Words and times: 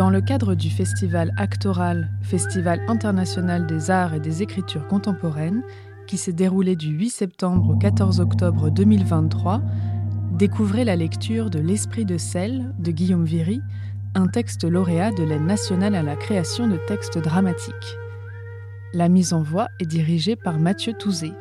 Dans 0.00 0.08
le 0.08 0.22
cadre 0.22 0.54
du 0.54 0.70
festival 0.70 1.34
Actoral, 1.36 2.10
Festival 2.22 2.80
international 2.88 3.66
des 3.66 3.90
arts 3.90 4.14
et 4.14 4.18
des 4.18 4.42
écritures 4.42 4.88
contemporaines, 4.88 5.62
qui 6.06 6.16
s'est 6.16 6.32
déroulé 6.32 6.74
du 6.74 6.88
8 6.88 7.10
septembre 7.10 7.74
au 7.74 7.76
14 7.76 8.18
octobre 8.18 8.70
2023, 8.70 9.60
découvrez 10.38 10.84
la 10.84 10.96
lecture 10.96 11.50
de 11.50 11.58
L'Esprit 11.58 12.06
de 12.06 12.16
sel 12.16 12.72
de 12.78 12.90
Guillaume 12.92 13.26
Viry, 13.26 13.60
un 14.14 14.26
texte 14.26 14.64
lauréat 14.64 15.10
de 15.10 15.22
l'aide 15.22 15.44
nationale 15.44 15.94
à 15.94 16.02
la 16.02 16.16
création 16.16 16.66
de 16.66 16.78
textes 16.88 17.18
dramatiques. 17.18 17.98
La 18.94 19.10
mise 19.10 19.34
en 19.34 19.42
voix 19.42 19.68
est 19.80 19.86
dirigée 19.86 20.34
par 20.34 20.58
Mathieu 20.58 20.94
Touzé. 20.94 21.32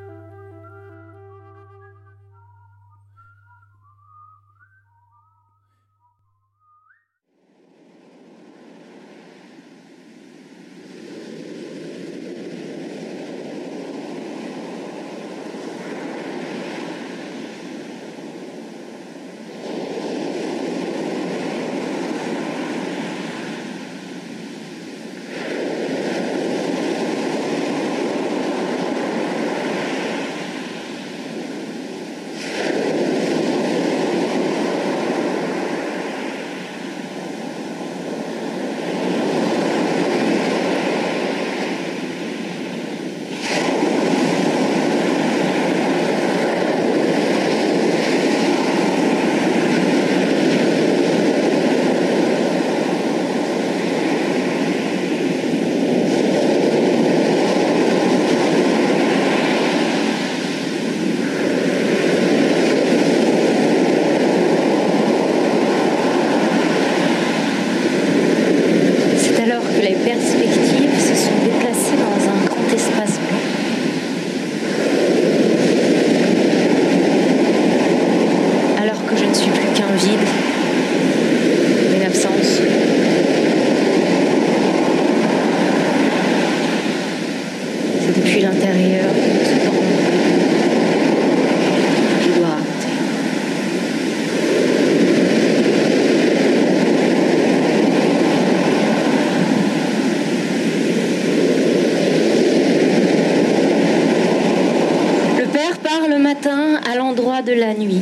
La 107.54 107.74
nuit. 107.74 108.02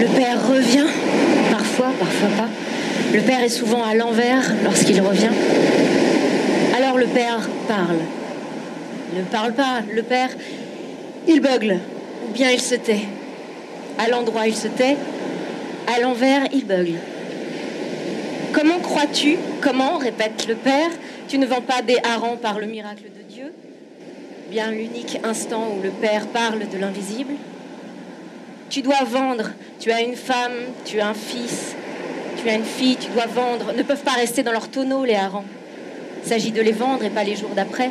Le 0.00 0.06
père 0.06 0.48
revient, 0.48 0.86
parfois, 1.50 1.92
parfois 1.98 2.28
pas. 2.36 2.48
Le 3.14 3.20
père 3.20 3.42
est 3.42 3.48
souvent 3.48 3.82
à 3.84 3.94
l'envers 3.94 4.52
lorsqu'il 4.64 5.00
revient. 5.00 5.30
Alors 6.76 6.98
le 6.98 7.06
père 7.06 7.48
parle. 7.68 8.00
Il 9.12 9.20
ne 9.20 9.24
parle 9.24 9.52
pas, 9.52 9.80
le 9.94 10.02
père, 10.02 10.30
il 11.28 11.40
bugle, 11.40 11.78
ou 12.28 12.32
bien 12.32 12.50
il 12.50 12.60
se 12.60 12.74
tait. 12.74 13.02
À 13.98 14.08
l'endroit, 14.08 14.46
il 14.46 14.54
se 14.54 14.68
tait. 14.68 14.96
À 15.86 16.00
l'envers, 16.00 16.42
il 16.52 16.66
bugle. 16.66 16.98
Comment 18.52 18.78
crois-tu 18.78 19.36
Comment, 19.60 19.98
répète 19.98 20.46
le 20.48 20.54
père, 20.54 20.90
tu 21.28 21.38
ne 21.38 21.46
vends 21.46 21.60
pas 21.60 21.82
des 21.82 21.98
harengs 22.02 22.38
par 22.38 22.58
le 22.58 22.66
miracle 22.66 23.04
de 23.04 23.15
bien 24.50 24.70
l'unique 24.70 25.18
instant 25.24 25.68
où 25.76 25.82
le 25.82 25.90
Père 25.90 26.26
parle 26.28 26.68
de 26.68 26.78
l'invisible. 26.78 27.34
Tu 28.68 28.82
dois 28.82 29.04
vendre, 29.04 29.50
tu 29.78 29.90
as 29.90 30.02
une 30.02 30.16
femme, 30.16 30.54
tu 30.84 31.00
as 31.00 31.08
un 31.08 31.14
fils, 31.14 31.74
tu 32.40 32.48
as 32.48 32.54
une 32.54 32.64
fille, 32.64 32.96
tu 32.96 33.10
dois 33.10 33.26
vendre. 33.26 33.72
Ne 33.72 33.82
peuvent 33.82 34.02
pas 34.02 34.12
rester 34.12 34.42
dans 34.42 34.52
leur 34.52 34.68
tonneau, 34.68 35.04
les 35.04 35.14
harengs. 35.14 35.44
Il 36.22 36.28
s'agit 36.28 36.50
de 36.50 36.60
les 36.60 36.72
vendre 36.72 37.04
et 37.04 37.10
pas 37.10 37.24
les 37.24 37.36
jours 37.36 37.50
d'après. 37.54 37.90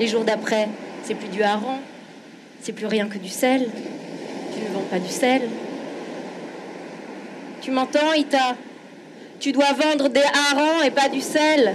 Les 0.00 0.08
jours 0.08 0.24
d'après, 0.24 0.68
c'est 1.04 1.14
plus 1.14 1.28
du 1.28 1.42
hareng, 1.42 1.78
c'est 2.60 2.72
plus 2.72 2.86
rien 2.86 3.06
que 3.08 3.18
du 3.18 3.28
sel. 3.28 3.68
Tu 4.54 4.60
ne 4.60 4.74
vends 4.74 4.86
pas 4.90 4.98
du 4.98 5.10
sel. 5.10 5.42
Tu 7.60 7.70
m'entends, 7.70 8.12
Ita? 8.12 8.56
Tu 9.38 9.52
dois 9.52 9.72
vendre 9.72 10.08
des 10.08 10.20
harengs 10.20 10.82
et 10.84 10.90
pas 10.90 11.08
du 11.08 11.20
sel. 11.20 11.74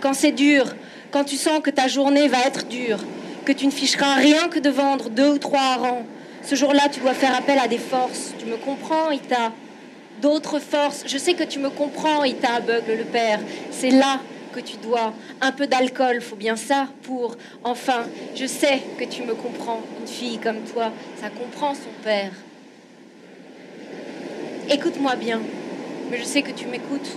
Quand 0.00 0.14
c'est 0.14 0.32
dur, 0.32 0.74
quand 1.10 1.24
tu 1.24 1.36
sens 1.36 1.60
que 1.60 1.70
ta 1.70 1.88
journée 1.88 2.28
va 2.28 2.38
être 2.46 2.66
dure, 2.66 2.98
que 3.44 3.52
tu 3.52 3.66
ne 3.66 3.70
ficheras 3.70 4.14
rien 4.14 4.48
que 4.48 4.58
de 4.58 4.70
vendre 4.70 5.08
deux 5.10 5.30
ou 5.30 5.38
trois 5.38 5.76
rangs, 5.76 6.06
ce 6.42 6.54
jour-là, 6.54 6.88
tu 6.88 7.00
dois 7.00 7.14
faire 7.14 7.34
appel 7.34 7.58
à 7.58 7.66
des 7.66 7.78
forces. 7.78 8.32
Tu 8.38 8.46
me 8.46 8.56
comprends, 8.56 9.10
Ita? 9.10 9.52
D'autres 10.22 10.60
forces. 10.60 11.02
Je 11.06 11.18
sais 11.18 11.34
que 11.34 11.42
tu 11.42 11.58
me 11.58 11.70
comprends, 11.70 12.22
Ita, 12.22 12.60
bugle 12.60 12.98
le 12.98 13.04
père. 13.04 13.40
C'est 13.72 13.90
là 13.90 14.20
que 14.54 14.60
tu 14.60 14.76
dois. 14.76 15.12
Un 15.40 15.50
peu 15.50 15.66
d'alcool, 15.66 16.20
faut 16.20 16.36
bien 16.36 16.54
ça 16.54 16.86
pour. 17.02 17.36
Enfin, 17.64 18.04
je 18.36 18.46
sais 18.46 18.80
que 18.96 19.04
tu 19.04 19.22
me 19.22 19.34
comprends. 19.34 19.80
Une 20.00 20.06
fille 20.06 20.38
comme 20.38 20.60
toi, 20.72 20.92
ça 21.20 21.30
comprend 21.30 21.74
son 21.74 21.90
père. 22.04 22.30
Écoute-moi 24.70 25.16
bien, 25.16 25.40
mais 26.10 26.18
je 26.18 26.24
sais 26.24 26.42
que 26.42 26.52
tu 26.52 26.66
m'écoutes. 26.66 27.10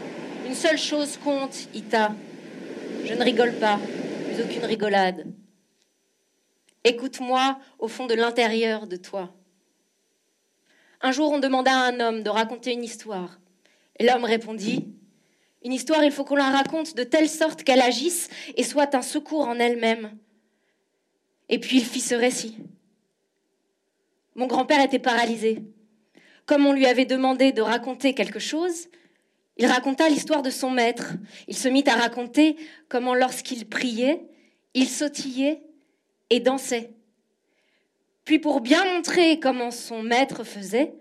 Une 0.48 0.56
seule 0.56 0.78
chose 0.80 1.20
compte, 1.24 1.56
Ita. 1.76 2.14
Je 3.06 3.14
ne 3.14 3.24
rigole 3.24 3.54
pas, 3.54 3.80
plus 4.26 4.44
aucune 4.44 4.66
rigolade. 4.66 5.26
Écoute-moi 6.84 7.60
au 7.78 7.88
fond 7.88 8.08
de 8.08 8.14
l'intérieur 8.14 8.88
de 8.88 8.96
toi. 8.96 9.34
Un 11.02 11.12
jour, 11.12 11.32
on 11.32 11.40
demanda 11.40 11.72
à 11.72 11.88
un 11.88 12.00
homme 12.00 12.24
de 12.24 12.30
raconter 12.30 12.74
une 12.74 12.84
histoire. 12.84 13.40
Et 13.98 14.06
l'homme 14.06 14.26
répondit 14.26 14.88
Une 15.64 15.74
histoire, 15.74 16.04
il 16.04 16.12
faut 16.12 16.24
qu'on 16.24 16.36
la 16.36 16.50
raconte 16.50 16.96
de 16.96 17.04
telle 17.04 17.30
sorte 17.30 17.64
qu'elle 17.64 17.82
agisse 17.82 18.30
et 18.56 18.64
soit 18.64 18.96
un 18.96 19.02
secours 19.02 19.48
en 19.48 19.60
elle-même. 19.60 20.18
Et 21.50 21.60
puis 21.60 21.78
il 21.78 21.86
fit 21.86 22.02
ce 22.02 22.16
récit. 22.16 22.58
Mon 24.36 24.48
grand-père 24.48 24.84
était 24.84 25.00
paralysé. 25.00 25.64
Comme 26.46 26.66
on 26.66 26.74
lui 26.74 26.86
avait 26.86 27.06
demandé 27.06 27.52
de 27.52 27.62
raconter 27.62 28.14
quelque 28.14 28.40
chose, 28.40 28.88
il 29.60 29.66
raconta 29.66 30.08
l'histoire 30.08 30.42
de 30.42 30.50
son 30.50 30.72
maître. 30.72 31.16
Il 31.50 31.56
se 31.56 31.68
mit 31.68 31.84
à 31.86 31.96
raconter 31.96 32.56
comment 32.88 33.14
lorsqu'il 33.14 33.68
priait, 33.68 34.26
il 34.74 34.88
sautillait 34.88 35.62
et 36.30 36.40
dansait. 36.40 36.94
Puis 38.24 38.40
pour 38.40 38.62
bien 38.62 38.86
montrer 38.86 39.38
comment 39.38 39.70
son 39.70 40.02
maître 40.02 40.46
faisait, 40.46 40.94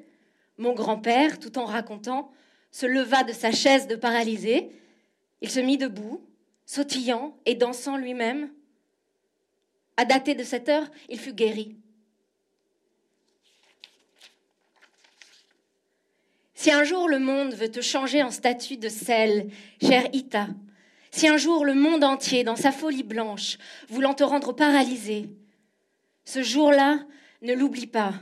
mon 0.57 0.73
grand-père, 0.73 1.39
tout 1.39 1.57
en 1.57 1.67
racontant, 1.67 2.33
se 2.73 2.85
leva 2.85 3.23
de 3.23 3.33
sa 3.33 3.53
chaise 3.53 3.87
de 3.87 3.95
paralysé. 3.95 4.73
Il 5.41 5.51
se 5.51 5.61
mit 5.61 5.79
debout, 5.79 6.21
sautillant 6.67 7.37
et 7.47 7.55
dansant 7.55 7.97
lui-même. 7.97 8.51
À 9.97 10.05
dater 10.05 10.35
de 10.35 10.43
cette 10.43 10.69
heure, 10.69 10.91
il 11.09 11.21
fut 11.21 11.33
guéri. 11.33 11.77
Si 16.61 16.73
un 16.73 16.83
jour 16.83 17.09
le 17.09 17.21
monde 17.21 17.55
veut 17.55 17.71
te 17.71 17.81
changer 17.81 18.21
en 18.21 18.33
statue 18.33 18.79
de 18.79 18.89
sel, 18.89 19.49
cher 19.81 20.09
Ita, 20.13 20.49
si 21.13 21.29
un 21.29 21.37
jour 21.37 21.65
le 21.65 21.75
monde 21.75 22.03
entier, 22.03 22.43
dans 22.43 22.57
sa 22.57 22.73
folie 22.73 23.05
blanche, 23.05 23.59
voulant 23.89 24.13
te 24.13 24.25
rendre 24.25 24.53
paralysé, 24.53 25.31
ce 26.25 26.43
jour-là, 26.43 26.99
ne 27.43 27.55
l'oublie 27.55 27.87
pas. 27.87 28.13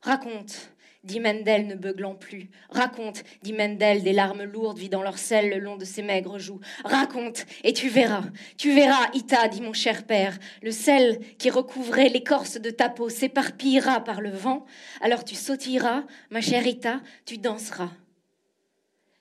Raconte, 0.00 0.71
dit 1.04 1.20
Mendel 1.20 1.66
ne 1.66 1.74
beuglant 1.74 2.14
plus. 2.14 2.48
Raconte, 2.70 3.24
dit 3.42 3.52
Mendel, 3.52 4.02
des 4.02 4.12
larmes 4.12 4.44
lourdes 4.44 4.78
vidant 4.78 5.02
leur 5.02 5.18
sel 5.18 5.50
le 5.50 5.58
long 5.58 5.76
de 5.76 5.84
ses 5.84 6.02
maigres 6.02 6.38
joues. 6.38 6.60
Raconte, 6.84 7.44
et 7.64 7.72
tu 7.72 7.88
verras, 7.88 8.24
tu 8.56 8.74
verras, 8.74 9.10
Ita, 9.14 9.48
dit 9.48 9.60
mon 9.60 9.72
cher 9.72 10.04
père, 10.04 10.38
le 10.62 10.70
sel 10.70 11.18
qui 11.38 11.50
recouvrait 11.50 12.08
l'écorce 12.08 12.60
de 12.60 12.70
ta 12.70 12.88
peau 12.88 13.08
s'éparpillera 13.08 14.04
par 14.04 14.20
le 14.20 14.30
vent, 14.30 14.64
alors 15.00 15.24
tu 15.24 15.34
sautilleras, 15.34 16.04
ma 16.30 16.40
chère 16.40 16.66
Ita, 16.66 17.00
tu 17.24 17.38
danseras. 17.38 17.90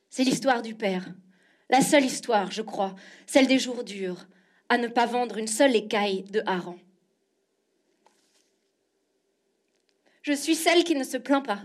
C'est 0.09 0.23
l'histoire 0.23 0.61
du 0.61 0.75
Père. 0.75 1.05
La 1.69 1.81
seule 1.81 2.03
histoire, 2.03 2.51
je 2.51 2.61
crois, 2.61 2.95
celle 3.25 3.47
des 3.47 3.57
jours 3.57 3.83
durs, 3.85 4.27
à 4.67 4.77
ne 4.77 4.87
pas 4.87 5.05
vendre 5.05 5.37
une 5.37 5.47
seule 5.47 5.75
écaille 5.75 6.23
de 6.23 6.43
hareng. 6.45 6.77
Je 10.21 10.33
suis 10.33 10.55
celle 10.55 10.83
qui 10.83 10.95
ne 10.95 11.03
se 11.03 11.17
plaint 11.17 11.45
pas. 11.45 11.61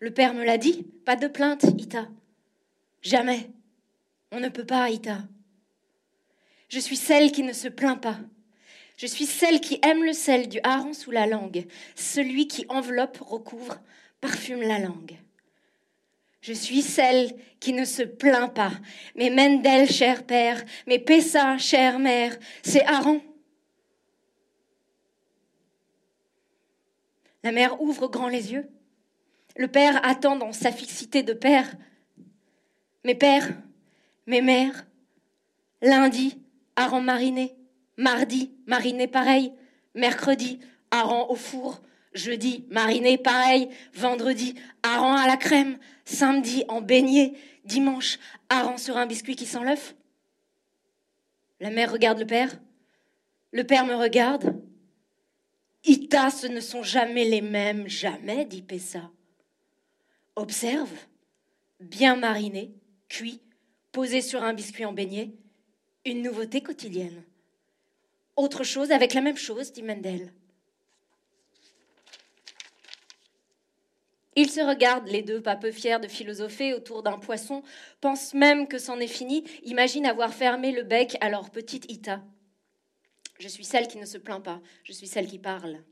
Le 0.00 0.10
père 0.10 0.34
me 0.34 0.44
l'a 0.44 0.58
dit, 0.58 0.86
pas 1.04 1.16
de 1.16 1.28
plainte, 1.28 1.64
Ita. 1.78 2.08
Jamais. 3.02 3.50
On 4.32 4.40
ne 4.40 4.48
peut 4.48 4.64
pas, 4.64 4.90
Ita. 4.90 5.18
Je 6.68 6.78
suis 6.78 6.96
celle 6.96 7.32
qui 7.32 7.42
ne 7.42 7.52
se 7.52 7.68
plaint 7.68 8.00
pas. 8.00 8.18
Je 8.96 9.06
suis 9.06 9.26
celle 9.26 9.60
qui 9.60 9.78
aime 9.82 10.04
le 10.04 10.12
sel 10.12 10.48
du 10.48 10.60
hareng 10.62 10.92
sous 10.92 11.10
la 11.10 11.26
langue, 11.26 11.66
celui 11.94 12.46
qui 12.48 12.66
enveloppe, 12.68 13.18
recouvre, 13.20 13.80
parfume 14.20 14.62
la 14.62 14.78
langue. 14.78 15.16
Je 16.42 16.52
suis 16.52 16.82
celle 16.82 17.34
qui 17.60 17.72
ne 17.72 17.84
se 17.84 18.02
plaint 18.02 18.52
pas. 18.52 18.72
Mais 19.14 19.30
Mendel, 19.30 19.90
cher 19.90 20.24
père, 20.24 20.62
mais 20.86 20.98
Pessa, 20.98 21.58
chère 21.58 21.98
mère, 21.98 22.36
c'est 22.62 22.84
Aaron. 22.84 23.22
La 27.42 27.52
mère 27.52 27.80
ouvre 27.80 28.08
grand 28.08 28.28
les 28.28 28.52
yeux. 28.52 28.68
Le 29.56 29.68
père 29.68 30.04
attend 30.04 30.36
dans 30.36 30.52
sa 30.52 30.72
fixité 30.72 31.22
de 31.22 31.32
père. 31.32 31.74
Mes 33.04 33.14
pères, 33.14 33.48
mes 34.26 34.42
mères, 34.42 34.86
lundi, 35.82 36.38
Aaron 36.76 37.00
mariné, 37.00 37.56
mardi, 37.96 38.52
mariné 38.66 39.06
pareil, 39.06 39.52
mercredi, 39.94 40.60
Aaron 40.90 41.30
au 41.30 41.34
four, 41.34 41.80
jeudi, 42.12 42.64
mariné 42.70 43.16
pareil, 43.16 43.68
vendredi, 43.94 44.54
Aaron 44.82 45.14
à 45.14 45.26
la 45.26 45.36
crème, 45.36 45.78
samedi, 46.04 46.64
en 46.68 46.80
beignet, 46.80 47.32
dimanche, 47.64 48.18
Aaron 48.48 48.76
sur 48.76 48.96
un 48.96 49.06
biscuit 49.06 49.36
qui 49.36 49.46
sent 49.46 49.64
l'œuf. 49.64 49.94
La 51.60 51.70
mère 51.70 51.92
regarde 51.92 52.18
le 52.18 52.26
père, 52.26 52.50
le 53.52 53.64
père 53.64 53.84
me 53.84 53.94
regarde, 53.94 54.60
Ita, 55.84 56.30
ce 56.30 56.46
ne 56.46 56.60
sont 56.60 56.82
jamais 56.82 57.24
les 57.24 57.40
mêmes, 57.40 57.88
jamais, 57.88 58.44
dit 58.44 58.62
Pessa. 58.62 59.10
Observe, 60.36 60.92
bien 61.80 62.16
mariné, 62.16 62.74
cuit, 63.08 63.40
posé 63.92 64.20
sur 64.20 64.42
un 64.42 64.52
biscuit 64.52 64.84
en 64.84 64.92
beignet, 64.92 65.30
une 66.04 66.22
nouveauté 66.22 66.60
quotidienne. 66.62 67.24
Autre 68.36 68.62
chose 68.62 68.90
avec 68.90 69.14
la 69.14 69.20
même 69.20 69.36
chose, 69.36 69.72
dit 69.72 69.82
Mendel. 69.82 70.32
Ils 74.36 74.50
se 74.50 74.60
regardent, 74.60 75.08
les 75.08 75.22
deux, 75.22 75.42
pas 75.42 75.56
peu 75.56 75.72
fiers 75.72 75.98
de 75.98 76.08
philosopher 76.08 76.72
autour 76.72 77.02
d'un 77.02 77.18
poisson, 77.18 77.62
pensent 78.00 78.32
même 78.32 78.68
que 78.68 78.78
c'en 78.78 79.00
est 79.00 79.06
fini, 79.06 79.44
imaginent 79.64 80.06
avoir 80.06 80.32
fermé 80.32 80.72
le 80.72 80.82
bec 80.82 81.16
à 81.20 81.30
leur 81.30 81.50
petite 81.50 81.90
Ita. 81.90 82.22
Je 83.40 83.48
suis 83.48 83.64
celle 83.64 83.88
qui 83.88 83.96
ne 83.96 84.04
se 84.04 84.18
plaint 84.18 84.44
pas. 84.44 84.60
Je 84.84 84.92
suis 84.92 85.06
celle 85.06 85.26
qui 85.26 85.38
parle. 85.38 85.82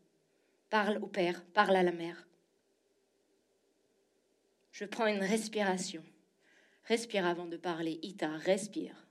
Parle 0.68 0.98
au 0.98 1.06
Père, 1.06 1.42
parle 1.54 1.76
à 1.76 1.82
la 1.82 1.92
mère. 1.92 2.28
Je 4.70 4.84
prends 4.84 5.06
une 5.06 5.24
respiration. 5.24 6.04
Respire 6.84 7.26
avant 7.26 7.46
de 7.46 7.56
parler. 7.56 7.98
Ita, 8.02 8.28
respire. 8.36 9.06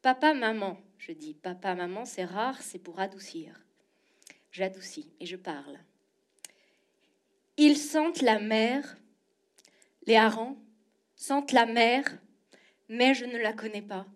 Papa, 0.00 0.32
maman, 0.32 0.78
je 0.96 1.12
dis. 1.12 1.34
Papa, 1.34 1.74
maman, 1.74 2.06
c'est 2.06 2.24
rare, 2.24 2.62
c'est 2.62 2.78
pour 2.78 3.00
adoucir. 3.00 3.62
J'adoucis 4.50 5.12
et 5.20 5.26
je 5.26 5.36
parle. 5.36 5.78
Ils 7.58 7.76
sentent 7.76 8.22
la 8.22 8.40
mer, 8.40 8.96
les 10.06 10.16
harengs 10.16 10.56
sentent 11.16 11.52
la 11.52 11.66
mer, 11.66 12.02
mais 12.88 13.12
je 13.12 13.26
ne 13.26 13.36
la 13.36 13.52
connais 13.52 13.82
pas 13.82 14.06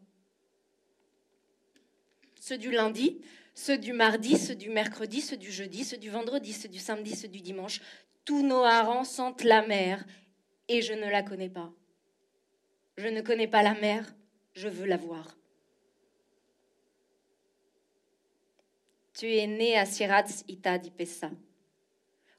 ceux 2.46 2.58
du 2.58 2.70
lundi, 2.70 3.20
ceux 3.54 3.76
du 3.76 3.92
mardi, 3.92 4.38
ceux 4.38 4.54
du 4.54 4.70
mercredi, 4.70 5.20
ceux 5.20 5.36
du 5.36 5.50
jeudi, 5.50 5.82
ceux 5.82 5.96
du 5.96 6.10
vendredi, 6.10 6.52
ceux 6.52 6.68
du 6.68 6.78
samedi, 6.78 7.16
ceux 7.16 7.26
du 7.26 7.40
dimanche. 7.40 7.80
Tous 8.24 8.46
nos 8.46 8.62
harengs 8.62 9.02
sentent 9.04 9.42
la 9.42 9.66
mer 9.66 10.06
et 10.68 10.80
je 10.80 10.92
ne 10.92 11.10
la 11.10 11.24
connais 11.24 11.48
pas. 11.48 11.72
Je 12.98 13.08
ne 13.08 13.20
connais 13.20 13.48
pas 13.48 13.64
la 13.64 13.74
mer, 13.74 14.14
je 14.54 14.68
veux 14.68 14.86
la 14.86 14.96
voir. 14.96 15.36
Tu 19.12 19.26
es 19.26 19.48
né 19.48 19.76
à 19.76 19.84
Siratz 19.84 20.44
Ita 20.46 20.78
di 20.78 20.92
Pessa, 20.92 21.32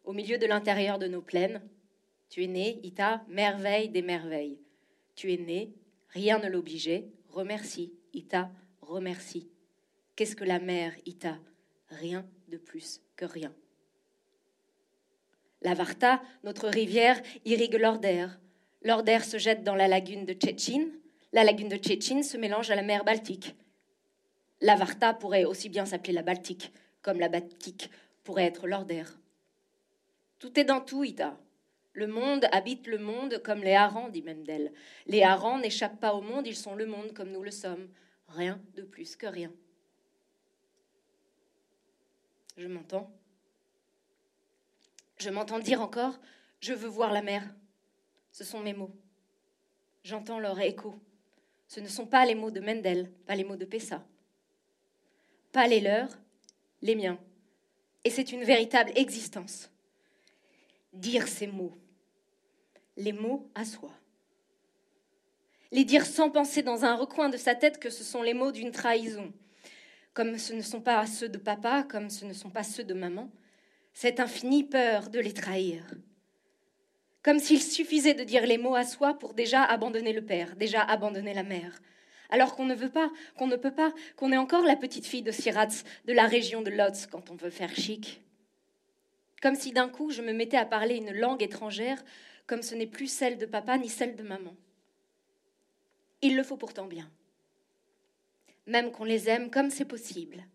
au 0.05 0.13
milieu 0.13 0.37
de 0.37 0.45
l'intérieur 0.45 0.99
de 0.99 1.07
nos 1.07 1.21
plaines. 1.21 1.61
Tu 2.29 2.45
es 2.45 2.47
né, 2.47 2.79
Ita, 2.81 3.25
merveille 3.27 3.89
des 3.89 4.03
merveilles. 4.03 4.57
Tu 5.15 5.33
es 5.33 5.37
né, 5.37 5.73
rien 6.07 6.39
ne 6.39 6.47
l'obligeait. 6.47 7.11
Remercie, 7.27 7.91
Ita, 8.13 8.49
remercie. 8.79 9.49
Qu'est-ce 10.17 10.35
que 10.35 10.43
la 10.43 10.57
mer, 10.57 10.93
Ita? 11.05 11.37
Rien 11.89 12.25
de 12.47 12.57
plus 12.57 13.01
que 13.15 13.23
rien. 13.23 13.53
La 15.61 15.75
Varta, 15.75 16.23
notre 16.43 16.69
rivière, 16.69 17.21
irrigue 17.45 17.75
l'Order. 17.75 18.25
L'Order 18.81 19.19
se 19.19 19.37
jette 19.37 19.63
dans 19.63 19.75
la 19.75 19.87
lagune 19.87 20.25
de 20.25 20.33
Tchétchine. 20.33 20.91
La 21.33 21.43
lagune 21.43 21.69
de 21.69 21.77
Tchétchine 21.77 22.23
se 22.23 22.35
mélange 22.35 22.71
à 22.71 22.75
la 22.75 22.81
mer 22.81 23.05
Baltique. 23.05 23.55
La 24.59 24.75
Varta 24.75 25.13
pourrait 25.13 25.45
aussi 25.45 25.69
bien 25.69 25.85
s'appeler 25.85 26.13
la 26.13 26.23
Baltique, 26.23 26.73
comme 27.03 27.19
la 27.19 27.29
Baltique 27.29 27.91
pourrait 28.23 28.45
être 28.45 28.65
l'Order. 28.65 29.03
Tout 30.39 30.59
est 30.59 30.65
dans 30.65 30.81
tout, 30.81 31.03
Ita. 31.03 31.37
Le 31.93 32.07
monde 32.07 32.47
habite 32.51 32.87
le 32.87 32.97
monde 32.97 33.39
comme 33.43 33.61
les 33.61 33.75
harengs, 33.75 34.09
dit 34.09 34.23
Mendel. 34.23 34.73
Les 35.05 35.21
harengs 35.21 35.61
n'échappent 35.61 35.99
pas 35.99 36.15
au 36.15 36.21
monde, 36.21 36.47
ils 36.47 36.55
sont 36.55 36.73
le 36.73 36.87
monde 36.87 37.13
comme 37.13 37.31
nous 37.31 37.43
le 37.43 37.51
sommes. 37.51 37.87
Rien 38.29 38.59
de 38.75 38.81
plus 38.81 39.15
que 39.15 39.27
rien. 39.27 39.51
Je 42.57 42.67
m'entends. 42.67 43.09
Je 45.17 45.29
m'entends 45.29 45.59
dire 45.59 45.81
encore 45.81 46.19
Je 46.59 46.73
veux 46.73 46.89
voir 46.89 47.13
la 47.13 47.21
mer. 47.21 47.43
Ce 48.31 48.43
sont 48.43 48.59
mes 48.59 48.73
mots. 48.73 48.95
J'entends 50.03 50.39
leur 50.39 50.59
écho. 50.59 50.95
Ce 51.67 51.79
ne 51.79 51.87
sont 51.87 52.07
pas 52.07 52.25
les 52.25 52.35
mots 52.35 52.51
de 52.51 52.59
Mendel, 52.59 53.11
pas 53.25 53.35
les 53.35 53.43
mots 53.43 53.55
de 53.57 53.65
Pessa. 53.65 54.03
Pas 55.51 55.67
les 55.67 55.81
leurs, 55.81 56.09
les 56.81 56.95
miens. 56.95 57.19
Et 58.03 58.09
c'est 58.09 58.31
une 58.31 58.43
véritable 58.43 58.91
existence. 58.95 59.69
Dire 60.93 61.27
ces 61.27 61.47
mots, 61.47 61.77
les 62.95 63.11
mots 63.11 63.49
à 63.53 63.65
soi. 63.65 63.91
Les 65.71 65.83
dire 65.83 66.05
sans 66.05 66.29
penser 66.29 66.63
dans 66.63 66.85
un 66.85 66.95
recoin 66.95 67.29
de 67.29 67.37
sa 67.37 67.53
tête 67.53 67.79
que 67.79 67.89
ce 67.89 68.03
sont 68.03 68.21
les 68.21 68.33
mots 68.33 68.51
d'une 68.51 68.71
trahison, 68.71 69.33
comme 70.17 70.39
ce 70.39 70.53
ne 70.53 70.63
sont 70.63 70.81
pas 70.81 71.05
ceux 71.05 71.29
de 71.29 71.37
papa, 71.37 71.83
comme 71.83 72.09
ce 72.09 72.25
ne 72.25 72.33
sont 72.33 72.49
pas 72.49 72.63
ceux 72.63 72.83
de 72.83 72.95
maman, 72.95 73.29
cette 73.93 74.19
infinie 74.19 74.63
peur 74.63 75.11
de 75.11 75.19
les 75.19 75.31
trahir. 75.31 75.83
Comme 77.21 77.37
s'il 77.37 77.61
suffisait 77.61 78.15
de 78.15 78.23
dire 78.23 78.47
les 78.47 78.57
mots 78.57 78.73
à 78.73 78.83
soi 78.83 79.13
pour 79.19 79.35
déjà 79.35 79.61
abandonner 79.63 80.13
le 80.13 80.25
père, 80.25 80.55
déjà 80.55 80.81
abandonner 80.81 81.35
la 81.35 81.43
mère, 81.43 81.79
alors 82.31 82.55
qu'on 82.55 82.65
ne 82.65 82.73
veut 82.73 82.89
pas, 82.89 83.11
qu'on 83.37 83.45
ne 83.45 83.57
peut 83.57 83.75
pas, 83.75 83.93
qu'on 84.15 84.31
est 84.31 84.37
encore 84.37 84.65
la 84.65 84.75
petite 84.75 85.05
fille 85.05 85.21
de 85.21 85.31
Siratz, 85.31 85.83
de 86.05 86.13
la 86.13 86.25
région 86.25 86.63
de 86.63 86.71
Lotz, 86.71 87.05
quand 87.05 87.29
on 87.29 87.35
veut 87.35 87.51
faire 87.51 87.75
chic. 87.75 88.23
Comme 89.39 89.53
si 89.53 89.71
d'un 89.71 89.87
coup 89.87 90.09
je 90.09 90.23
me 90.23 90.33
mettais 90.33 90.57
à 90.57 90.65
parler 90.65 90.95
une 90.95 91.13
langue 91.13 91.43
étrangère, 91.43 92.03
comme 92.47 92.63
ce 92.63 92.73
n'est 92.73 92.87
plus 92.87 93.05
celle 93.05 93.37
de 93.37 93.45
papa 93.45 93.77
ni 93.77 93.87
celle 93.87 94.15
de 94.15 94.23
maman. 94.23 94.55
Il 96.23 96.35
le 96.35 96.41
faut 96.41 96.57
pourtant 96.57 96.87
bien 96.87 97.07
même 98.67 98.91
qu'on 98.91 99.05
les 99.05 99.29
aime 99.29 99.49
comme 99.49 99.71
c'est 99.71 99.85
possible, 99.85 100.45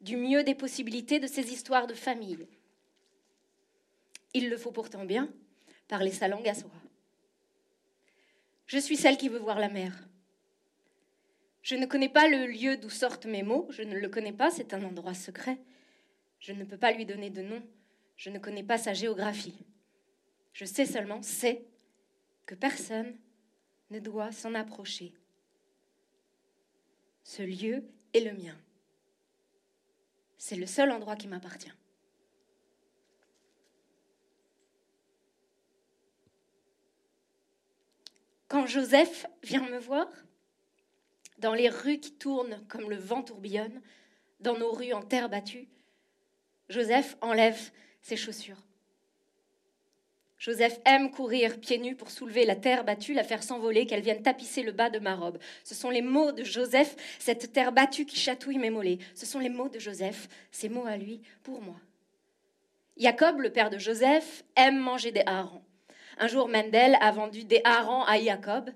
du 0.00 0.16
mieux 0.16 0.42
des 0.42 0.54
possibilités 0.54 1.20
de 1.20 1.26
ces 1.26 1.52
histoires 1.52 1.86
de 1.86 1.94
famille. 1.94 2.46
Il 4.34 4.50
le 4.50 4.56
faut 4.56 4.72
pourtant 4.72 5.04
bien, 5.04 5.32
parler 5.88 6.10
sa 6.10 6.28
langue 6.28 6.48
à 6.48 6.54
soi. 6.54 6.70
Je 8.66 8.78
suis 8.78 8.96
celle 8.96 9.16
qui 9.16 9.28
veut 9.28 9.38
voir 9.38 9.60
la 9.60 9.68
mer. 9.68 10.08
Je 11.62 11.76
ne 11.76 11.86
connais 11.86 12.08
pas 12.08 12.26
le 12.26 12.46
lieu 12.46 12.76
d'où 12.76 12.90
sortent 12.90 13.26
mes 13.26 13.44
mots, 13.44 13.68
je 13.70 13.82
ne 13.82 13.96
le 13.96 14.08
connais 14.08 14.32
pas, 14.32 14.50
c'est 14.50 14.74
un 14.74 14.82
endroit 14.82 15.14
secret. 15.14 15.58
Je 16.40 16.52
ne 16.52 16.64
peux 16.64 16.78
pas 16.78 16.92
lui 16.92 17.06
donner 17.06 17.30
de 17.30 17.42
nom, 17.42 17.62
je 18.16 18.30
ne 18.30 18.40
connais 18.40 18.64
pas 18.64 18.78
sa 18.78 18.94
géographie. 18.94 19.64
Je 20.52 20.64
sais 20.64 20.86
seulement, 20.86 21.22
c'est 21.22 21.64
que 22.46 22.56
personne 22.56 23.16
ne 23.90 24.00
doit 24.00 24.32
s'en 24.32 24.54
approcher 24.54 25.14
ce 27.22 27.42
lieu 27.42 27.84
est 28.14 28.20
le 28.20 28.32
mien. 28.32 28.56
C'est 30.38 30.56
le 30.56 30.66
seul 30.66 30.90
endroit 30.90 31.16
qui 31.16 31.28
m'appartient. 31.28 31.72
Quand 38.48 38.66
Joseph 38.66 39.26
vient 39.42 39.66
me 39.68 39.78
voir, 39.78 40.06
dans 41.38 41.54
les 41.54 41.68
rues 41.68 41.98
qui 41.98 42.12
tournent 42.12 42.62
comme 42.68 42.90
le 42.90 42.96
vent 42.96 43.22
tourbillonne, 43.22 43.80
dans 44.40 44.58
nos 44.58 44.72
rues 44.72 44.92
en 44.92 45.02
terre 45.02 45.28
battue, 45.28 45.68
Joseph 46.68 47.16
enlève 47.20 47.70
ses 48.02 48.16
chaussures. 48.16 48.62
Joseph 50.42 50.80
aime 50.84 51.12
courir 51.12 51.60
pieds 51.60 51.78
nus 51.78 51.94
pour 51.94 52.10
soulever 52.10 52.44
la 52.44 52.56
terre 52.56 52.82
battue, 52.82 53.14
la 53.14 53.22
faire 53.22 53.44
s'envoler, 53.44 53.86
qu'elle 53.86 54.00
vienne 54.00 54.24
tapisser 54.24 54.64
le 54.64 54.72
bas 54.72 54.90
de 54.90 54.98
ma 54.98 55.14
robe. 55.14 55.38
Ce 55.62 55.76
sont 55.76 55.88
les 55.88 56.02
mots 56.02 56.32
de 56.32 56.42
Joseph, 56.42 56.96
cette 57.20 57.52
terre 57.52 57.70
battue 57.70 58.06
qui 58.06 58.16
chatouille 58.16 58.58
mes 58.58 58.70
mollets. 58.70 58.98
Ce 59.14 59.24
sont 59.24 59.38
les 59.38 59.48
mots 59.48 59.68
de 59.68 59.78
Joseph, 59.78 60.26
ces 60.50 60.68
mots 60.68 60.84
à 60.84 60.96
lui, 60.96 61.22
pour 61.44 61.62
moi. 61.62 61.76
Jacob, 62.96 63.38
le 63.38 63.50
père 63.50 63.70
de 63.70 63.78
Joseph, 63.78 64.42
aime 64.56 64.78
manger 64.78 65.12
des 65.12 65.22
harengs. 65.26 65.62
Un 66.18 66.26
jour, 66.26 66.48
Mendel 66.48 66.98
a 67.00 67.12
vendu 67.12 67.44
des 67.44 67.60
harengs 67.62 68.04
à 68.08 68.20
Jacob. 68.20 68.68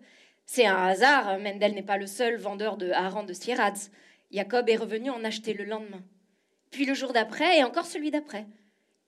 C'est 0.44 0.66
un 0.66 0.76
hasard, 0.76 1.40
Mendel 1.40 1.74
n'est 1.74 1.82
pas 1.82 1.98
le 1.98 2.06
seul 2.06 2.36
vendeur 2.36 2.76
de 2.76 2.92
harengs 2.92 3.26
de 3.26 3.32
Sieradz. 3.32 3.90
Jacob 4.30 4.68
est 4.68 4.76
revenu 4.76 5.10
en 5.10 5.24
acheter 5.24 5.52
le 5.52 5.64
lendemain. 5.64 6.04
Puis 6.70 6.84
le 6.84 6.94
jour 6.94 7.12
d'après 7.12 7.58
et 7.58 7.64
encore 7.64 7.86
celui 7.86 8.12
d'après. 8.12 8.46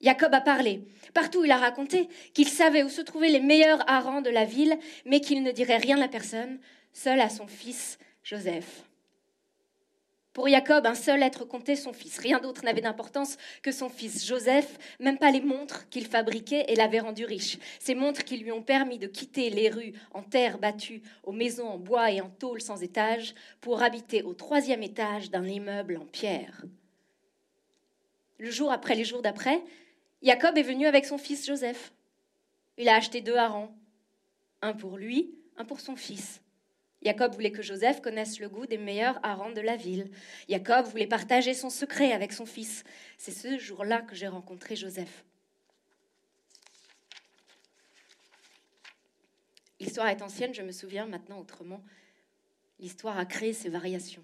Jacob 0.01 0.33
a 0.33 0.41
parlé. 0.41 0.81
Partout, 1.13 1.43
il 1.43 1.51
a 1.51 1.57
raconté 1.57 2.07
qu'il 2.33 2.47
savait 2.47 2.83
où 2.83 2.89
se 2.89 3.01
trouvaient 3.01 3.29
les 3.29 3.41
meilleurs 3.41 3.83
harengs 3.89 4.21
de 4.21 4.29
la 4.29 4.45
ville, 4.45 4.77
mais 5.05 5.19
qu'il 5.19 5.43
ne 5.43 5.51
dirait 5.51 5.77
rien 5.77 6.01
à 6.01 6.07
personne, 6.07 6.59
seul 6.93 7.19
à 7.19 7.29
son 7.29 7.47
fils 7.47 7.99
Joseph. 8.23 8.83
Pour 10.31 10.47
Jacob, 10.47 10.85
un 10.85 10.95
seul 10.95 11.21
être 11.21 11.43
comptait 11.43 11.75
son 11.75 11.91
fils. 11.91 12.17
Rien 12.17 12.39
d'autre 12.39 12.63
n'avait 12.63 12.79
d'importance 12.79 13.35
que 13.61 13.73
son 13.73 13.89
fils 13.89 14.25
Joseph, 14.25 14.77
même 15.01 15.17
pas 15.17 15.31
les 15.31 15.41
montres 15.41 15.89
qu'il 15.89 16.05
fabriquait 16.05 16.65
et 16.69 16.75
l'avaient 16.75 17.01
rendu 17.01 17.25
riche. 17.25 17.57
Ces 17.79 17.93
montres 17.93 18.23
qui 18.23 18.37
lui 18.37 18.53
ont 18.53 18.61
permis 18.61 18.99
de 18.99 19.07
quitter 19.07 19.49
les 19.49 19.69
rues 19.69 19.91
en 20.11 20.21
terre 20.21 20.59
battue, 20.59 21.01
aux 21.23 21.33
maisons 21.33 21.67
en 21.67 21.77
bois 21.77 22.11
et 22.11 22.21
en 22.21 22.29
tôle 22.29 22.61
sans 22.61 22.81
étage, 22.81 23.33
pour 23.59 23.81
habiter 23.81 24.21
au 24.21 24.33
troisième 24.33 24.83
étage 24.83 25.29
d'un 25.29 25.45
immeuble 25.45 25.97
en 25.97 26.05
pierre. 26.05 26.63
Le 28.37 28.51
jour 28.51 28.71
après 28.71 28.95
les 28.95 29.03
jours 29.03 29.21
d'après, 29.21 29.61
Jacob 30.21 30.57
est 30.57 30.63
venu 30.63 30.85
avec 30.85 31.05
son 31.05 31.17
fils 31.17 31.45
Joseph. 31.45 31.93
Il 32.77 32.89
a 32.89 32.95
acheté 32.95 33.21
deux 33.21 33.35
harengs, 33.35 33.73
un 34.61 34.73
pour 34.73 34.97
lui, 34.97 35.33
un 35.57 35.65
pour 35.65 35.79
son 35.79 35.95
fils. 35.95 36.41
Jacob 37.01 37.33
voulait 37.33 37.51
que 37.51 37.61
Joseph 37.61 38.01
connaisse 38.01 38.39
le 38.39 38.49
goût 38.49 38.65
des 38.65 38.77
meilleurs 38.77 39.19
harengs 39.23 39.53
de 39.53 39.61
la 39.61 39.77
ville. 39.77 40.11
Jacob 40.49 40.85
voulait 40.87 41.07
partager 41.07 41.53
son 41.53 41.69
secret 41.69 42.11
avec 42.11 42.33
son 42.33 42.45
fils. 42.45 42.83
C'est 43.17 43.31
ce 43.31 43.57
jour-là 43.57 44.01
que 44.01 44.15
j'ai 44.15 44.27
rencontré 44.27 44.75
Joseph. 44.75 45.23
L'histoire 49.79 50.09
est 50.09 50.21
ancienne, 50.21 50.53
je 50.53 50.61
me 50.61 50.73
souviens 50.73 51.05
maintenant 51.05 51.39
autrement. 51.39 51.81
L'histoire 52.79 53.17
a 53.17 53.25
créé 53.25 53.53
ses 53.53 53.69
variations. 53.69 54.23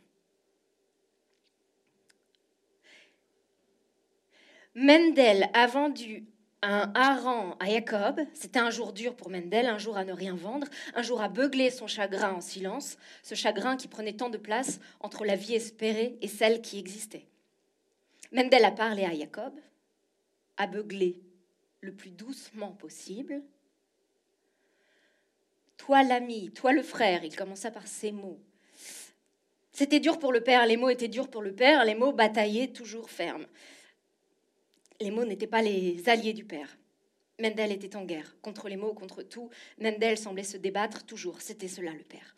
Mendel 4.75 5.49
a 5.53 5.67
vendu 5.67 6.25
un 6.61 6.91
hareng 6.95 7.55
à 7.61 7.69
Jacob. 7.69 8.19
C'était 8.33 8.59
un 8.59 8.69
jour 8.69 8.91
dur 8.91 9.15
pour 9.15 9.29
Mendel, 9.29 9.67
un 9.67 9.77
jour 9.77 9.95
à 9.95 10.03
ne 10.03 10.11
rien 10.11 10.35
vendre, 10.35 10.67
un 10.95 11.01
jour 11.01 11.21
à 11.21 11.29
beugler 11.29 11.69
son 11.69 11.87
chagrin 11.87 12.33
en 12.33 12.41
silence, 12.41 12.97
ce 13.23 13.35
chagrin 13.35 13.77
qui 13.77 13.87
prenait 13.87 14.17
tant 14.17 14.29
de 14.29 14.37
place 14.37 14.81
entre 14.99 15.23
la 15.23 15.37
vie 15.37 15.55
espérée 15.55 16.17
et 16.21 16.27
celle 16.27 16.61
qui 16.61 16.77
existait. 16.77 17.25
Mendel 18.33 18.65
a 18.65 18.71
parlé 18.71 19.05
à 19.05 19.15
Jacob, 19.15 19.53
a 20.57 20.67
beuglé 20.67 21.21
le 21.79 21.93
plus 21.93 22.11
doucement 22.11 22.71
possible. 22.71 23.41
Toi 25.77 26.03
l'ami, 26.03 26.51
toi 26.51 26.73
le 26.73 26.83
frère, 26.83 27.23
il 27.23 27.33
commença 27.33 27.71
par 27.71 27.87
ces 27.87 28.11
mots. 28.11 28.39
C'était 29.71 30.01
dur 30.01 30.19
pour 30.19 30.33
le 30.33 30.41
père, 30.41 30.65
les 30.65 30.75
mots 30.75 30.89
étaient 30.89 31.07
durs 31.07 31.29
pour 31.29 31.41
le 31.41 31.53
père, 31.53 31.85
les 31.85 31.95
mots 31.95 32.11
bataillaient 32.11 32.73
toujours 32.73 33.09
fermes 33.09 33.45
les 34.99 35.11
mots 35.11 35.25
n'étaient 35.25 35.47
pas 35.47 35.61
les 35.61 36.07
alliés 36.09 36.33
du 36.33 36.45
père. 36.45 36.77
Mendel 37.39 37.71
était 37.71 37.95
en 37.95 38.05
guerre, 38.05 38.37
contre 38.41 38.69
les 38.69 38.77
mots, 38.77 38.93
contre 38.93 39.21
tout. 39.21 39.49
Mendel 39.79 40.17
semblait 40.17 40.43
se 40.43 40.57
débattre 40.57 41.05
toujours. 41.05 41.41
C'était 41.41 41.67
cela 41.67 41.91
le 41.91 42.03
père. 42.03 42.35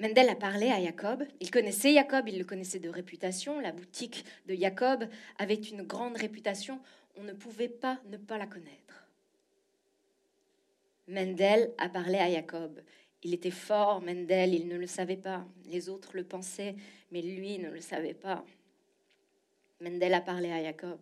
Mendel 0.00 0.28
a 0.28 0.34
parlé 0.34 0.68
à 0.68 0.82
Jacob. 0.82 1.24
Il 1.40 1.50
connaissait 1.50 1.94
Jacob, 1.94 2.28
il 2.28 2.38
le 2.38 2.44
connaissait 2.44 2.78
de 2.78 2.88
réputation. 2.88 3.60
La 3.60 3.72
boutique 3.72 4.24
de 4.46 4.54
Jacob 4.54 5.08
avait 5.38 5.54
une 5.54 5.82
grande 5.82 6.16
réputation. 6.16 6.80
On 7.16 7.22
ne 7.22 7.32
pouvait 7.32 7.68
pas 7.68 8.00
ne 8.10 8.16
pas 8.16 8.38
la 8.38 8.46
connaître. 8.46 9.06
Mendel 11.08 11.72
a 11.78 11.88
parlé 11.88 12.18
à 12.18 12.30
Jacob. 12.30 12.80
Il 13.22 13.34
était 13.34 13.50
fort, 13.50 14.00
Mendel, 14.00 14.54
il 14.54 14.68
ne 14.68 14.76
le 14.76 14.86
savait 14.86 15.16
pas. 15.16 15.44
Les 15.66 15.88
autres 15.88 16.10
le 16.14 16.22
pensaient, 16.22 16.76
mais 17.10 17.22
lui 17.22 17.58
ne 17.58 17.70
le 17.70 17.80
savait 17.80 18.14
pas. 18.14 18.44
Mendel 19.80 20.14
a 20.14 20.20
parlé 20.20 20.50
à 20.50 20.62
Jacob. 20.62 20.98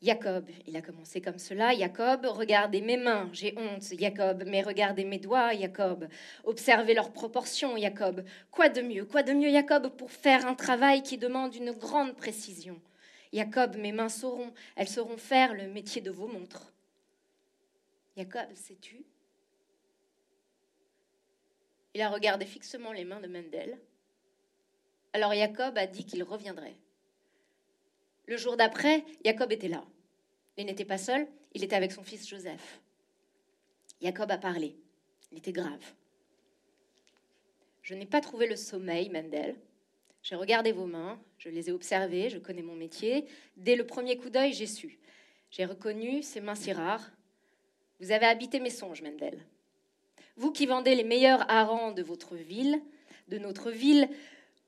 Jacob, 0.00 0.48
il 0.66 0.76
a 0.76 0.82
commencé 0.82 1.20
comme 1.20 1.38
cela. 1.38 1.74
Jacob, 1.74 2.26
regardez 2.26 2.82
mes 2.82 2.98
mains, 2.98 3.30
j'ai 3.32 3.54
honte, 3.56 3.82
Jacob, 3.98 4.44
mais 4.46 4.62
regardez 4.62 5.04
mes 5.04 5.18
doigts, 5.18 5.54
Jacob. 5.54 6.08
Observez 6.44 6.92
leurs 6.94 7.12
proportions, 7.12 7.76
Jacob. 7.76 8.22
Quoi 8.50 8.68
de 8.68 8.82
mieux, 8.82 9.06
quoi 9.06 9.22
de 9.22 9.32
mieux, 9.32 9.50
Jacob, 9.50 9.88
pour 9.96 10.12
faire 10.12 10.46
un 10.46 10.54
travail 10.54 11.02
qui 11.02 11.16
demande 11.16 11.54
une 11.54 11.72
grande 11.72 12.14
précision? 12.16 12.80
Jacob, 13.32 13.76
mes 13.76 13.92
mains 13.92 14.10
sauront, 14.10 14.52
elles 14.76 14.88
sauront 14.88 15.16
faire 15.16 15.54
le 15.54 15.68
métier 15.68 16.02
de 16.02 16.10
vos 16.10 16.28
montres. 16.28 16.72
Jacob, 18.16 18.46
sais-tu? 18.54 19.04
Il 21.94 22.02
a 22.02 22.10
regardé 22.10 22.44
fixement 22.44 22.92
les 22.92 23.04
mains 23.04 23.20
de 23.20 23.26
Mendel. 23.26 23.78
Alors 25.12 25.32
Jacob 25.32 25.78
a 25.78 25.86
dit 25.86 26.04
qu'il 26.04 26.22
reviendrait. 26.24 26.76
Le 28.26 28.36
jour 28.36 28.56
d'après, 28.56 29.04
Jacob 29.24 29.52
était 29.52 29.68
là. 29.68 29.84
Il 30.56 30.66
n'était 30.66 30.84
pas 30.84 30.98
seul, 30.98 31.26
il 31.52 31.64
était 31.64 31.76
avec 31.76 31.92
son 31.92 32.02
fils 32.02 32.28
Joseph. 32.28 32.80
Jacob 34.00 34.30
a 34.30 34.38
parlé. 34.38 34.76
Il 35.32 35.38
était 35.38 35.52
grave. 35.52 35.92
Je 37.82 37.94
n'ai 37.94 38.06
pas 38.06 38.20
trouvé 38.20 38.46
le 38.46 38.56
sommeil, 38.56 39.10
Mendel. 39.10 39.56
J'ai 40.22 40.36
regardé 40.36 40.72
vos 40.72 40.86
mains, 40.86 41.20
je 41.36 41.50
les 41.50 41.68
ai 41.68 41.72
observées, 41.72 42.30
je 42.30 42.38
connais 42.38 42.62
mon 42.62 42.74
métier. 42.74 43.26
Dès 43.58 43.76
le 43.76 43.86
premier 43.86 44.16
coup 44.16 44.30
d'œil, 44.30 44.54
j'ai 44.54 44.66
su. 44.66 44.98
J'ai 45.50 45.66
reconnu 45.66 46.22
ces 46.22 46.40
mains 46.40 46.54
si 46.54 46.72
rares. 46.72 47.10
Vous 48.00 48.10
avez 48.10 48.26
habité 48.26 48.58
mes 48.58 48.70
songes, 48.70 49.02
Mendel. 49.02 49.38
Vous 50.36 50.50
qui 50.50 50.64
vendez 50.64 50.94
les 50.94 51.04
meilleurs 51.04 51.48
harengs 51.50 51.92
de 51.92 52.02
votre 52.02 52.36
ville, 52.36 52.80
de 53.28 53.38
notre 53.38 53.70
ville, 53.70 54.08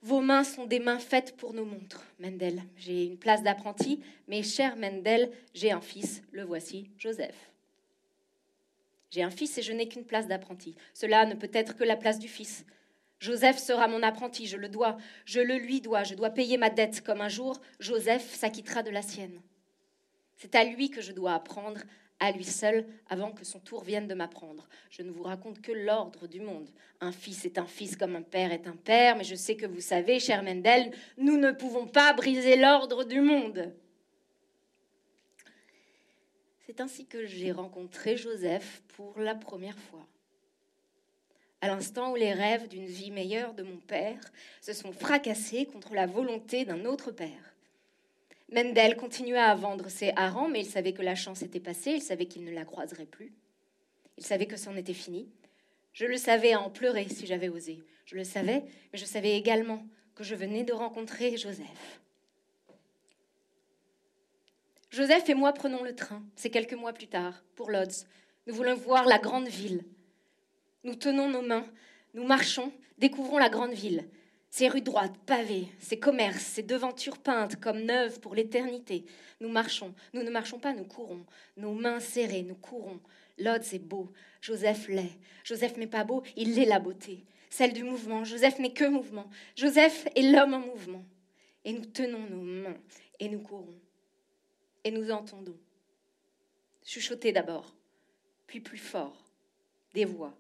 vos 0.03 0.21
mains 0.21 0.45
sont 0.45 0.67
des 0.67 0.79
mains 0.79 0.99
faites 0.99 1.37
pour 1.37 1.53
nos 1.53 1.65
montres, 1.65 2.05
Mendel. 2.19 2.63
J'ai 2.77 3.05
une 3.05 3.19
place 3.19 3.43
d'apprenti, 3.43 4.01
mais 4.29 4.43
cher 4.43 4.77
Mendel, 4.77 5.31
j'ai 5.55 5.73
un 5.73 5.81
fils, 5.81 6.23
le 6.33 6.45
voici, 6.45 6.91
Joseph. 6.99 7.51
J'ai 9.11 9.23
un 9.23 9.31
fils 9.31 9.57
et 9.59 9.63
je 9.63 9.73
n'ai 9.73 9.89
qu'une 9.89 10.05
place 10.05 10.29
d'apprenti. 10.29 10.75
Cela 10.95 11.27
ne 11.27 11.35
peut 11.35 11.51
être 11.53 11.77
que 11.77 11.85
la 11.85 11.97
place 11.97 12.19
du 12.19 12.29
fils. 12.29 12.65
Joseph 13.19 13.59
sera 13.59 13.89
mon 13.89 14.03
apprenti, 14.03 14.47
je 14.47 14.57
le 14.57 14.69
dois, 14.69 14.99
je 15.25 15.41
le 15.41 15.57
lui 15.57 15.81
dois, 15.81 16.05
je 16.05 16.15
dois 16.15 16.31
payer 16.31 16.59
ma 16.59 16.69
dette 16.69 17.03
comme 17.03 17.23
un 17.23 17.31
jour 17.31 17.61
Joseph 17.81 18.35
s'acquittera 18.35 18.83
de 18.83 18.91
la 18.91 19.03
sienne. 19.03 19.41
C'est 20.37 20.55
à 20.55 20.65
lui 20.65 20.91
que 20.91 21.01
je 21.01 21.13
dois 21.13 21.33
apprendre 21.33 21.81
à 22.19 22.33
lui 22.33 22.45
seul 22.45 22.87
avant 23.09 23.33
que 23.33 23.45
son 23.45 23.61
tour 23.61 23.85
vienne 23.85 24.09
de 24.09 24.15
m'apprendre. 24.15 24.69
Je 24.91 25.03
ne 25.03 25.11
vous 25.11 25.23
raconte 25.23 25.61
que 25.61 25.73
l'ordre 25.73 26.27
du 26.27 26.41
monde. 26.41 26.69
Un 27.01 27.13
fils 27.13 27.45
est 27.45 27.59
un 27.59 27.67
fils 27.67 27.97
comme 27.97 28.17
un 28.17 28.23
père 28.23 28.53
est 28.53 28.67
un 28.67 28.77
père, 28.77 29.17
mais 29.17 29.25
je 29.25 29.35
sais 29.35 29.57
que 29.57 29.67
vous 29.67 29.81
savez, 29.81 30.19
cher 30.19 30.43
Mendel, 30.43 30.93
nous 31.19 31.37
ne 31.37 31.53
pouvons 31.53 31.87
pas 31.87 32.13
briser 32.15 32.57
l'ordre 32.57 33.05
du 33.05 33.21
monde. 33.21 33.75
C'est 36.67 36.81
ainsi 36.81 37.07
que 37.07 37.27
j'ai 37.27 37.53
rencontré 37.53 38.17
Joseph 38.17 38.83
pour 38.89 39.19
la 39.19 39.35
première 39.35 39.79
fois. 39.79 40.07
À 41.61 41.69
l'instant 41.69 42.13
où 42.13 42.17
les 42.17 42.33
rêves 42.33 42.69
d'une 42.69 42.87
vie 42.87 43.11
meilleure 43.11 43.55
de 43.55 43.63
mon 43.63 43.79
père 43.79 44.21
se 44.61 44.73
sont 44.73 44.93
fracassés 44.93 45.67
contre 45.67 45.95
la 45.95 46.07
volonté 46.07 46.65
d'un 46.65 46.85
autre 46.85 47.11
père. 47.11 47.56
Mendel 48.53 48.97
continua 48.97 49.51
à 49.51 49.55
vendre 49.55 49.89
ses 49.89 50.13
harengs, 50.15 50.51
mais 50.51 50.61
il 50.61 50.67
savait 50.67 50.93
que 50.93 51.03
la 51.03 51.15
chance 51.15 51.43
était 51.43 51.61
passée, 51.61 51.93
il 51.93 52.03
savait 52.03 52.27
qu'il 52.27 52.45
ne 52.45 52.53
la 52.53 52.65
croiserait 52.65 53.07
plus. 53.07 53.33
Il 54.19 54.25
savait 54.25 54.47
que 54.47 54.57
c'en 54.57 54.77
était 54.77 54.95
fini. 54.95 55.29
Je 55.93 56.07
le 56.07 56.17
savais 56.17 56.53
à 56.53 56.61
en 56.61 56.71
pleurer 56.71 57.09
si 57.09 57.27
j'avais 57.27 57.49
osé. 57.49 57.83
Je 58.05 58.15
le 58.15 58.25
savais, 58.25 58.63
mais 58.93 58.99
je 58.99 59.05
savais 59.05 59.37
également 59.37 59.85
que 60.15 60.25
je 60.25 60.35
venais 60.35 60.63
de 60.63 60.73
rencontrer 60.73 61.37
Joseph. 61.37 62.01
Joseph 64.91 65.29
et 65.29 65.35
moi 65.35 65.53
prenons 65.53 65.83
le 65.83 65.95
train, 65.95 66.23
c'est 66.37 66.51
quelques 66.51 66.73
mois 66.73 66.93
plus 66.93 67.09
tard, 67.09 67.43
pour 67.55 67.71
Lodz. 67.71 68.07
Nous 68.47 68.55
voulons 68.55 68.77
voir 68.77 69.07
la 69.07 69.19
grande 69.19 69.49
ville. 69.49 69.85
Nous 70.85 70.95
tenons 70.95 71.29
nos 71.29 71.43
mains, 71.43 71.67
nous 72.15 72.25
marchons, 72.25 72.73
découvrons 72.97 73.39
la 73.39 73.49
grande 73.49 73.73
ville. 73.75 74.09
Ces 74.51 74.69
rues 74.69 74.81
droites, 74.81 75.17
pavées, 75.27 75.69
ces 75.79 75.99
commerces, 75.99 76.43
ces 76.43 76.63
devantures 76.63 77.19
peintes 77.19 77.57
comme 77.57 77.83
neuves 77.83 78.21
pour 78.21 78.35
l'éternité. 78.35 79.05
Nous 79.41 79.49
marchons, 79.49 79.95
nous 80.15 80.23
ne 80.23 80.31
marchons 80.31 80.59
pas, 80.59 80.73
nous 80.73 80.85
courons. 80.85 81.25
Nos 81.57 81.75
mains 81.75 82.01
serrées, 82.01 82.43
nous 82.43 82.55
courons. 82.55 83.01
Lodz 83.39 83.75
est 83.75 83.79
beau, 83.79 84.11
Joseph 84.41 84.89
l'est. 84.89 85.19
Joseph 85.45 85.77
n'est 85.77 85.87
pas 85.87 86.05
beau, 86.05 86.23
il 86.37 86.59
est 86.59 86.65
la 86.65 86.79
beauté, 86.79 87.25
celle 87.51 87.73
du 87.73 87.85
mouvement. 87.85 88.25
Joseph 88.25 88.59
n'est 88.59 88.73
que 88.73 88.89
mouvement. 88.89 89.29
Joseph 89.57 90.09
est 90.17 90.33
l'homme 90.33 90.55
en 90.55 90.61
mouvement. 90.61 91.05
Et 91.65 91.73
nous 91.73 91.85
tenons 91.85 92.27
nos 92.31 92.43
mains 92.43 92.79
et 93.19 93.29
nous 93.29 93.41
courons. 93.41 93.79
Et 94.85 94.91
nous 94.91 95.11
entendons. 95.11 95.59
Chuchoter 96.85 97.33
d'abord, 97.33 97.75
puis 98.47 98.61
plus 98.61 98.79
fort, 98.79 99.25
des 99.93 100.05
voix. 100.05 100.39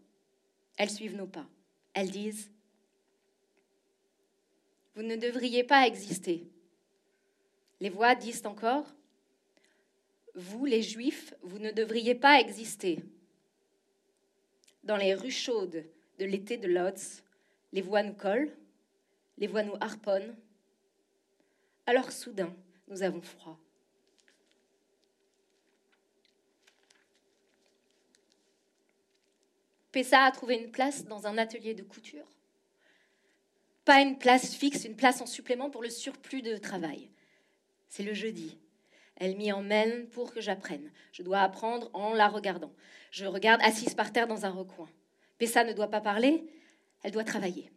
Elles 0.76 0.90
suivent 0.90 1.16
nos 1.16 1.26
pas. 1.26 1.46
Elles 1.92 2.10
disent 2.10 2.50
Vous 4.96 5.02
ne 5.02 5.16
devriez 5.16 5.62
pas 5.62 5.86
exister. 5.86 6.50
Les 7.80 7.90
voix 7.90 8.14
disent 8.14 8.46
encore 8.46 8.86
Vous, 10.34 10.64
les 10.64 10.80
Juifs, 10.80 11.34
vous 11.42 11.58
ne 11.58 11.70
devriez 11.70 12.14
pas 12.14 12.40
exister. 12.40 13.00
Dans 14.84 14.96
les 14.96 15.14
rues 15.14 15.30
chaudes 15.30 15.84
de 16.18 16.24
l'été 16.24 16.56
de 16.56 16.66
Lodz, 16.66 17.22
les 17.74 17.82
voix 17.82 18.02
nous 18.02 18.14
collent, 18.14 18.56
les 19.36 19.46
voix 19.46 19.62
nous 19.62 19.76
harponnent. 19.82 20.34
Alors 21.84 22.10
soudain, 22.10 22.56
nous 22.88 23.02
avons 23.02 23.20
froid. 23.20 23.60
Pessa 29.92 30.24
a 30.24 30.32
trouvé 30.32 30.56
une 30.56 30.70
place 30.70 31.04
dans 31.04 31.26
un 31.26 31.36
atelier 31.36 31.74
de 31.74 31.82
couture. 31.82 32.35
Pas 33.86 34.00
une 34.00 34.18
place 34.18 34.52
fixe, 34.52 34.84
une 34.84 34.96
place 34.96 35.20
en 35.20 35.26
supplément 35.26 35.70
pour 35.70 35.80
le 35.80 35.90
surplus 35.90 36.42
de 36.42 36.56
travail. 36.56 37.08
C'est 37.88 38.02
le 38.02 38.14
jeudi. 38.14 38.58
Elle 39.14 39.36
m'y 39.36 39.52
emmène 39.52 40.08
pour 40.08 40.34
que 40.34 40.40
j'apprenne. 40.40 40.90
Je 41.12 41.22
dois 41.22 41.40
apprendre 41.40 41.88
en 41.94 42.12
la 42.12 42.26
regardant. 42.26 42.72
Je 43.12 43.26
regarde 43.26 43.62
assise 43.62 43.94
par 43.94 44.12
terre 44.12 44.26
dans 44.26 44.44
un 44.44 44.50
recoin. 44.50 44.90
Pessa 45.38 45.62
ne 45.62 45.72
doit 45.72 45.86
pas 45.86 46.00
parler, 46.00 46.44
elle 47.04 47.12
doit 47.12 47.22
travailler. 47.22 47.70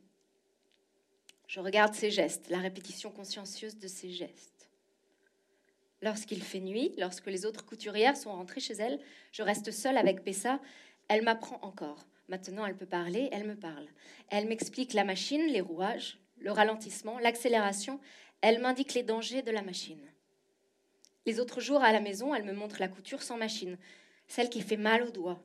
Je 1.46 1.60
regarde 1.60 1.94
ses 1.94 2.10
gestes, 2.10 2.50
la 2.50 2.58
répétition 2.58 3.12
consciencieuse 3.12 3.78
de 3.78 3.88
ses 3.88 4.10
gestes. 4.10 4.68
Lorsqu'il 6.02 6.42
fait 6.42 6.60
nuit, 6.60 6.92
lorsque 6.98 7.28
les 7.28 7.46
autres 7.46 7.68
couturières 7.68 8.18
sont 8.18 8.32
rentrées 8.32 8.62
chez 8.62 8.74
elle, 8.74 9.00
je 9.32 9.44
reste 9.44 9.70
seule 9.70 9.98
avec 9.98 10.24
Pessa. 10.24 10.60
Elle 11.08 11.22
m'apprend 11.22 11.60
encore. 11.62 12.08
Maintenant, 12.30 12.66
elle 12.66 12.78
peut 12.78 12.86
parler, 12.86 13.28
elle 13.32 13.48
me 13.48 13.56
parle. 13.56 13.88
Elle 14.30 14.48
m'explique 14.48 14.94
la 14.94 15.04
machine, 15.04 15.48
les 15.48 15.62
rouages, 15.62 16.20
le 16.38 16.52
ralentissement, 16.52 17.18
l'accélération. 17.18 18.00
Elle 18.42 18.62
m'indique 18.62 18.94
les 18.94 19.02
dangers 19.02 19.42
de 19.42 19.50
la 19.50 19.64
machine. 19.64 20.08
Les 21.26 21.40
autres 21.40 21.60
jours 21.60 21.84
à 21.84 21.92
la 21.92 22.00
maison, 22.00 22.34
elle 22.36 22.46
me 22.46 22.54
montre 22.54 22.80
la 22.80 22.88
couture 22.88 23.24
sans 23.24 23.38
machine, 23.38 23.78
celle 24.28 24.50
qui 24.50 24.62
fait 24.62 24.78
mal 24.78 25.02
aux 25.04 25.12
doigts. 25.12 25.44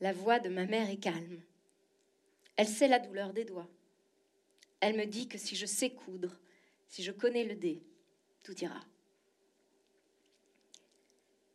La 0.00 0.14
voix 0.14 0.40
de 0.40 0.48
ma 0.48 0.64
mère 0.64 0.88
est 0.88 0.96
calme. 0.96 1.42
Elle 2.56 2.68
sait 2.68 2.88
la 2.88 2.98
douleur 2.98 3.34
des 3.34 3.44
doigts. 3.44 3.68
Elle 4.80 4.96
me 4.96 5.04
dit 5.04 5.28
que 5.28 5.36
si 5.36 5.56
je 5.56 5.66
sais 5.66 5.90
coudre, 5.90 6.40
si 6.88 7.02
je 7.02 7.12
connais 7.12 7.44
le 7.44 7.54
dé, 7.54 7.82
tout 8.42 8.58
ira. 8.64 8.80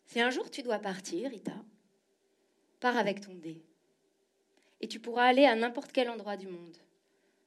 Si 0.05 0.21
un 0.21 0.29
jour 0.29 0.51
tu 0.51 0.61
dois 0.61 0.79
partir, 0.79 1.33
Ita, 1.33 1.55
pars 2.79 2.97
avec 2.97 3.21
ton 3.21 3.33
dé. 3.33 3.63
Et 4.81 4.87
tu 4.87 4.99
pourras 4.99 5.25
aller 5.25 5.45
à 5.45 5.55
n'importe 5.55 5.91
quel 5.91 6.09
endroit 6.09 6.37
du 6.37 6.47
monde. 6.47 6.77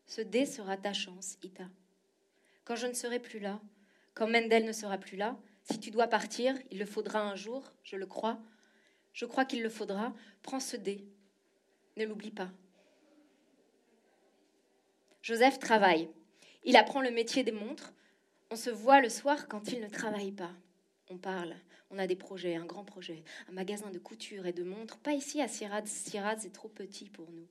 Ce 0.06 0.20
dé 0.20 0.46
sera 0.46 0.76
ta 0.76 0.92
chance, 0.92 1.36
Ita. 1.42 1.68
Quand 2.64 2.76
je 2.76 2.86
ne 2.86 2.94
serai 2.94 3.18
plus 3.18 3.38
là, 3.38 3.60
quand 4.14 4.26
Mendel 4.26 4.64
ne 4.64 4.72
sera 4.72 4.98
plus 4.98 5.16
là, 5.16 5.36
si 5.70 5.78
tu 5.78 5.90
dois 5.90 6.06
partir, 6.06 6.56
il 6.70 6.78
le 6.78 6.86
faudra 6.86 7.20
un 7.20 7.36
jour, 7.36 7.72
je 7.84 7.96
le 7.96 8.06
crois. 8.06 8.38
Je 9.12 9.26
crois 9.26 9.44
qu'il 9.44 9.62
le 9.62 9.68
faudra. 9.68 10.14
Prends 10.42 10.60
ce 10.60 10.76
dé. 10.76 11.04
Ne 11.96 12.04
l'oublie 12.04 12.30
pas. 12.30 12.50
Joseph 15.22 15.58
travaille. 15.58 16.08
Il 16.64 16.76
apprend 16.76 17.02
le 17.02 17.10
métier 17.10 17.42
des 17.42 17.52
montres. 17.52 17.92
On 18.50 18.56
se 18.56 18.70
voit 18.70 19.00
le 19.00 19.08
soir 19.08 19.46
quand 19.48 19.72
il 19.72 19.80
ne 19.80 19.88
travaille 19.88 20.32
pas. 20.32 20.52
On 21.10 21.18
parle. 21.18 21.54
On 21.90 21.98
a 21.98 22.06
des 22.06 22.16
projets, 22.16 22.56
un 22.56 22.66
grand 22.66 22.84
projet, 22.84 23.24
un 23.48 23.52
magasin 23.52 23.90
de 23.90 23.98
couture 23.98 24.46
et 24.46 24.52
de 24.52 24.62
montres. 24.62 24.98
Pas 24.98 25.12
ici 25.12 25.40
à 25.40 25.48
Sirad. 25.48 25.86
Sirad, 25.86 26.38
c'est 26.40 26.52
trop 26.52 26.68
petit 26.68 27.08
pour 27.08 27.30
nous. 27.30 27.46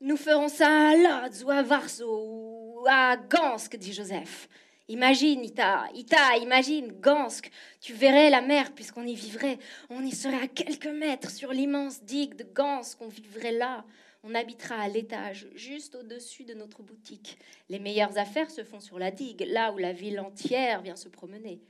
Nous 0.00 0.16
ferons 0.16 0.48
ça 0.48 0.90
à 0.90 0.96
Lodz 0.96 1.44
ou 1.44 1.50
à 1.50 1.62
Varso 1.62 2.06
ou 2.06 2.84
à 2.86 3.16
Gansk, 3.16 3.76
dit 3.76 3.92
Joseph. 3.92 4.48
Imagine, 4.88 5.42
Ita, 5.42 5.88
Ita, 5.94 6.36
imagine, 6.36 6.92
Gansk, 7.00 7.50
tu 7.80 7.94
verrais 7.94 8.28
la 8.28 8.42
mer 8.42 8.74
puisqu'on 8.74 9.06
y 9.06 9.14
vivrait. 9.14 9.58
On 9.88 10.02
y 10.04 10.12
serait 10.12 10.42
à 10.42 10.48
quelques 10.48 10.86
mètres 10.86 11.30
sur 11.30 11.52
l'immense 11.52 12.02
digue 12.02 12.34
de 12.34 12.44
Gansk, 12.44 13.00
on 13.00 13.08
vivrait 13.08 13.52
là. 13.52 13.86
On 14.22 14.34
habitera 14.34 14.76
à 14.76 14.88
l'étage, 14.88 15.48
juste 15.54 15.94
au-dessus 15.94 16.44
de 16.44 16.52
notre 16.52 16.82
boutique. 16.82 17.38
Les 17.70 17.78
meilleures 17.78 18.18
affaires 18.18 18.50
se 18.50 18.64
font 18.64 18.80
sur 18.80 18.98
la 18.98 19.10
digue, 19.10 19.46
là 19.48 19.72
où 19.72 19.78
la 19.78 19.92
ville 19.92 20.20
entière 20.20 20.82
vient 20.82 20.96
se 20.96 21.08
promener. 21.08 21.62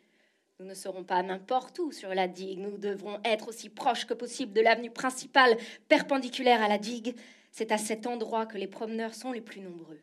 Nous 0.60 0.66
ne 0.66 0.74
serons 0.74 1.02
pas 1.02 1.22
n'importe 1.22 1.80
où 1.80 1.90
sur 1.90 2.14
la 2.14 2.28
digue, 2.28 2.60
nous 2.60 2.78
devrons 2.78 3.20
être 3.24 3.48
aussi 3.48 3.68
proches 3.68 4.06
que 4.06 4.14
possible 4.14 4.52
de 4.52 4.60
l'avenue 4.60 4.90
principale 4.90 5.56
perpendiculaire 5.88 6.62
à 6.62 6.68
la 6.68 6.78
digue. 6.78 7.16
C'est 7.50 7.72
à 7.72 7.78
cet 7.78 8.06
endroit 8.06 8.46
que 8.46 8.56
les 8.56 8.68
promeneurs 8.68 9.14
sont 9.14 9.32
les 9.32 9.40
plus 9.40 9.60
nombreux. 9.60 10.00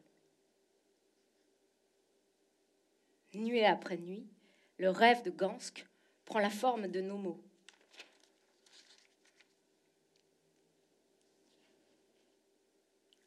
Nuit 3.34 3.64
après 3.64 3.98
nuit, 3.98 4.26
le 4.78 4.90
rêve 4.90 5.24
de 5.24 5.30
Gansk 5.30 5.86
prend 6.26 6.40
la 6.40 6.50
forme 6.50 6.88
de 6.88 7.00
nos 7.00 7.18
mots. 7.18 7.42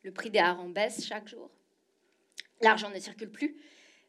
Le 0.02 0.12
prix 0.12 0.28
des 0.28 0.40
harengs 0.40 0.72
baisse 0.72 1.06
chaque 1.06 1.28
jour. 1.28 1.50
L'argent 2.60 2.90
ne 2.90 2.98
circule 2.98 3.30
plus. 3.30 3.56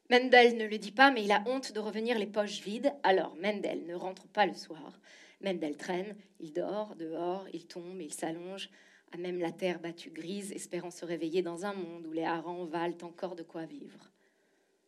Mendel 0.09 0.57
ne 0.57 0.65
le 0.65 0.77
dit 0.77 0.91
pas, 0.91 1.09
mais 1.09 1.23
il 1.23 1.31
a 1.31 1.43
honte 1.47 1.71
de 1.71 1.79
revenir 1.79 2.19
les 2.19 2.27
poches 2.27 2.61
vides. 2.61 2.93
Alors 3.03 3.35
Mendel 3.37 3.85
ne 3.85 3.95
rentre 3.95 4.27
pas 4.27 4.45
le 4.45 4.53
soir. 4.53 4.99
Mendel 5.41 5.77
traîne, 5.77 6.15
il 6.39 6.53
dort 6.53 6.95
dehors, 6.95 7.47
il 7.53 7.65
tombe, 7.65 8.01
il 8.01 8.13
s'allonge, 8.13 8.69
à 9.11 9.17
même 9.17 9.39
la 9.39 9.51
terre 9.51 9.79
battue 9.79 10.11
grise, 10.11 10.51
espérant 10.51 10.91
se 10.91 11.05
réveiller 11.05 11.41
dans 11.41 11.65
un 11.65 11.73
monde 11.73 12.05
où 12.05 12.11
les 12.11 12.23
harengs 12.23 12.65
valent 12.65 12.97
encore 13.01 13.35
de 13.35 13.43
quoi 13.43 13.65
vivre. 13.65 14.11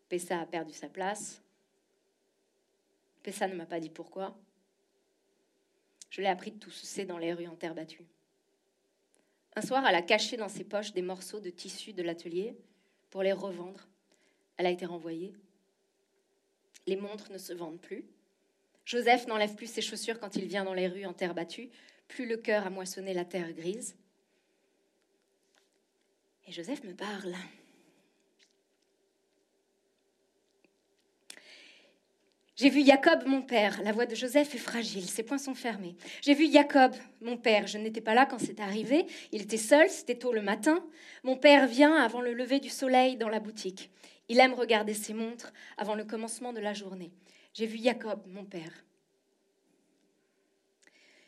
Pessa 0.10 0.40
a 0.40 0.46
perdu 0.46 0.74
sa 0.74 0.88
place. 0.88 1.42
Pessa 3.24 3.48
ne 3.48 3.56
m'a 3.56 3.66
pas 3.66 3.80
dit 3.80 3.90
pourquoi. 3.90 4.38
Je 6.10 6.22
l'ai 6.22 6.28
appris 6.28 6.52
de 6.52 6.60
tout 6.60 6.72
c'est 6.72 7.06
dans 7.06 7.18
les 7.18 7.34
rues 7.34 7.48
en 7.48 7.56
terre 7.56 7.76
battue. 7.76 8.06
Un 9.56 9.62
soir, 9.62 9.84
elle 9.88 9.96
a 9.96 10.04
caché 10.04 10.38
dans 10.38 10.50
ses 10.50 10.64
poches 10.64 10.94
des 10.94 11.02
morceaux 11.02 11.40
de 11.40 11.50
tissu 11.50 11.92
de 11.92 12.04
l'atelier 12.04 12.56
pour 13.10 13.24
les 13.24 13.34
revendre. 13.34 13.88
Elle 14.58 14.66
a 14.66 14.72
été 14.72 14.86
renvoyée. 14.86 15.34
Les 16.86 16.96
montres 16.96 17.32
ne 17.32 17.38
se 17.38 17.54
vendent 17.54 17.80
plus. 17.80 18.04
Joseph 18.86 19.28
n'enlève 19.28 19.56
plus 19.56 19.70
ses 19.70 19.82
chaussures 19.82 20.20
quand 20.20 20.36
il 20.36 20.46
vient 20.46 20.64
dans 20.64 20.74
les 20.74 20.88
rues 20.88 21.06
en 21.06 21.14
terre 21.14 21.34
battue, 21.34 21.70
plus 22.08 22.26
le 22.26 22.38
cœur 22.38 22.66
a 22.66 22.70
moissonné 22.70 23.14
la 23.14 23.26
terre 23.26 23.52
grise. 23.52 23.96
Et 26.48 26.54
Joseph 26.54 26.84
me 26.86 26.94
parle. 26.94 27.36
J'ai 32.56 32.70
vu 32.70 32.84
Jacob, 32.84 33.24
mon 33.28 33.44
père. 33.44 33.84
La 33.84 33.92
voix 33.92 34.08
de 34.08 34.16
Joseph 34.16 34.56
est 34.56 34.58
fragile, 34.58 35.08
ses 35.08 35.22
poings 35.22 35.38
sont 35.38 35.54
fermés. 35.54 35.96
J'ai 36.22 36.34
vu 36.34 36.52
Jacob, 36.52 36.96
mon 37.22 37.38
père. 37.38 37.68
Je 37.68 37.78
n'étais 37.78 38.02
pas 38.02 38.16
là 38.16 38.26
quand 38.26 38.40
c'est 38.40 38.60
arrivé. 38.60 39.06
Il 39.32 39.44
était 39.44 39.58
seul, 39.58 39.90
c'était 39.90 40.16
tôt 40.16 40.34
le 40.34 40.42
matin. 40.42 40.84
Mon 41.24 41.36
père 41.36 41.68
vient 41.68 41.94
avant 41.94 42.22
le 42.22 42.34
lever 42.34 42.60
du 42.60 42.70
soleil 42.70 43.16
dans 43.18 43.30
la 43.30 43.40
boutique. 43.40 43.92
Il 44.30 44.40
aime 44.40 44.54
regarder 44.54 44.94
ses 44.94 45.14
montres 45.14 45.54
avant 45.78 45.96
le 45.96 46.04
commencement 46.04 46.54
de 46.54 46.60
la 46.60 46.74
journée. 46.74 47.12
J'ai 47.54 47.66
vu 47.66 47.78
Jacob, 47.82 48.22
mon 48.28 48.44
père. 48.46 48.86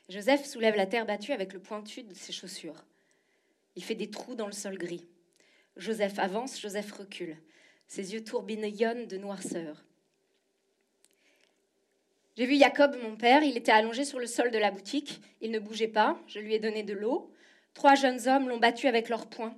Joseph 0.10 0.46
soulève 0.46 0.76
la 0.76 0.88
terre 0.88 1.06
battue 1.06 1.32
avec 1.32 1.54
le 1.54 1.60
pointu 1.60 2.04
de 2.04 2.14
ses 2.14 2.34
chaussures. 2.34 2.86
Il 3.76 3.84
fait 3.84 3.96
des 3.96 4.10
trous 4.10 4.36
dans 4.36 4.48
le 4.48 4.52
sol 4.52 4.78
gris. 4.78 5.08
Joseph 5.78 6.20
avance, 6.20 6.60
Joseph 6.60 6.92
recule. 6.92 7.38
Ses 7.88 8.14
yeux 8.14 8.24
tourbillonnent 8.24 9.08
de 9.08 9.18
noirceur. 9.18 9.86
J'ai 12.36 12.46
vu 12.46 12.58
Jacob, 12.58 12.98
mon 13.02 13.16
père, 13.16 13.44
il 13.44 13.58
était 13.58 13.72
allongé 13.72 14.06
sur 14.06 14.20
le 14.20 14.28
sol 14.28 14.52
de 14.52 14.58
la 14.58 14.72
boutique, 14.72 15.22
il 15.42 15.52
ne 15.52 15.60
bougeait 15.60 15.88
pas, 15.88 16.20
je 16.28 16.40
lui 16.40 16.54
ai 16.54 16.60
donné 16.60 16.84
de 16.84 16.94
l'eau. 16.94 17.32
Trois 17.74 17.96
jeunes 17.96 18.28
hommes 18.28 18.50
l'ont 18.50 18.60
battu 18.60 18.88
avec 18.88 19.10
leurs 19.10 19.28
poings. 19.28 19.56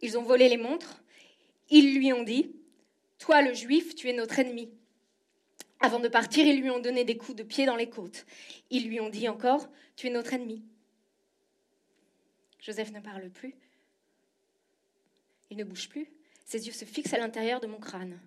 Ils 0.00 0.18
ont 0.18 0.22
volé 0.22 0.48
les 0.48 0.56
montres. 0.56 1.02
Ils 1.70 1.94
lui 1.94 2.12
ont 2.12 2.22
dit 2.22 2.54
Toi, 3.22 3.40
le 3.40 3.54
juif, 3.54 3.94
tu 3.94 4.08
es 4.10 4.12
notre 4.12 4.40
ennemi. 4.40 4.68
Avant 5.78 6.00
de 6.00 6.08
partir, 6.08 6.44
ils 6.44 6.60
lui 6.60 6.70
ont 6.70 6.80
donné 6.80 7.04
des 7.04 7.16
coups 7.16 7.36
de 7.36 7.44
pied 7.44 7.66
dans 7.66 7.76
les 7.76 7.88
côtes. 7.88 8.26
Ils 8.68 8.88
lui 8.88 8.98
ont 8.98 9.10
dit 9.10 9.28
encore 9.28 9.68
Tu 9.94 10.08
es 10.08 10.10
notre 10.10 10.32
ennemi. 10.32 10.64
Joseph 12.58 12.90
ne 12.90 12.98
parle 12.98 13.30
plus. 13.30 13.54
Il 15.50 15.56
ne 15.56 15.62
bouge 15.62 15.88
plus. 15.88 16.10
Ses 16.44 16.66
yeux 16.66 16.72
se 16.72 16.84
fixent 16.84 17.14
à 17.14 17.18
l'intérieur 17.18 17.60
de 17.60 17.68
mon 17.68 17.78
crâne. 17.78 18.18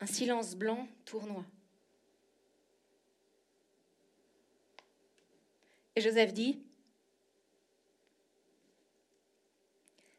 Un 0.00 0.06
silence 0.06 0.54
blanc 0.54 0.86
tournoie. 1.04 1.44
Et 5.96 6.00
Joseph 6.00 6.32
dit, 6.32 6.62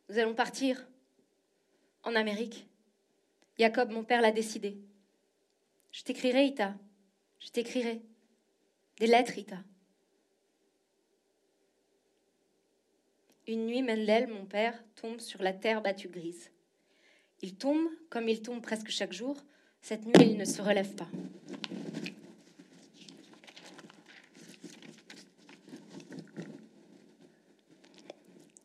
nous 0.10 0.18
allons 0.18 0.36
partir 0.36 0.86
en 2.04 2.14
Amérique. 2.16 2.69
Jacob, 3.60 3.92
mon 3.92 4.06
père, 4.06 4.22
l'a 4.22 4.32
décidé. 4.32 4.78
Je 5.92 6.02
t'écrirai, 6.04 6.46
Ita. 6.46 6.76
Je 7.42 7.50
t'écrirai. 7.50 8.02
Des 8.98 9.08
lettres, 9.08 9.38
Ita. 9.38 9.58
Une 13.48 13.66
nuit, 13.66 13.82
Mendel, 13.82 14.28
mon 14.28 14.46
père, 14.46 14.82
tombe 14.96 15.20
sur 15.20 15.44
la 15.44 15.52
terre 15.52 15.82
battue 15.82 16.08
grise. 16.08 16.52
Il 17.42 17.56
tombe, 17.56 17.86
comme 18.10 18.30
il 18.30 18.42
tombe 18.42 18.62
presque 18.62 18.90
chaque 18.90 19.12
jour. 19.12 19.36
Cette 19.82 20.06
nuit, 20.06 20.30
il 20.32 20.38
ne 20.38 20.46
se 20.46 20.62
relève 20.62 20.96
pas. 20.96 21.08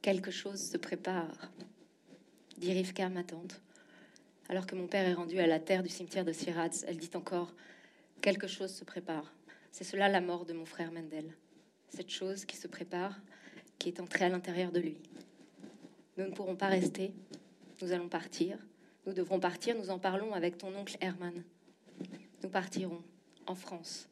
Quelque 0.02 0.30
chose 0.30 0.60
se 0.60 0.76
prépare, 0.76 1.50
dit 2.58 2.72
Rivka, 2.72 3.08
ma 3.08 3.24
tante. 3.24 3.60
Alors 4.54 4.68
que 4.68 4.76
mon 4.76 4.86
père 4.86 5.04
est 5.08 5.14
rendu 5.14 5.40
à 5.40 5.48
la 5.48 5.58
terre 5.58 5.82
du 5.82 5.88
cimetière 5.88 6.24
de 6.24 6.30
Sieradz, 6.30 6.84
elle 6.86 6.96
dit 6.96 7.10
encore 7.14 7.52
Quelque 8.20 8.46
chose 8.46 8.72
se 8.72 8.84
prépare. 8.84 9.34
C'est 9.72 9.82
cela 9.82 10.08
la 10.08 10.20
mort 10.20 10.46
de 10.46 10.52
mon 10.52 10.64
frère 10.64 10.92
Mendel. 10.92 11.36
Cette 11.88 12.10
chose 12.10 12.44
qui 12.44 12.56
se 12.56 12.68
prépare, 12.68 13.20
qui 13.80 13.88
est 13.88 13.98
entrée 13.98 14.26
à 14.26 14.28
l'intérieur 14.28 14.70
de 14.70 14.78
lui. 14.78 14.96
Nous 16.16 16.26
ne 16.26 16.30
pourrons 16.30 16.54
pas 16.54 16.68
rester, 16.68 17.12
nous 17.82 17.90
allons 17.90 18.08
partir. 18.08 18.56
Nous 19.06 19.12
devrons 19.12 19.40
partir, 19.40 19.74
nous 19.76 19.90
en 19.90 19.98
parlons 19.98 20.32
avec 20.32 20.56
ton 20.56 20.72
oncle 20.76 20.98
Herman. 21.00 21.42
Nous 22.44 22.48
partirons 22.48 23.02
en 23.48 23.56
France. 23.56 24.08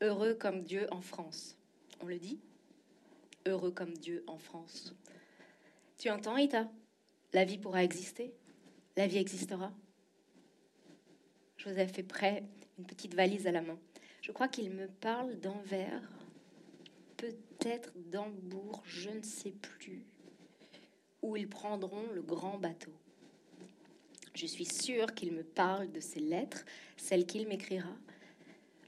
Heureux 0.00 0.32
comme 0.32 0.62
Dieu 0.62 0.86
en 0.90 1.02
France. 1.02 1.54
On 2.00 2.06
le 2.06 2.16
dit 2.18 2.40
Heureux 3.46 3.72
comme 3.72 3.92
Dieu 3.92 4.24
en 4.26 4.38
France. 4.38 4.94
Tu 5.98 6.08
entends, 6.08 6.38
Ita? 6.38 6.66
La 7.34 7.44
vie 7.44 7.58
pourra 7.58 7.84
exister. 7.84 8.32
La 8.96 9.06
vie 9.06 9.18
existera. 9.18 9.70
Joseph 11.58 11.98
est 11.98 12.02
prêt, 12.02 12.44
une 12.78 12.86
petite 12.86 13.14
valise 13.14 13.46
à 13.46 13.52
la 13.52 13.60
main. 13.60 13.78
Je 14.22 14.32
crois 14.32 14.48
qu'il 14.48 14.70
me 14.70 14.88
parle 14.88 15.38
d'Anvers, 15.38 16.08
peut-être 17.18 17.92
d'Hambourg, 18.10 18.82
je 18.86 19.10
ne 19.10 19.22
sais 19.22 19.52
plus, 19.52 20.06
où 21.20 21.36
ils 21.36 21.48
prendront 21.48 22.06
le 22.14 22.22
grand 22.22 22.56
bateau. 22.56 22.92
Je 24.34 24.46
suis 24.46 24.64
sûre 24.64 25.14
qu'il 25.14 25.32
me 25.32 25.44
parle 25.44 25.92
de 25.92 26.00
ses 26.00 26.20
lettres, 26.20 26.64
celles 26.96 27.26
qu'il 27.26 27.46
m'écrira. 27.48 27.94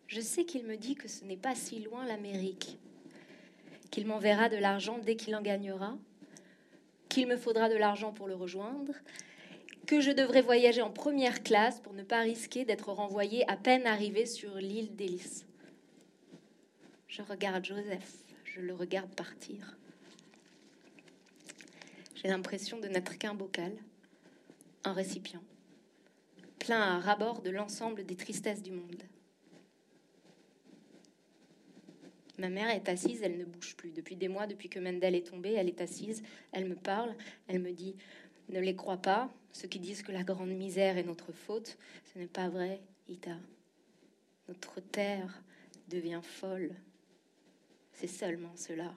Je 0.07 0.23
sais 0.23 0.47
qu'il 0.47 0.65
me 0.65 0.77
dit 0.77 0.95
que 0.95 1.09
ce 1.09 1.25
n'est 1.27 1.37
pas 1.37 1.55
si 1.55 1.81
loin 1.81 2.07
l'Amérique, 2.07 2.79
qu'il 3.91 4.07
m'enverra 4.07 4.49
de 4.49 4.57
l'argent 4.57 4.99
dès 4.99 5.17
qu'il 5.17 5.37
en 5.37 5.43
gagnera, 5.43 5.99
qu'il 7.11 7.27
me 7.27 7.37
faudra 7.37 7.69
de 7.69 7.77
l'argent 7.77 8.13
pour 8.13 8.27
le 8.27 8.35
rejoindre, 8.35 8.95
que 9.89 10.03
je 10.03 10.11
devrais 10.11 10.43
voyager 10.43 10.83
en 10.83 10.91
première 10.91 11.43
classe 11.43 11.81
pour 11.81 11.95
ne 11.95 12.03
pas 12.03 12.21
risquer 12.21 12.67
d'être 12.67 12.93
renvoyé 12.93 13.51
à 13.51 13.57
peine 13.57 13.87
arrivé 13.87 14.27
sur 14.27 14.55
l'île 14.57 14.95
d'Hélice. 14.95 15.47
Je 17.09 17.23
regarde 17.23 17.65
Joseph, 17.65 18.13
je 18.45 18.61
le 18.61 18.75
regarde 18.75 19.13
partir. 19.15 19.79
J'ai 22.15 22.29
l'impression 22.29 22.79
de 22.79 22.87
n'être 22.87 23.17
qu'un 23.17 23.33
bocal, 23.33 23.73
un 24.85 24.93
récipient, 24.93 25.43
plein 26.59 26.83
à 26.83 26.99
rabord 26.99 27.41
de 27.41 27.49
l'ensemble 27.49 28.05
des 28.05 28.17
tristesses 28.17 28.63
du 28.63 28.73
monde. 28.73 29.03
Ma 32.37 32.51
mère 32.51 32.69
est 32.69 32.91
assise, 32.91 33.23
elle 33.23 33.39
ne 33.39 33.45
bouge 33.45 33.75
plus. 33.75 33.91
Depuis 33.91 34.17
des 34.17 34.29
mois, 34.29 34.47
depuis 34.47 34.69
que 34.69 34.79
Mendel 34.79 35.15
est 35.15 35.27
tombé, 35.27 35.55
elle 35.55 35.69
est 35.69 35.81
assise, 35.81 36.23
elle 36.53 36.69
me 36.69 36.77
parle, 36.77 37.17
elle 37.49 37.59
me 37.59 37.73
dit 37.73 37.97
Ne 38.49 38.61
les 38.61 38.75
crois 38.75 38.97
pas, 38.97 39.31
ceux 39.53 39.69
qui 39.69 39.79
disent 39.79 40.03
que 40.03 40.13
la 40.13 40.23
grande 40.23 40.51
misère 40.51 40.97
est 40.97 41.03
notre 41.03 41.33
faute, 41.33 41.77
ce 42.13 42.19
n'est 42.19 42.27
pas 42.27 42.49
vrai, 42.49 42.81
Ita. 43.09 43.37
Notre 44.49 44.81
terre 44.81 45.43
devient 45.89 46.21
folle. 46.23 46.75
C'est 47.93 48.07
seulement 48.07 48.57
cela. 48.57 48.95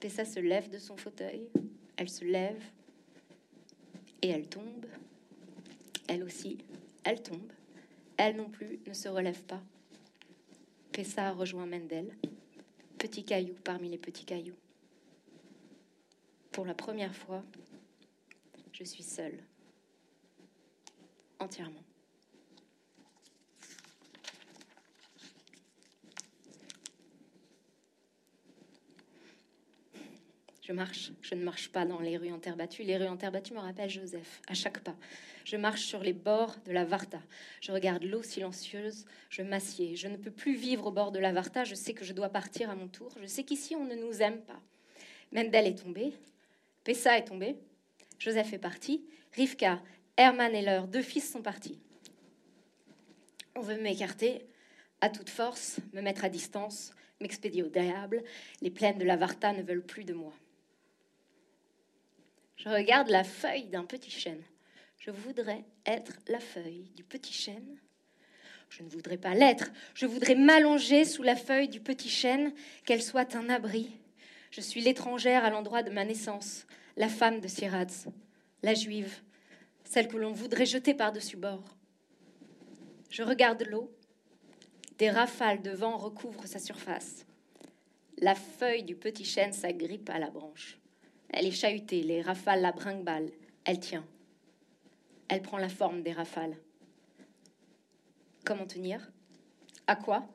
Pessa 0.00 0.24
se 0.24 0.40
lève 0.40 0.68
de 0.68 0.78
son 0.78 0.96
fauteuil, 0.96 1.48
elle 1.96 2.08
se 2.08 2.24
lève 2.24 2.62
et 4.20 4.28
elle 4.28 4.48
tombe. 4.48 4.86
Elle 6.08 6.24
aussi, 6.24 6.58
elle 7.04 7.22
tombe. 7.22 7.52
Elle 8.16 8.36
non 8.36 8.50
plus 8.50 8.80
ne 8.86 8.92
se 8.92 9.08
relève 9.08 9.42
pas. 9.44 9.62
Pessa 10.90 11.30
rejoint 11.32 11.66
Mendel, 11.66 12.14
petit 12.98 13.24
caillou 13.24 13.54
parmi 13.64 13.88
les 13.88 13.98
petits 13.98 14.24
cailloux. 14.24 14.61
Pour 16.52 16.66
la 16.66 16.74
première 16.74 17.14
fois, 17.16 17.42
je 18.72 18.84
suis 18.84 19.02
seule, 19.02 19.38
entièrement. 21.38 21.82
Je 30.62 30.72
marche, 30.72 31.12
je 31.22 31.34
ne 31.34 31.42
marche 31.42 31.70
pas 31.70 31.86
dans 31.86 32.00
les 32.00 32.16
rues 32.18 32.30
en 32.32 32.38
terre 32.38 32.56
battue. 32.56 32.82
Les 32.82 32.96
rues 32.96 33.08
en 33.08 33.16
terre 33.16 33.32
battue 33.32 33.54
me 33.54 33.58
rappellent 33.58 33.90
Joseph 33.90 34.42
à 34.46 34.54
chaque 34.54 34.80
pas. 34.80 34.94
Je 35.44 35.56
marche 35.56 35.86
sur 35.86 36.00
les 36.00 36.12
bords 36.12 36.54
de 36.66 36.72
la 36.72 36.84
Varta. 36.84 37.20
Je 37.60 37.72
regarde 37.72 38.04
l'eau 38.04 38.22
silencieuse, 38.22 39.06
je 39.28 39.42
m'assieds. 39.42 39.96
Je 39.96 40.06
ne 40.06 40.16
peux 40.16 40.30
plus 40.30 40.54
vivre 40.54 40.86
au 40.86 40.92
bord 40.92 41.12
de 41.12 41.18
la 41.18 41.32
Varta. 41.32 41.64
Je 41.64 41.74
sais 41.74 41.94
que 41.94 42.04
je 42.04 42.12
dois 42.12 42.28
partir 42.28 42.70
à 42.70 42.74
mon 42.74 42.88
tour. 42.88 43.10
Je 43.20 43.26
sais 43.26 43.42
qu'ici 43.42 43.74
on 43.74 43.84
ne 43.84 43.96
nous 43.96 44.20
aime 44.20 44.40
pas. 44.42 44.60
Mendel 45.32 45.66
est 45.66 45.82
tombé, 45.82 46.12
Pessa 46.84 47.16
est 47.16 47.24
tombé, 47.24 47.56
Joseph 48.18 48.52
est 48.52 48.58
parti, 48.58 49.04
Rivka, 49.32 49.80
Herman 50.16 50.54
et 50.54 50.62
leurs 50.62 50.88
deux 50.88 51.02
fils 51.02 51.30
sont 51.30 51.42
partis. 51.42 51.78
On 53.54 53.60
veut 53.60 53.80
m'écarter 53.80 54.46
à 55.00 55.08
toute 55.08 55.30
force, 55.30 55.78
me 55.92 56.00
mettre 56.00 56.24
à 56.24 56.28
distance, 56.28 56.92
m'expédier 57.20 57.62
au 57.62 57.68
diable. 57.68 58.22
Les 58.60 58.70
plaines 58.70 58.98
de 58.98 59.04
la 59.04 59.16
Varta 59.16 59.52
ne 59.52 59.62
veulent 59.62 59.84
plus 59.84 60.04
de 60.04 60.14
moi. 60.14 60.32
Je 62.56 62.68
regarde 62.68 63.08
la 63.08 63.24
feuille 63.24 63.66
d'un 63.66 63.84
petit 63.84 64.10
chêne. 64.10 64.42
Je 64.98 65.10
voudrais 65.10 65.64
être 65.84 66.12
la 66.28 66.38
feuille 66.38 66.90
du 66.94 67.02
petit 67.02 67.32
chêne. 67.32 67.76
Je 68.68 68.82
ne 68.82 68.88
voudrais 68.88 69.18
pas 69.18 69.34
l'être. 69.34 69.70
Je 69.94 70.06
voudrais 70.06 70.36
m'allonger 70.36 71.04
sous 71.04 71.22
la 71.22 71.36
feuille 71.36 71.68
du 71.68 71.80
petit 71.80 72.08
chêne, 72.08 72.52
qu'elle 72.84 73.02
soit 73.02 73.34
un 73.34 73.48
abri. 73.48 73.90
Je 74.52 74.60
suis 74.60 74.82
l'étrangère 74.82 75.46
à 75.46 75.50
l'endroit 75.50 75.82
de 75.82 75.90
ma 75.90 76.04
naissance, 76.04 76.66
la 76.98 77.08
femme 77.08 77.40
de 77.40 77.48
Siradz, 77.48 78.08
la 78.62 78.74
juive, 78.74 79.22
celle 79.82 80.08
que 80.08 80.18
l'on 80.18 80.32
voudrait 80.32 80.66
jeter 80.66 80.92
par-dessus 80.92 81.38
bord. 81.38 81.64
Je 83.08 83.22
regarde 83.22 83.62
l'eau. 83.62 83.90
Des 84.98 85.08
rafales 85.08 85.62
de 85.62 85.70
vent 85.70 85.96
recouvrent 85.96 86.46
sa 86.46 86.58
surface. 86.58 87.24
La 88.18 88.34
feuille 88.34 88.82
du 88.82 88.94
petit 88.94 89.24
chêne 89.24 89.54
s'agrippe 89.54 90.10
à 90.10 90.18
la 90.18 90.28
branche. 90.28 90.78
Elle 91.30 91.46
est 91.46 91.50
chahutée, 91.50 92.02
les 92.02 92.20
rafales 92.20 92.60
la 92.60 92.72
brinque-balle. 92.72 93.30
Elle 93.64 93.80
tient. 93.80 94.04
Elle 95.28 95.40
prend 95.40 95.56
la 95.56 95.70
forme 95.70 96.02
des 96.02 96.12
rafales. 96.12 96.58
Comment 98.44 98.66
tenir? 98.66 99.10
À 99.86 99.96
quoi? 99.96 100.28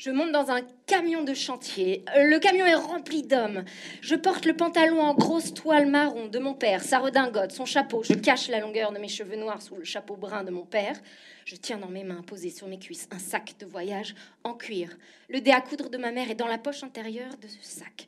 Je 0.00 0.10
monte 0.10 0.32
dans 0.32 0.50
un 0.50 0.62
camion 0.86 1.22
de 1.24 1.34
chantier. 1.34 2.06
Le 2.16 2.38
camion 2.38 2.64
est 2.64 2.74
rempli 2.74 3.22
d'hommes. 3.22 3.66
Je 4.00 4.14
porte 4.14 4.46
le 4.46 4.56
pantalon 4.56 5.02
en 5.02 5.12
grosse 5.12 5.52
toile 5.52 5.90
marron 5.90 6.26
de 6.26 6.38
mon 6.38 6.54
père, 6.54 6.82
sa 6.82 7.00
redingote, 7.00 7.52
son 7.52 7.66
chapeau. 7.66 8.02
Je 8.02 8.14
cache 8.14 8.48
la 8.48 8.60
longueur 8.60 8.92
de 8.92 8.98
mes 8.98 9.08
cheveux 9.08 9.36
noirs 9.36 9.60
sous 9.60 9.74
le 9.74 9.84
chapeau 9.84 10.16
brun 10.16 10.42
de 10.42 10.50
mon 10.50 10.64
père. 10.64 10.98
Je 11.44 11.54
tiens 11.54 11.76
dans 11.76 11.90
mes 11.90 12.02
mains, 12.02 12.22
posées 12.22 12.48
sur 12.48 12.66
mes 12.66 12.78
cuisses, 12.78 13.08
un 13.10 13.18
sac 13.18 13.56
de 13.58 13.66
voyage 13.66 14.14
en 14.42 14.54
cuir. 14.54 14.96
Le 15.28 15.42
dé 15.42 15.50
à 15.50 15.60
coudre 15.60 15.90
de 15.90 15.98
ma 15.98 16.12
mère 16.12 16.30
est 16.30 16.34
dans 16.34 16.46
la 16.46 16.56
poche 16.56 16.82
intérieure 16.82 17.36
de 17.42 17.48
ce 17.48 17.62
sac. 17.62 18.06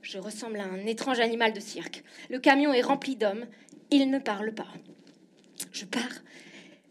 Je 0.00 0.16
ressemble 0.16 0.58
à 0.58 0.64
un 0.64 0.86
étrange 0.86 1.20
animal 1.20 1.52
de 1.52 1.60
cirque. 1.60 2.02
Le 2.30 2.38
camion 2.38 2.72
est 2.72 2.80
rempli 2.80 3.14
d'hommes. 3.14 3.44
Ils 3.90 4.10
ne 4.10 4.18
parlent 4.18 4.54
pas. 4.54 4.72
Je 5.70 5.84
pars. 5.84 6.22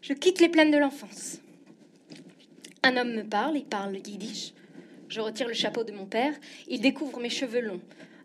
Je 0.02 0.12
quitte 0.12 0.40
les 0.40 0.48
plaines 0.48 0.70
de 0.70 0.78
l'enfance. 0.78 1.40
Un 2.86 2.96
homme 2.98 3.14
me 3.14 3.24
parle, 3.24 3.56
il 3.56 3.64
parle 3.64 3.96
yiddish. 3.96 4.52
Je 5.08 5.20
retire 5.20 5.48
le 5.48 5.54
chapeau 5.54 5.82
de 5.82 5.90
mon 5.90 6.06
père, 6.06 6.32
il 6.68 6.80
découvre 6.80 7.18
mes 7.18 7.30
cheveux 7.30 7.60
longs. 7.60 7.80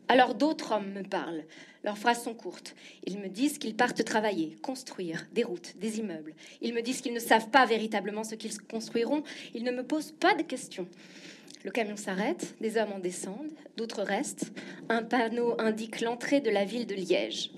Alors 0.08 0.36
d'autres 0.36 0.74
hommes 0.74 0.92
me 0.92 1.02
parlent. 1.02 1.46
Leurs 1.84 1.98
phrases 1.98 2.22
sont 2.22 2.36
courtes. 2.36 2.76
Ils 3.08 3.18
me 3.18 3.28
disent 3.28 3.58
qu'ils 3.58 3.76
partent 3.76 4.06
travailler, 4.06 4.56
construire 4.62 5.26
des 5.34 5.44
routes, 5.44 5.74
des 5.80 5.98
immeubles. 5.98 6.36
Ils 6.62 6.76
me 6.76 6.84
disent 6.84 7.02
qu'ils 7.02 7.16
ne 7.16 7.20
savent 7.20 7.50
pas 7.50 7.66
véritablement 7.66 8.24
ce 8.24 8.36
qu'ils 8.36 8.56
construiront. 8.62 9.24
Ils 9.56 9.64
ne 9.64 9.72
me 9.72 9.82
posent 9.82 10.12
pas 10.12 10.36
de 10.36 10.44
questions. 10.44 10.88
Le 11.64 11.72
camion 11.72 11.98
s'arrête, 11.98 12.56
des 12.62 12.78
hommes 12.78 12.94
en 12.94 13.00
descendent, 13.00 13.54
d'autres 13.78 14.04
restent. 14.04 14.52
Un 14.90 15.02
panneau 15.02 15.60
indique 15.60 16.02
l'entrée 16.02 16.40
de 16.40 16.52
la 16.52 16.66
ville 16.66 16.86
de 16.86 16.94
Liège. 16.94 17.50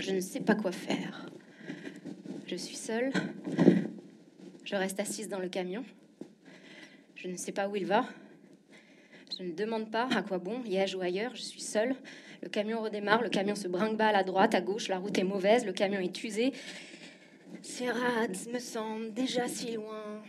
Je 0.00 0.10
ne 0.10 0.20
sais 0.20 0.40
pas 0.40 0.56
quoi 0.56 0.72
faire. 0.72 1.26
Je 2.48 2.56
suis 2.56 2.74
seule. 2.74 3.12
Je 4.64 4.76
reste 4.76 4.98
assise 4.98 5.28
dans 5.28 5.38
le 5.38 5.50
camion. 5.50 5.84
Je 7.16 7.28
ne 7.28 7.36
sais 7.36 7.52
pas 7.52 7.68
où 7.68 7.76
il 7.76 7.84
va. 7.84 8.06
Je 9.38 9.42
ne 9.42 9.52
demande 9.52 9.90
pas 9.90 10.08
à 10.14 10.22
quoi 10.22 10.38
bon, 10.38 10.62
Liège 10.62 10.94
ou 10.94 11.02
ailleurs, 11.02 11.34
je 11.34 11.42
suis 11.42 11.60
seule. 11.60 11.94
Le 12.42 12.48
camion 12.48 12.80
redémarre, 12.80 13.20
le 13.20 13.28
camion 13.28 13.54
se 13.54 13.68
brinque-balle 13.68 14.16
à 14.16 14.24
droite, 14.24 14.54
à 14.54 14.62
gauche, 14.62 14.88
la 14.88 14.98
route 14.98 15.18
est 15.18 15.24
mauvaise, 15.24 15.66
le 15.66 15.72
camion 15.72 16.00
est 16.00 16.24
usé. 16.24 16.52
Sierrats 17.60 18.48
me 18.52 18.58
semble 18.58 19.12
déjà 19.12 19.48
si 19.48 19.72
loin. 19.72 20.22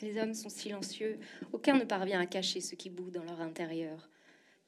Les 0.00 0.18
hommes 0.18 0.34
sont 0.34 0.48
silencieux, 0.48 1.18
aucun 1.52 1.76
ne 1.76 1.84
parvient 1.84 2.20
à 2.20 2.26
cacher 2.26 2.60
ce 2.60 2.74
qui 2.74 2.88
bout 2.88 3.10
dans 3.10 3.24
leur 3.24 3.40
intérieur. 3.40 4.08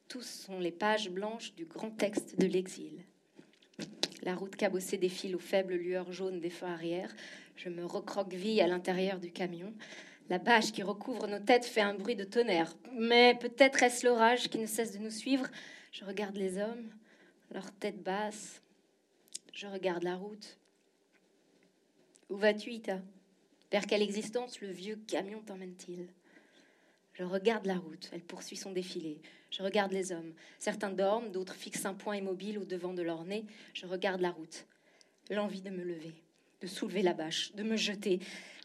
Tous 0.07 0.25
sont 0.25 0.59
les 0.59 0.71
pages 0.71 1.09
blanches 1.09 1.55
du 1.55 1.65
grand 1.65 1.91
texte 1.91 2.37
de 2.37 2.45
l'exil. 2.45 3.03
La 4.23 4.35
route 4.35 4.55
cabossée 4.55 4.97
défile 4.97 5.35
aux 5.35 5.39
faibles 5.39 5.73
lueurs 5.73 6.11
jaunes 6.11 6.39
des 6.39 6.49
feux 6.49 6.67
arrière. 6.67 7.15
Je 7.55 7.69
me 7.69 7.85
recroqueville 7.85 8.61
à 8.61 8.67
l'intérieur 8.67 9.19
du 9.19 9.31
camion. 9.31 9.73
La 10.29 10.39
bâche 10.39 10.71
qui 10.71 10.83
recouvre 10.83 11.27
nos 11.27 11.39
têtes 11.39 11.65
fait 11.65 11.81
un 11.81 11.93
bruit 11.93 12.15
de 12.15 12.23
tonnerre. 12.23 12.75
Mais 12.93 13.37
peut-être 13.39 13.83
est-ce 13.83 14.05
l'orage 14.05 14.49
qui 14.49 14.59
ne 14.59 14.65
cesse 14.65 14.93
de 14.93 14.99
nous 14.99 15.09
suivre. 15.09 15.47
Je 15.91 16.05
regarde 16.05 16.37
les 16.37 16.57
hommes, 16.57 16.89
leurs 17.51 17.71
têtes 17.73 18.01
basses. 18.01 18.61
Je 19.53 19.67
regarde 19.67 20.03
la 20.03 20.15
route. 20.15 20.57
Où 22.29 22.37
vas-tu, 22.37 22.71
Ita? 22.71 23.01
Vers 23.71 23.85
quelle 23.85 24.01
existence 24.01 24.61
le 24.61 24.69
vieux 24.69 25.01
camion 25.07 25.41
t'emmène-t-il? 25.41 26.07
Je 27.13 27.23
regarde 27.23 27.65
la 27.65 27.75
route, 27.75 28.09
elle 28.13 28.23
poursuit 28.23 28.55
son 28.55 28.71
défilé. 28.71 29.21
Je 29.49 29.63
regarde 29.63 29.91
les 29.91 30.11
hommes. 30.13 30.33
Certains 30.59 30.91
dorment, 30.91 31.31
d'autres 31.31 31.55
fixent 31.55 31.85
un 31.85 31.93
point 31.93 32.15
immobile 32.15 32.57
au 32.57 32.65
devant 32.65 32.93
de 32.93 33.01
leur 33.01 33.25
nez. 33.25 33.45
Je 33.73 33.85
regarde 33.85 34.21
la 34.21 34.31
route. 34.31 34.65
L'envie 35.29 35.61
de 35.61 35.69
me 35.69 35.83
lever, 35.83 36.15
de 36.61 36.67
soulever 36.67 37.01
la 37.01 37.13
bâche, 37.13 37.53
de 37.53 37.63
me 37.63 37.75
jeter, 37.75 38.19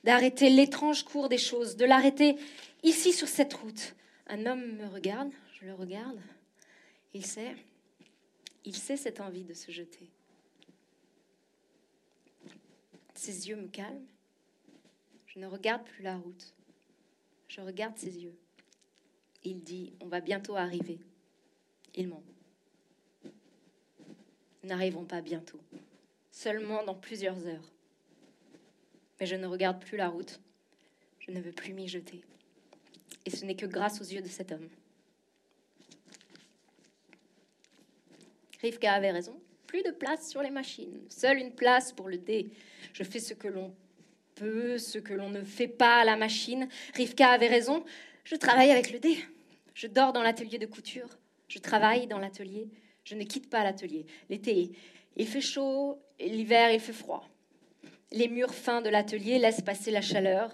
d'arrêter 0.04 0.50
l'étrange 0.50 1.04
cours 1.04 1.28
des 1.28 1.38
choses, 1.38 1.76
de 1.76 1.84
l'arrêter 1.84 2.36
ici 2.82 3.12
sur 3.12 3.28
cette 3.28 3.54
route. 3.54 3.94
Un 4.28 4.46
homme 4.46 4.76
me 4.76 4.86
regarde, 4.86 5.30
je 5.58 5.66
le 5.66 5.74
regarde. 5.74 6.20
Il 7.14 7.24
sait, 7.24 7.56
il 8.64 8.76
sait 8.76 8.96
cette 8.96 9.20
envie 9.20 9.44
de 9.44 9.54
se 9.54 9.70
jeter. 9.70 10.10
Ses 13.14 13.48
yeux 13.48 13.56
me 13.56 13.68
calment. 13.68 14.06
Je 15.26 15.38
ne 15.38 15.46
regarde 15.46 15.84
plus 15.84 16.02
la 16.02 16.16
route. 16.16 16.54
Je 17.48 17.60
regarde 17.60 17.96
ses 17.96 18.18
yeux. 18.18 18.36
Il 19.44 19.62
dit, 19.62 19.92
on 20.00 20.06
va 20.06 20.20
bientôt 20.20 20.56
arriver. 20.56 20.98
Il 21.94 22.08
ment. 22.08 22.22
N'arrivons 24.64 25.04
pas 25.04 25.20
bientôt, 25.20 25.60
seulement 26.32 26.84
dans 26.84 26.94
plusieurs 26.94 27.46
heures. 27.46 27.72
Mais 29.20 29.26
je 29.26 29.36
ne 29.36 29.46
regarde 29.46 29.80
plus 29.80 29.96
la 29.96 30.08
route. 30.08 30.40
Je 31.20 31.30
ne 31.30 31.40
veux 31.40 31.52
plus 31.52 31.72
m'y 31.72 31.88
jeter. 31.88 32.22
Et 33.24 33.30
ce 33.30 33.44
n'est 33.44 33.56
que 33.56 33.66
grâce 33.66 34.00
aux 34.00 34.04
yeux 34.04 34.22
de 34.22 34.28
cet 34.28 34.52
homme. 34.52 34.68
Rivka 38.60 38.92
avait 38.92 39.10
raison. 39.10 39.38
Plus 39.66 39.82
de 39.82 39.90
place 39.90 40.30
sur 40.30 40.42
les 40.42 40.50
machines. 40.50 41.00
Seule 41.08 41.38
une 41.38 41.52
place 41.52 41.92
pour 41.92 42.08
le 42.08 42.18
dé. 42.18 42.50
Je 42.92 43.02
fais 43.02 43.20
ce 43.20 43.34
que 43.34 43.48
l'on 43.48 43.74
peu 44.36 44.78
ce 44.78 44.98
que 44.98 45.14
l'on 45.14 45.30
ne 45.30 45.42
fait 45.42 45.66
pas 45.66 46.00
à 46.00 46.04
la 46.04 46.16
machine. 46.16 46.68
Rivka 46.94 47.28
avait 47.28 47.48
raison, 47.48 47.84
je 48.22 48.36
travaille 48.36 48.70
avec 48.70 48.92
le 48.92 49.00
dé. 49.00 49.18
Je 49.74 49.88
dors 49.88 50.12
dans 50.12 50.22
l'atelier 50.22 50.58
de 50.58 50.66
couture, 50.66 51.08
je 51.48 51.58
travaille 51.58 52.06
dans 52.06 52.18
l'atelier, 52.18 52.68
je 53.04 53.14
ne 53.14 53.24
quitte 53.24 53.50
pas 53.50 53.64
l'atelier. 53.64 54.06
L'été, 54.30 54.70
il 55.16 55.26
fait 55.26 55.40
chaud, 55.40 55.98
l'hiver, 56.20 56.70
il 56.70 56.80
fait 56.80 56.92
froid. 56.92 57.28
Les 58.16 58.28
murs 58.28 58.54
fins 58.54 58.80
de 58.80 58.88
l'atelier 58.88 59.38
laissent 59.38 59.60
passer 59.60 59.90
la 59.90 60.00
chaleur, 60.00 60.50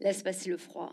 laissent 0.00 0.22
passer 0.22 0.48
le 0.48 0.56
froid. 0.56 0.90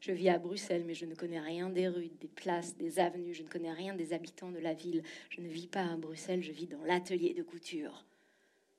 Je 0.00 0.10
vis 0.10 0.28
à 0.28 0.40
Bruxelles, 0.40 0.82
mais 0.84 0.94
je 0.94 1.06
ne 1.06 1.14
connais 1.14 1.38
rien 1.38 1.70
des 1.70 1.86
rues, 1.86 2.10
des 2.20 2.26
places, 2.26 2.76
des 2.76 2.98
avenues, 2.98 3.32
je 3.32 3.44
ne 3.44 3.48
connais 3.48 3.72
rien 3.72 3.94
des 3.94 4.12
habitants 4.12 4.50
de 4.50 4.58
la 4.58 4.74
ville. 4.74 5.04
Je 5.28 5.40
ne 5.40 5.46
vis 5.46 5.68
pas 5.68 5.84
à 5.84 5.96
Bruxelles, 5.96 6.42
je 6.42 6.50
vis 6.50 6.66
dans 6.66 6.82
l'atelier 6.82 7.32
de 7.32 7.44
couture. 7.44 8.04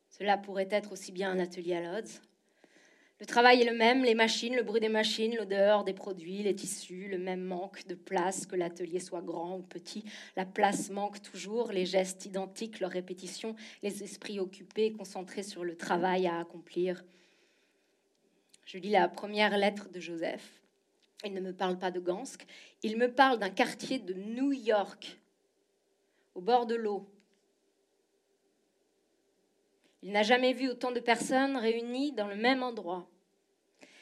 Cela 0.10 0.38
pourrait 0.38 0.68
être 0.72 0.92
aussi 0.92 1.14
bien 1.14 1.32
un 1.32 1.40
atelier 1.40 1.76
à 1.76 1.94
Lodz, 1.94 2.20
le 3.22 3.28
travail 3.28 3.62
est 3.62 3.70
le 3.70 3.78
même, 3.78 4.04
les 4.04 4.16
machines, 4.16 4.56
le 4.56 4.64
bruit 4.64 4.82
des 4.82 4.90
machines, 4.90 5.36
l'odeur 5.36 5.84
des 5.84 5.94
produits, 5.94 6.42
les 6.42 6.56
tissus, 6.56 7.08
le 7.08 7.20
même 7.20 7.44
manque 7.44 7.86
de 7.86 7.94
place, 7.94 8.48
que 8.48 8.56
l'atelier 8.56 9.00
soit 9.00 9.22
grand 9.22 9.58
ou 9.58 9.62
petit. 9.62 10.04
La 10.36 10.44
place 10.44 10.90
manque 10.90 11.22
toujours, 11.22 11.72
les 11.72 11.86
gestes 11.86 12.26
identiques, 12.26 12.80
leurs 12.80 12.90
répétitions, 12.90 13.56
les 13.84 14.02
esprits 14.02 14.40
occupés, 14.40 14.92
concentrés 14.92 15.44
sur 15.44 15.64
le 15.64 15.78
travail 15.78 16.26
à 16.26 16.40
accomplir. 16.40 17.06
Je 18.66 18.80
lis 18.80 18.90
la 18.90 19.08
première 19.08 19.56
lettre 19.56 19.90
de 19.92 20.00
Joseph. 20.00 20.60
Il 21.24 21.36
ne 21.36 21.42
me 21.42 21.54
parle 21.54 21.78
pas 21.78 21.92
de 21.92 22.00
Gansk, 22.00 22.44
il 22.82 22.98
me 22.98 23.14
parle 23.14 23.38
d'un 23.38 23.52
quartier 23.52 24.00
de 24.00 24.16
New 24.16 24.52
York, 24.52 25.20
au 26.34 26.42
bord 26.42 26.66
de 26.66 26.74
l'eau, 26.74 27.08
il 30.04 30.12
n'a 30.12 30.24
jamais 30.24 30.54
vu 30.54 30.68
autant 30.70 30.92
de 30.92 31.00
personnes 31.00 31.58
réunies 31.58 32.12
dans 32.14 32.28
le 32.28 32.36
même 32.36 32.64
endroit. 32.64 33.08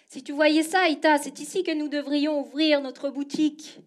Si 0.09 0.23
tu 0.23 0.31
voyais 0.31 0.63
ça, 0.63 0.89
Ita, 0.89 1.19
c'est 1.19 1.39
ici 1.39 1.61
que 1.61 1.71
nous 1.71 1.87
devrions 1.87 2.41
ouvrir 2.41 2.81
notre 2.81 3.11
boutique. 3.11 3.77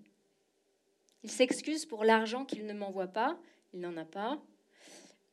Il 1.24 1.30
s'excuse 1.32 1.84
pour 1.84 2.04
l'argent 2.04 2.44
qu'il 2.44 2.64
ne 2.64 2.72
m'envoie 2.72 3.08
pas. 3.08 3.36
Il 3.74 3.80
n'en 3.80 3.96
a 3.96 4.04
pas. 4.04 4.40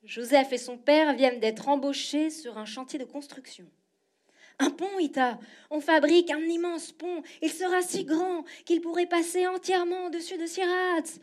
Joseph 0.03 0.51
et 0.51 0.57
son 0.57 0.79
père 0.79 1.13
viennent 1.13 1.39
d'être 1.39 1.69
embauchés 1.69 2.31
sur 2.31 2.57
un 2.57 2.65
chantier 2.65 2.97
de 2.97 3.05
construction. 3.05 3.67
Un 4.57 4.71
pont, 4.71 4.97
Ita. 4.97 5.39
On 5.69 5.79
fabrique 5.79 6.31
un 6.31 6.41
immense 6.41 6.91
pont. 6.91 7.21
Il 7.43 7.51
sera 7.51 7.83
si 7.83 8.03
grand 8.03 8.43
qu'il 8.65 8.81
pourrait 8.81 9.05
passer 9.05 9.45
entièrement 9.45 10.07
au-dessus 10.07 10.39
de 10.39 10.47
Sierratz. 10.47 11.19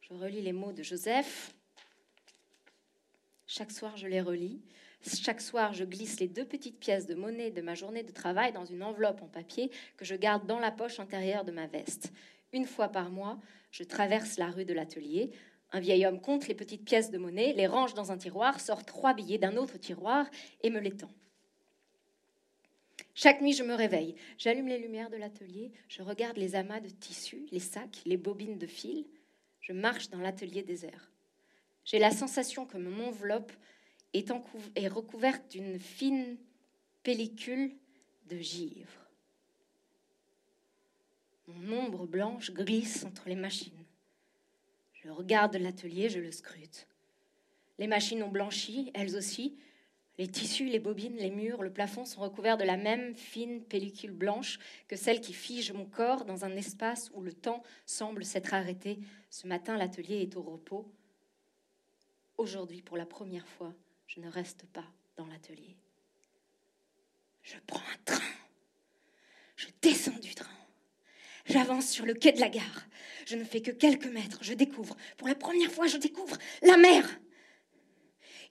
Je 0.00 0.12
relis 0.12 0.42
les 0.42 0.52
mots 0.52 0.72
de 0.72 0.82
Joseph. 0.82 1.54
Chaque 3.46 3.70
soir, 3.70 3.96
je 3.96 4.08
les 4.08 4.20
relis. 4.20 4.60
Chaque 5.04 5.40
soir, 5.40 5.72
je 5.72 5.84
glisse 5.84 6.20
les 6.20 6.28
deux 6.28 6.44
petites 6.44 6.78
pièces 6.78 7.06
de 7.06 7.14
monnaie 7.14 7.50
de 7.50 7.60
ma 7.60 7.74
journée 7.74 8.04
de 8.04 8.12
travail 8.12 8.52
dans 8.52 8.64
une 8.64 8.82
enveloppe 8.82 9.20
en 9.22 9.26
papier 9.26 9.70
que 9.96 10.04
je 10.04 10.14
garde 10.14 10.46
dans 10.46 10.60
la 10.60 10.70
poche 10.70 11.00
intérieure 11.00 11.44
de 11.44 11.50
ma 11.50 11.66
veste. 11.66 12.12
Une 12.52 12.66
fois 12.66 12.88
par 12.88 13.10
mois, 13.10 13.38
je 13.72 13.82
traverse 13.82 14.38
la 14.38 14.50
rue 14.50 14.64
de 14.64 14.74
l'atelier. 14.74 15.32
Un 15.72 15.80
vieil 15.80 16.06
homme 16.06 16.20
compte 16.20 16.46
les 16.46 16.54
petites 16.54 16.84
pièces 16.84 17.10
de 17.10 17.18
monnaie, 17.18 17.52
les 17.52 17.66
range 17.66 17.94
dans 17.94 18.12
un 18.12 18.18
tiroir, 18.18 18.60
sort 18.60 18.84
trois 18.84 19.14
billets 19.14 19.38
d'un 19.38 19.56
autre 19.56 19.78
tiroir 19.78 20.26
et 20.62 20.70
me 20.70 20.78
les 20.78 20.92
tend. 20.92 21.10
Chaque 23.14 23.40
nuit, 23.40 23.52
je 23.52 23.64
me 23.64 23.74
réveille. 23.74 24.14
J'allume 24.38 24.68
les 24.68 24.78
lumières 24.78 25.10
de 25.10 25.16
l'atelier, 25.16 25.72
je 25.88 26.02
regarde 26.02 26.36
les 26.36 26.54
amas 26.54 26.80
de 26.80 26.88
tissus, 26.88 27.46
les 27.50 27.60
sacs, 27.60 28.02
les 28.06 28.16
bobines 28.16 28.58
de 28.58 28.66
fil. 28.66 29.06
Je 29.60 29.72
marche 29.72 30.10
dans 30.10 30.20
l'atelier 30.20 30.62
désert. 30.62 31.10
J'ai 31.84 31.98
la 31.98 32.10
sensation 32.10 32.66
que 32.66 32.78
mon 32.78 33.08
enveloppe 33.08 33.52
est, 34.14 34.88
recouverte 34.88 35.50
d'une 35.50 35.78
fine 35.78 36.36
pellicule 37.02 37.74
de 38.28 38.38
givre. 38.38 38.90
Mon 41.46 41.78
ombre 41.78 42.06
blanche 42.06 42.52
glisse 42.52 43.04
entre 43.04 43.28
les 43.28 43.36
machines. 43.36 43.84
Je 44.92 45.10
regarde 45.10 45.56
l'atelier, 45.56 46.08
je 46.08 46.20
le 46.20 46.30
scrute. 46.30 46.86
Les 47.78 47.86
machines 47.86 48.22
ont 48.22 48.28
blanchi, 48.28 48.90
elles 48.94 49.16
aussi. 49.16 49.58
Les 50.18 50.28
tissus, 50.28 50.66
les 50.66 50.78
bobines, 50.78 51.16
les 51.16 51.30
murs, 51.30 51.62
le 51.62 51.72
plafond 51.72 52.04
sont 52.04 52.20
recouverts 52.20 52.58
de 52.58 52.64
la 52.64 52.76
même 52.76 53.16
fine 53.16 53.62
pellicule 53.64 54.12
blanche 54.12 54.58
que 54.86 54.94
celle 54.94 55.20
qui 55.20 55.32
fige 55.32 55.72
mon 55.72 55.86
corps 55.86 56.24
dans 56.24 56.44
un 56.44 56.54
espace 56.54 57.10
où 57.14 57.22
le 57.22 57.32
temps 57.32 57.62
semble 57.86 58.24
s'être 58.24 58.52
arrêté. 58.52 58.98
Ce 59.30 59.46
matin, 59.46 59.76
l'atelier 59.76 60.20
est 60.20 60.36
au 60.36 60.42
repos. 60.42 60.86
Aujourd'hui, 62.36 62.82
pour 62.82 62.96
la 62.96 63.06
première 63.06 63.48
fois, 63.48 63.74
je 64.06 64.20
ne 64.20 64.28
reste 64.28 64.66
pas 64.72 64.84
dans 65.16 65.26
l'atelier. 65.26 65.76
Je 67.42 67.56
prends 67.66 67.80
un 67.80 68.02
train. 68.04 68.22
Je 69.56 69.66
descends 69.80 70.18
du 70.20 70.34
train. 70.34 70.48
J'avance 71.46 71.88
sur 71.88 72.06
le 72.06 72.14
quai 72.14 72.32
de 72.32 72.40
la 72.40 72.48
gare. 72.48 72.86
Je 73.26 73.36
ne 73.36 73.44
fais 73.44 73.60
que 73.60 73.70
quelques 73.70 74.06
mètres. 74.06 74.38
Je 74.42 74.54
découvre, 74.54 74.96
pour 75.16 75.28
la 75.28 75.34
première 75.34 75.70
fois, 75.70 75.86
je 75.86 75.96
découvre 75.96 76.36
la 76.62 76.76
mer. 76.76 77.04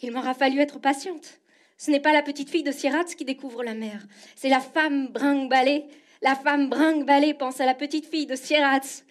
Il 0.02 0.12
m'aura 0.12 0.34
fallu 0.34 0.60
être 0.60 0.80
patiente. 0.80 1.40
Ce 1.78 1.90
n'est 1.90 2.00
pas 2.00 2.14
la 2.14 2.22
petite 2.22 2.50
fille 2.50 2.64
de 2.64 2.72
Sierratz 2.72 3.16
qui 3.16 3.26
découvre 3.26 3.64
la 3.64 3.74
mer. 3.74 4.06
C'est 4.36 4.50
la 4.50 4.60
femme 4.60 5.08
brinque-ballée. 5.08 5.86
La 6.22 6.36
femme 6.36 6.70
brinque-ballée 6.70 7.34
pense 7.34 7.60
à 7.60 7.66
la 7.66 7.74
petite 7.74 8.06
fille 8.06 8.28
de 8.28 8.36
Sierratz. 8.36 9.04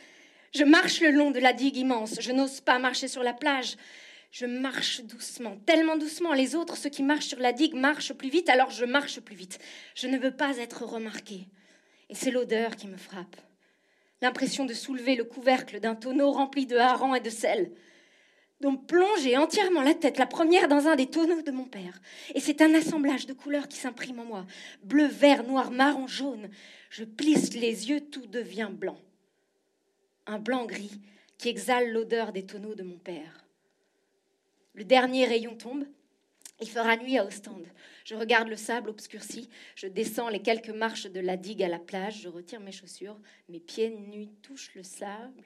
Je 0.55 0.64
marche 0.64 1.00
le 1.00 1.11
long 1.11 1.31
de 1.31 1.40
la 1.40 1.53
digue 1.53 1.76
immense. 1.76 2.20
Je 2.20 2.33
n'ose 2.33 2.61
pas 2.61 2.79
marcher 2.79 3.09
sur 3.09 3.22
la 3.22 3.33
plage. 3.33 3.76
Je 4.31 4.47
marche 4.47 5.03
doucement, 5.03 5.57
tellement 5.66 5.97
doucement. 5.97 6.33
Les 6.33 6.55
autres, 6.55 6.77
ceux 6.77 6.90
qui 6.90 7.03
marchent 7.03 7.27
sur 7.27 7.40
la 7.40 7.53
digue, 7.53 7.75
marchent 7.75 8.12
plus 8.12 8.31
vite, 8.31 8.49
alors 8.49 8.71
je 8.71 8.85
marche 8.85 9.21
plus 9.21 9.35
vite. 9.35 9.59
Je 9.95 10.07
ne 10.07 10.19
veux 10.19 10.31
pas 10.31 10.57
être 10.59 10.85
remarqué. 10.85 11.49
Et 12.09 12.14
c'est 12.14 12.31
l'odeur 12.31 12.77
qui 12.77 12.87
me 12.87 12.97
frappe. 12.97 13.37
L'impression 14.23 14.66
de 14.66 14.75
soulever 14.75 15.16
le 15.16 15.25
couvercle 15.25 15.81
d'un 15.81 15.97
tonneau 15.97 16.31
rempli 16.31 16.66
de 16.66 16.77
harengs 16.77 17.16
et 17.16 17.21
de 17.21 17.31
sel. 17.31 17.73
Donc 18.61 18.87
plonger 18.87 19.37
entièrement 19.37 19.83
la 19.83 19.95
tête, 19.95 20.19
la 20.19 20.27
première 20.27 20.69
dans 20.69 20.87
un 20.87 20.95
des 20.95 21.07
tonneaux 21.07 21.43
de 21.43 21.51
mon 21.51 21.64
père. 21.64 22.01
Et 22.35 22.40
c'est 22.40 22.61
un 22.61 22.75
assemblage 22.75 23.27
de 23.27 23.33
couleurs 23.33 23.69
qui 23.69 23.79
s'imprime 23.79 24.21
en 24.21 24.25
moi. 24.25 24.47
Bleu, 24.85 25.07
vert, 25.07 25.45
noir, 25.45 25.71
marron, 25.71 26.07
jaune. 26.07 26.51
Je 26.90 27.05
plisse 27.05 27.55
les 27.55 27.88
yeux, 27.88 28.01
tout 28.01 28.27
devient 28.27 28.69
blanc. 28.71 28.99
Un 30.27 30.38
blanc 30.38 30.66
gris 30.66 31.01
qui 31.38 31.49
exhale 31.49 31.90
l'odeur 31.90 32.33
des 32.33 32.45
tonneaux 32.45 32.75
de 32.75 32.83
mon 32.83 32.99
père. 32.99 33.47
Le 34.81 34.87
dernier 34.87 35.27
rayon 35.27 35.55
tombe. 35.59 35.85
Il 36.59 36.66
fera 36.66 36.97
nuit 36.97 37.19
à 37.19 37.27
Ostende. 37.27 37.66
Je 38.07 38.14
regarde 38.14 38.49
le 38.49 38.57
sable 38.57 38.88
obscurci. 38.88 39.51
Je 39.77 39.87
descends 39.87 40.31
les 40.31 40.40
quelques 40.40 40.71
marches 40.71 41.07
de 41.07 41.21
la 41.21 41.37
digue 41.37 41.62
à 41.62 41.69
la 41.69 41.79
plage. 41.79 42.23
Je 42.23 42.31
retire 42.31 42.61
mes 42.61 42.73
chaussures. 42.73 43.21
Mes 43.51 43.61
pieds 43.61 43.90
nus 43.90 44.29
touchent 44.40 44.75
le 44.75 44.83
sable. 44.83 45.45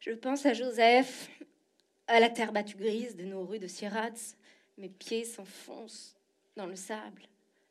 Je 0.00 0.10
pense 0.10 0.44
à 0.44 0.52
Joseph, 0.52 1.30
à 2.08 2.20
la 2.20 2.28
terre 2.28 2.52
battue 2.52 2.76
grise 2.76 3.16
de 3.16 3.24
nos 3.24 3.42
rues 3.42 3.58
de 3.58 3.66
Sierratz. 3.66 4.36
Mes 4.76 4.90
pieds 4.90 5.24
s'enfoncent 5.24 6.14
dans 6.56 6.66
le 6.66 6.76
sable. 6.76 7.22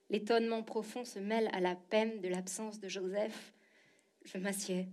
L'étonnement 0.10 0.64
profond 0.64 1.06
se 1.06 1.20
mêle 1.20 1.48
à 1.54 1.60
la 1.60 1.76
peine 1.76 2.22
de 2.22 2.28
l'absence 2.28 2.80
de 2.80 2.88
Joseph. 2.88 3.54
Je 4.24 4.40
m'assieds, 4.40 4.88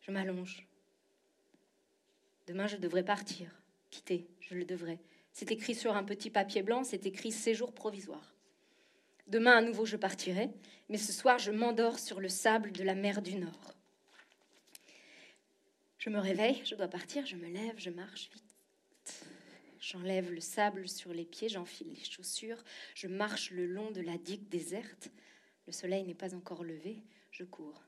je 0.00 0.10
m'allonge. 0.10 0.66
Demain, 2.48 2.66
je 2.66 2.78
devrais 2.78 3.04
partir, 3.04 3.48
quitter, 3.90 4.28
je 4.40 4.54
le 4.54 4.64
devrais. 4.64 4.98
C'est 5.32 5.52
écrit 5.52 5.74
sur 5.74 5.94
un 5.94 6.04
petit 6.04 6.30
papier 6.30 6.62
blanc, 6.62 6.84
c'est 6.84 7.06
écrit 7.06 7.32
séjour 7.32 7.72
provisoire. 7.72 8.34
Demain, 9.28 9.58
à 9.58 9.60
nouveau, 9.60 9.84
je 9.84 9.96
partirai, 9.96 10.50
mais 10.88 10.96
ce 10.96 11.12
soir, 11.12 11.38
je 11.38 11.50
m'endors 11.50 11.98
sur 11.98 12.18
le 12.18 12.28
sable 12.28 12.72
de 12.72 12.82
la 12.82 12.94
mer 12.94 13.20
du 13.20 13.36
Nord. 13.36 13.74
Je 15.98 16.10
me 16.10 16.18
réveille, 16.18 16.62
je 16.64 16.74
dois 16.74 16.88
partir, 16.88 17.26
je 17.26 17.36
me 17.36 17.48
lève, 17.48 17.74
je 17.76 17.90
marche 17.90 18.30
vite. 18.32 19.24
J'enlève 19.80 20.32
le 20.32 20.40
sable 20.40 20.88
sur 20.88 21.12
les 21.12 21.24
pieds, 21.24 21.48
j'enfile 21.48 21.88
les 21.90 22.04
chaussures, 22.04 22.62
je 22.94 23.06
marche 23.06 23.50
le 23.50 23.66
long 23.66 23.90
de 23.90 24.00
la 24.00 24.16
digue 24.18 24.48
déserte. 24.48 25.10
Le 25.66 25.72
soleil 25.72 26.04
n'est 26.04 26.14
pas 26.14 26.34
encore 26.34 26.64
levé, 26.64 27.02
je 27.30 27.44
cours. 27.44 27.87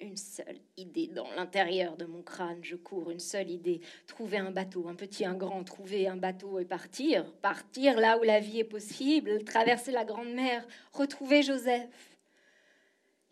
Une 0.00 0.16
seule 0.16 0.58
idée 0.76 1.08
dans 1.08 1.30
l'intérieur 1.32 1.96
de 1.96 2.06
mon 2.06 2.22
crâne, 2.22 2.62
je 2.62 2.76
cours, 2.76 3.10
une 3.10 3.20
seule 3.20 3.50
idée. 3.50 3.80
Trouver 4.06 4.38
un 4.38 4.50
bateau, 4.50 4.88
un 4.88 4.94
petit, 4.94 5.24
un 5.26 5.34
grand, 5.34 5.62
trouver 5.62 6.08
un 6.08 6.16
bateau 6.16 6.58
et 6.58 6.64
partir. 6.64 7.30
Partir 7.42 8.00
là 8.00 8.18
où 8.18 8.22
la 8.22 8.40
vie 8.40 8.60
est 8.60 8.64
possible, 8.64 9.44
traverser 9.44 9.92
la 9.92 10.04
grande 10.04 10.32
mer, 10.32 10.66
retrouver 10.92 11.42
Joseph. 11.42 12.16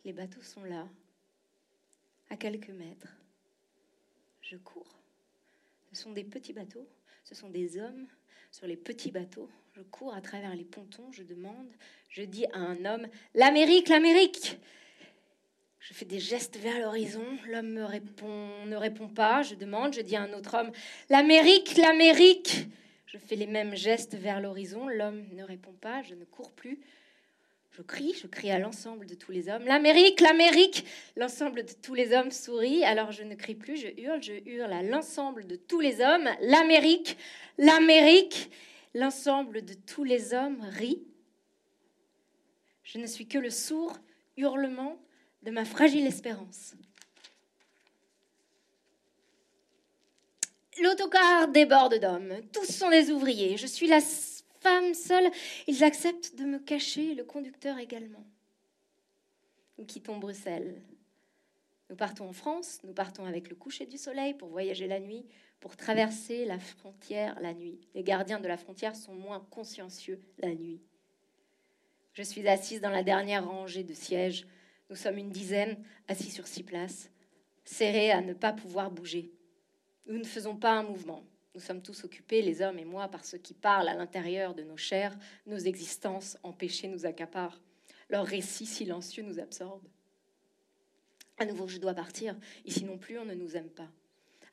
Les 0.05 0.13
bateaux 0.13 0.43
sont 0.43 0.65
là, 0.65 0.87
à 2.29 2.37
quelques 2.37 2.71
mètres. 2.71 3.17
Je 4.43 4.57
cours. 4.57 4.99
Ce 5.93 6.03
sont 6.03 6.13
des 6.13 6.25
petits 6.25 6.53
bateaux 6.53 6.87
ce 7.29 7.35
sont 7.35 7.51
des 7.51 7.77
hommes 7.77 8.07
sur 8.51 8.67
les 8.67 8.79
petits 8.79 9.11
bateaux. 9.11 9.51
Je 9.75 9.83
cours 9.83 10.15
à 10.15 10.23
travers 10.23 10.57
les 10.57 10.65
pontons, 10.65 11.13
je 11.13 11.23
demande, 11.23 11.71
je 12.09 12.23
dis 12.23 12.47
à 12.47 12.59
un 12.59 12.87
homme 12.87 13.07
L'Amérique, 13.35 13.91
l'Amérique 13.91 14.59
Je 15.81 15.95
fais 15.95 16.05
des 16.05 16.19
gestes 16.19 16.57
vers 16.59 16.81
l'horizon, 16.81 17.25
l'homme 17.49 17.71
me 17.71 17.85
répond, 17.85 18.49
ne 18.67 18.77
répond 18.77 19.09
pas, 19.09 19.43
je 19.43 19.55
demande, 19.55 19.95
je 19.95 20.01
dis 20.01 20.17
à 20.17 20.23
un 20.23 20.33
autre 20.33 20.57
homme 20.57 20.73
L'Amérique, 21.09 21.77
l'Amérique. 21.77 22.67
Je 23.07 23.17
fais 23.17 23.37
les 23.37 23.47
mêmes 23.47 23.75
gestes 23.75 24.15
vers 24.15 24.41
l'horizon, 24.41 24.89
l'homme 24.89 25.25
ne 25.33 25.43
répond 25.43 25.73
pas, 25.73 26.03
je 26.03 26.15
ne 26.15 26.25
cours 26.25 26.53
plus, 26.53 26.79
je 27.71 27.83
crie, 27.83 28.13
je 28.21 28.27
crie 28.27 28.51
à 28.51 28.59
l'ensemble 28.59 29.07
de 29.07 29.15
tous 29.15 29.31
les 29.31 29.49
hommes. 29.49 29.65
L'Amérique, 29.65 30.21
l'Amérique. 30.21 30.85
L'ensemble 31.17 31.65
de 31.65 31.73
tous 31.81 31.95
les 31.95 32.13
hommes 32.13 32.33
sourit, 32.33 32.85
alors 32.85 33.13
je 33.13 33.23
ne 33.23 33.37
crie 33.37 33.55
plus, 33.55 33.77
je 33.77 33.89
hurle, 34.01 34.21
je 34.21 34.33
hurle 34.47 34.73
à 34.73 34.83
l'ensemble 34.83 35.47
de 35.47 35.55
tous 35.55 35.79
les 35.79 36.01
hommes. 36.01 36.29
L'Amérique, 36.41 37.17
l'Amérique. 37.57 38.51
L'ensemble 38.95 39.65
de 39.65 39.75
tous 39.75 40.03
les 40.03 40.35
hommes 40.35 40.61
rit. 40.61 41.03
Je 42.83 42.99
ne 42.99 43.07
suis 43.07 43.29
que 43.29 43.39
le 43.39 43.51
sourd 43.51 43.97
hurlement 44.37 44.99
de 45.43 45.51
ma 45.51 45.65
fragile 45.65 46.07
espérance. 46.07 46.75
L'autocar 50.83 51.49
déborde 51.49 51.99
d'hommes. 51.99 52.35
Tous 52.53 52.65
sont 52.65 52.91
des 52.91 53.11
ouvriers. 53.11 53.57
Je 53.57 53.67
suis 53.67 53.89
la 53.89 54.01
femme 54.61 54.95
seule, 54.95 55.31
ils 55.67 55.85
acceptent 55.85 56.37
de 56.37 56.45
me 56.45 56.59
cacher, 56.59 57.15
le 57.15 57.25
conducteur 57.25 57.79
également. 57.79 58.25
Nous 59.79 59.85
quittons 59.85 60.19
Bruxelles. 60.19 60.83
Nous 61.91 61.97
partons 61.97 62.29
en 62.29 62.33
France, 62.33 62.81
nous 62.85 62.93
partons 62.93 63.25
avec 63.25 63.49
le 63.49 63.57
coucher 63.57 63.87
du 63.87 63.97
soleil 63.97 64.35
pour 64.35 64.49
voyager 64.49 64.87
la 64.87 65.01
nuit, 65.01 65.25
pour 65.59 65.77
traverser 65.77 66.45
la 66.45 66.59
frontière 66.59 67.41
la 67.41 67.55
nuit. 67.55 67.81
Les 67.95 68.03
gardiens 68.03 68.41
de 68.41 68.49
la 68.49 68.59
frontière 68.59 68.95
sont 68.95 69.15
moins 69.15 69.41
consciencieux 69.51 70.21
la 70.39 70.55
nuit. 70.55 70.81
Je 72.13 72.23
suis 72.23 72.47
assise 72.47 72.81
dans 72.81 72.91
la 72.91 73.03
dernière 73.03 73.49
rangée 73.49 73.85
de 73.85 73.95
sièges. 73.95 74.47
Nous 74.91 74.97
sommes 74.97 75.19
une 75.19 75.31
dizaine, 75.31 75.83
assis 76.07 76.31
sur 76.31 76.47
six 76.47 76.63
places, 76.63 77.11
serrés 77.65 78.11
à 78.11 78.21
ne 78.21 78.33
pas 78.33 78.53
pouvoir 78.53 78.91
bouger. 78.91 79.31
Nous 80.07 80.19
ne 80.19 80.25
faisons 80.25 80.57
pas 80.57 80.73
un 80.73 80.83
mouvement. 80.83 81.25
Nous 81.55 81.61
sommes 81.61 81.83
tous 81.83 82.05
occupés, 82.05 82.41
les 82.41 82.63
hommes 82.63 82.79
et 82.79 82.85
moi, 82.85 83.09
par 83.09 83.25
ce 83.25 83.37
qui 83.37 83.53
parle 83.53 83.89
à 83.89 83.95
l'intérieur 83.95 84.55
de 84.55 84.63
nos 84.63 84.77
chairs, 84.77 85.19
nos 85.47 85.59
existences 85.59 86.39
empêchées 86.43 86.89
nous 86.89 87.05
accaparent, 87.05 87.61
leurs 88.09 88.27
récits 88.27 88.67
silencieux 88.67 89.23
nous 89.23 89.41
absorbent. 89.41 89.89
À 91.37 91.45
nouveau, 91.45 91.69
je 91.69 91.79
dois 91.79 91.95
partir, 91.95 92.37
ici 92.65 92.85
non 92.85 92.97
plus, 92.99 93.19
on 93.19 93.25
ne 93.25 93.35
nous 93.35 93.57
aime 93.57 93.71
pas. 93.71 93.91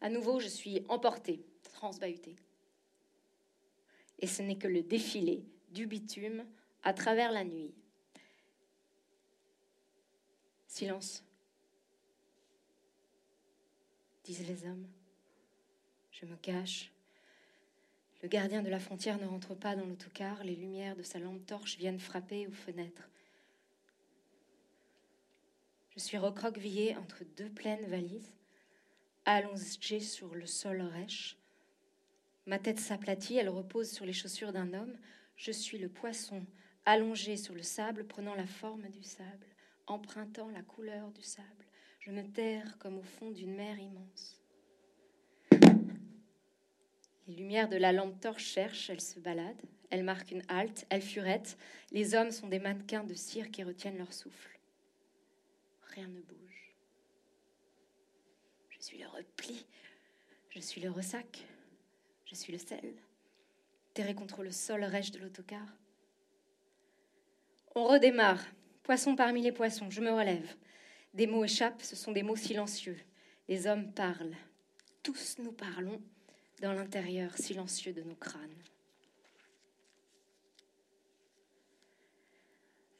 À 0.02 0.10
nouveau, 0.10 0.40
je 0.40 0.48
suis 0.48 0.84
emportée, 0.90 1.46
transbahutée. 1.74 2.36
Et 4.20 4.28
ce 4.28 4.42
n'est 4.42 4.58
que 4.58 4.68
le 4.68 4.82
défilé 4.82 5.46
du 5.70 5.88
bitume 5.88 6.46
à 6.84 6.94
travers 6.94 7.32
la 7.32 7.44
nuit. 7.44 7.74
Silence, 10.78 11.24
disent 14.26 14.46
les 14.46 14.66
hommes. 14.66 14.86
Je 16.12 16.26
me 16.26 16.36
cache. 16.36 16.92
Le 18.22 18.28
gardien 18.28 18.62
de 18.62 18.68
la 18.68 18.82
frontière 18.82 19.18
ne 19.18 19.26
rentre 19.26 19.56
pas 19.56 19.78
dans 19.78 19.86
l'autocar. 19.86 20.44
Les 20.44 20.58
lumières 20.58 20.98
de 20.98 21.02
sa 21.02 21.18
lampe 21.18 21.46
torche 21.46 21.78
viennent 21.78 22.02
frapper 22.02 22.46
aux 22.48 22.52
fenêtres. 22.52 23.10
Je 25.96 26.00
suis 26.02 26.18
recroquevillée 26.18 26.98
entre 26.98 27.24
deux 27.38 27.50
pleines 27.50 27.86
valises, 27.86 28.34
allongée 29.24 30.02
sur 30.02 30.36
le 30.36 30.46
sol 30.46 30.82
rêche. 30.82 31.38
Ma 32.48 32.60
tête 32.60 32.82
s'aplatit, 32.82 33.38
elle 33.38 33.48
repose 33.48 33.90
sur 33.90 34.06
les 34.06 34.12
chaussures 34.12 34.52
d'un 34.52 34.74
homme. 34.74 34.98
Je 35.38 35.54
suis 35.54 35.78
le 35.78 35.88
poisson 35.88 36.46
allongé 36.84 37.38
sur 37.38 37.56
le 37.56 37.64
sable, 37.64 38.06
prenant 38.06 38.36
la 38.36 38.46
forme 38.46 38.90
du 38.90 39.04
sable, 39.04 39.55
empruntant 39.88 40.50
la 40.50 40.62
couleur 40.62 41.12
du 41.12 41.22
sable. 41.22 41.66
Je 42.00 42.12
me 42.12 42.24
terre 42.24 42.78
comme 42.80 42.98
au 42.98 43.04
fond 43.04 43.32
d'une 43.32 43.56
mer 43.56 43.80
immense. 43.80 44.42
Les 47.28 47.34
lumières 47.34 47.70
de 47.70 47.78
la 47.78 47.92
lampe 47.92 48.20
torche 48.20 48.46
cherchent, 48.46 48.90
elles 48.90 49.02
se 49.02 49.20
baladent, 49.20 49.62
elles 49.90 50.04
marquent 50.04 50.32
une 50.32 50.44
halte, 50.48 50.86
elles 50.90 51.02
furettent. 51.02 51.58
Les 51.92 52.14
hommes 52.14 52.32
sont 52.32 52.48
des 52.48 52.60
mannequins 52.60 53.04
de 53.04 53.16
cire 53.16 53.50
qui 53.50 53.64
retiennent 53.64 53.98
leur 53.98 54.14
souffle. 54.14 54.60
Rien 55.96 56.08
ne 56.08 56.22
bouge. 56.22 56.76
Je 58.70 58.82
suis 58.82 59.00
le 59.00 59.08
repli, 59.08 59.66
je 60.50 60.60
suis 60.60 60.82
le 60.82 60.92
ressac, 60.92 61.44
je 62.26 62.36
suis 62.36 62.54
le 62.54 62.60
sel, 62.60 62.94
terré 63.96 64.14
contre 64.14 64.44
le 64.44 64.52
sol 64.52 64.84
rêche 64.84 65.12
de 65.12 65.20
l'autocar. 65.20 65.66
On 67.74 67.86
redémarre, 67.86 68.46
poisson 68.86 69.16
parmi 69.16 69.42
les 69.42 69.52
poissons, 69.52 69.90
je 69.90 70.00
me 70.00 70.12
relève. 70.12 70.56
Des 71.16 71.26
mots 71.26 71.44
échappent, 71.44 71.82
ce 71.82 71.96
sont 71.96 72.12
des 72.12 72.22
mots 72.22 72.36
silencieux. 72.36 72.98
Les 73.50 73.66
hommes 73.66 73.92
parlent, 73.92 74.36
tous 75.02 75.38
nous 75.40 75.52
parlons 75.52 76.00
dans 76.62 76.72
l'intérieur 76.72 77.36
silencieux 77.36 77.94
de 77.94 78.04
nos 78.04 78.16
crânes. 78.16 78.64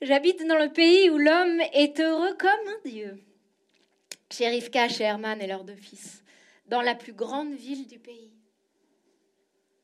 J'habite 0.02 0.46
dans 0.48 0.58
le 0.58 0.74
pays 0.74 1.10
où 1.10 1.18
l'homme 1.18 1.62
est 1.74 2.00
heureux 2.00 2.36
comme 2.36 2.50
un 2.68 2.90
dieu. 2.90 3.24
Chez 4.32 4.48
Rivka, 4.50 4.90
chez 4.90 5.04
Herman 5.04 5.40
et 5.40 5.48
leurs 5.48 5.64
deux 5.64 5.76
fils, 5.76 6.24
dans 6.68 6.82
la 6.82 6.96
plus 6.96 7.14
grande 7.14 7.54
ville 7.54 7.88
du 7.88 8.00
pays. 8.00 8.32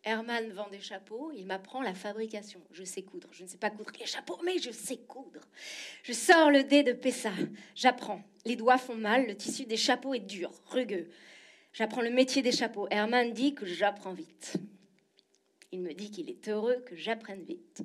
Herman 0.04 0.52
vend 0.52 0.68
des 0.70 0.80
chapeaux, 0.80 1.32
il 1.32 1.46
m'apprend 1.46 1.82
la 1.84 1.94
fabrication. 1.94 2.60
Je 2.72 2.84
sais 2.84 3.04
coudre. 3.04 3.28
Je 3.32 3.44
ne 3.44 3.48
sais 3.48 3.58
pas 3.58 3.70
coudre 3.70 3.92
les 4.00 4.08
chapeaux, 4.08 4.40
mais 4.44 4.58
je 4.58 4.72
sais 4.72 4.98
coudre. 4.98 5.42
Je 6.02 6.14
sors 6.14 6.50
le 6.50 6.64
dé 6.64 6.82
de 6.82 6.92
Pessa. 6.92 7.32
J'apprends. 7.76 8.24
Les 8.46 8.56
doigts 8.56 8.80
font 8.80 8.96
mal, 8.96 9.28
le 9.28 9.36
tissu 9.36 9.66
des 9.66 9.78
chapeaux 9.78 10.16
est 10.16 10.20
dur, 10.20 10.52
rugueux. 10.66 11.08
J'apprends 11.74 12.02
le 12.02 12.10
métier 12.10 12.42
des 12.42 12.52
chapeaux. 12.52 12.88
Herman 12.90 13.32
dit 13.32 13.54
que 13.54 13.68
j'apprends 13.68 14.14
vite. 14.14 14.56
Il 15.72 15.82
me 15.82 15.94
dit 15.94 16.10
qu'il 16.10 16.30
est 16.30 16.50
heureux 16.50 16.84
que 16.86 16.96
j'apprenne 16.96 17.44
vite. 17.44 17.84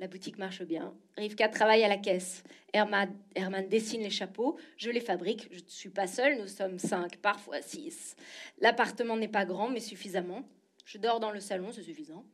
La 0.00 0.08
boutique 0.08 0.38
marche 0.38 0.62
bien. 0.62 0.92
Rivka 1.16 1.48
travaille 1.48 1.84
à 1.84 1.88
la 1.88 1.96
caisse. 1.96 2.42
Herman, 2.72 3.14
Herman, 3.34 3.68
dessine 3.68 4.02
les 4.02 4.10
chapeaux. 4.10 4.58
Je 4.76 4.90
les 4.90 5.00
fabrique. 5.00 5.48
Je 5.52 5.60
ne 5.60 5.68
suis 5.68 5.88
pas 5.88 6.08
seule. 6.08 6.38
Nous 6.38 6.48
sommes 6.48 6.78
cinq, 6.78 7.16
parfois 7.16 7.62
six. 7.62 8.16
L'appartement 8.60 9.16
n'est 9.16 9.28
pas 9.28 9.44
grand, 9.44 9.68
mais 9.68 9.80
suffisamment. 9.80 10.44
Je 10.88 10.96
dors 10.96 11.20
dans 11.20 11.30
le 11.30 11.40
salon, 11.40 11.70
c'est 11.70 11.82
suffisant. 11.82 12.24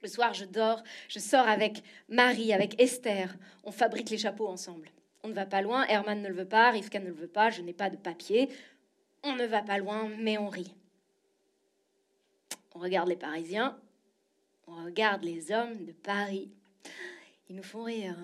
Le 0.00 0.08
soir, 0.08 0.32
je 0.32 0.46
dors. 0.46 0.82
Je 1.08 1.18
sors 1.18 1.46
avec 1.46 1.82
Marie, 2.08 2.54
avec 2.54 2.80
Esther. 2.80 3.36
On 3.62 3.70
fabrique 3.70 4.08
les 4.08 4.16
chapeaux 4.16 4.48
ensemble. 4.48 4.88
On 5.22 5.28
ne 5.28 5.34
va 5.34 5.44
pas 5.44 5.60
loin. 5.60 5.84
Herman 5.84 6.22
ne 6.22 6.28
le 6.28 6.34
veut 6.34 6.48
pas. 6.48 6.70
Rivka 6.70 6.98
ne 6.98 7.08
le 7.08 7.12
veut 7.12 7.28
pas. 7.28 7.50
Je 7.50 7.60
n'ai 7.60 7.74
pas 7.74 7.90
de 7.90 7.96
papier. 7.98 8.48
On 9.22 9.36
ne 9.36 9.44
va 9.44 9.60
pas 9.60 9.76
loin, 9.76 10.10
mais 10.18 10.38
on 10.38 10.48
rit. 10.48 10.74
On 12.74 12.78
regarde 12.78 13.10
les 13.10 13.16
Parisiens, 13.16 13.78
on 14.66 14.82
regarde 14.84 15.22
les 15.22 15.52
hommes 15.52 15.84
de 15.84 15.92
Paris. 15.92 16.50
Ils 17.50 17.56
nous 17.56 17.62
font 17.62 17.82
rire. 17.82 18.16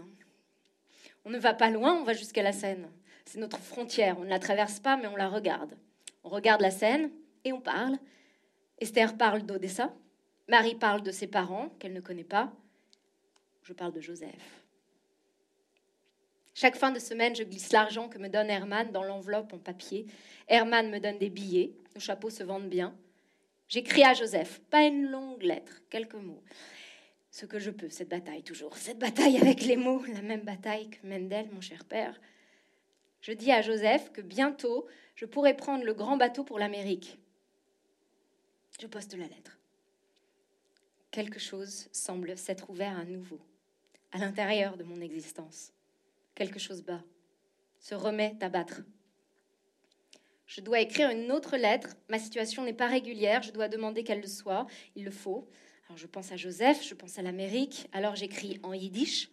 On 1.26 1.30
ne 1.30 1.38
va 1.38 1.52
pas 1.52 1.68
loin, 1.68 1.92
on 2.00 2.04
va 2.04 2.14
jusqu'à 2.14 2.42
la 2.42 2.52
Seine. 2.52 2.88
C'est 3.26 3.38
notre 3.38 3.58
frontière, 3.58 4.18
on 4.18 4.24
ne 4.24 4.30
la 4.30 4.38
traverse 4.38 4.80
pas, 4.80 4.96
mais 4.96 5.06
on 5.06 5.16
la 5.16 5.28
regarde. 5.28 5.76
On 6.24 6.30
regarde 6.30 6.62
la 6.62 6.70
Seine 6.70 7.10
et 7.44 7.52
on 7.52 7.60
parle. 7.60 7.98
Esther 8.80 9.16
parle 9.16 9.42
d'Odessa. 9.42 9.92
Marie 10.48 10.76
parle 10.76 11.02
de 11.02 11.10
ses 11.10 11.26
parents 11.26 11.70
qu'elle 11.78 11.92
ne 11.92 12.00
connaît 12.00 12.24
pas. 12.24 12.52
Je 13.62 13.72
parle 13.72 13.92
de 13.92 14.00
Joseph. 14.00 14.64
Chaque 16.54 16.76
fin 16.76 16.90
de 16.90 16.98
semaine, 16.98 17.36
je 17.36 17.42
glisse 17.42 17.72
l'argent 17.72 18.08
que 18.08 18.18
me 18.18 18.28
donne 18.28 18.50
Herman 18.50 18.90
dans 18.90 19.04
l'enveloppe 19.04 19.52
en 19.52 19.58
papier. 19.58 20.06
Herman 20.48 20.90
me 20.90 20.98
donne 20.98 21.18
des 21.18 21.30
billets. 21.30 21.72
Nos 21.94 22.00
chapeaux 22.00 22.30
se 22.30 22.42
vendent 22.42 22.68
bien. 22.68 22.96
J'écris 23.68 24.02
à 24.02 24.14
Joseph, 24.14 24.60
pas 24.70 24.82
une 24.82 25.10
longue 25.10 25.42
lettre, 25.42 25.82
quelques 25.90 26.14
mots. 26.14 26.42
Ce 27.30 27.46
que 27.46 27.58
je 27.58 27.70
peux, 27.70 27.90
cette 27.90 28.08
bataille 28.08 28.42
toujours. 28.42 28.76
Cette 28.76 28.98
bataille 28.98 29.36
avec 29.36 29.62
les 29.62 29.76
mots, 29.76 30.02
la 30.06 30.22
même 30.22 30.40
bataille 30.40 30.88
que 30.88 31.06
Mendel, 31.06 31.48
mon 31.52 31.60
cher 31.60 31.84
père. 31.84 32.18
Je 33.20 33.32
dis 33.32 33.52
à 33.52 33.60
Joseph 33.60 34.10
que 34.12 34.20
bientôt, 34.20 34.86
je 35.14 35.26
pourrai 35.26 35.54
prendre 35.54 35.84
le 35.84 35.94
grand 35.94 36.16
bateau 36.16 36.44
pour 36.44 36.58
l'Amérique. 36.58 37.18
Je 38.80 38.86
poste 38.86 39.14
la 39.14 39.26
lettre. 39.26 39.58
Quelque 41.10 41.40
chose 41.40 41.88
semble 41.92 42.36
s'être 42.38 42.70
ouvert 42.70 42.96
à 42.96 43.04
nouveau, 43.04 43.40
à 44.12 44.18
l'intérieur 44.18 44.76
de 44.76 44.84
mon 44.84 45.00
existence. 45.00 45.72
Quelque 46.34 46.58
chose 46.58 46.82
bat, 46.82 47.02
se 47.80 47.94
remet 47.94 48.36
à 48.40 48.48
battre. 48.48 48.82
Je 50.46 50.60
dois 50.60 50.80
écrire 50.80 51.10
une 51.10 51.32
autre 51.32 51.56
lettre. 51.56 51.96
Ma 52.08 52.18
situation 52.18 52.64
n'est 52.64 52.72
pas 52.72 52.86
régulière. 52.86 53.42
Je 53.42 53.50
dois 53.50 53.68
demander 53.68 54.04
qu'elle 54.04 54.20
le 54.20 54.26
soit. 54.26 54.66
Il 54.96 55.04
le 55.04 55.10
faut. 55.10 55.48
Alors 55.86 55.98
je 55.98 56.06
pense 56.06 56.32
à 56.32 56.36
Joseph, 56.36 56.86
je 56.86 56.94
pense 56.94 57.18
à 57.18 57.22
l'Amérique. 57.22 57.88
Alors 57.92 58.14
j'écris 58.14 58.60
en 58.62 58.72
yiddish. 58.72 59.28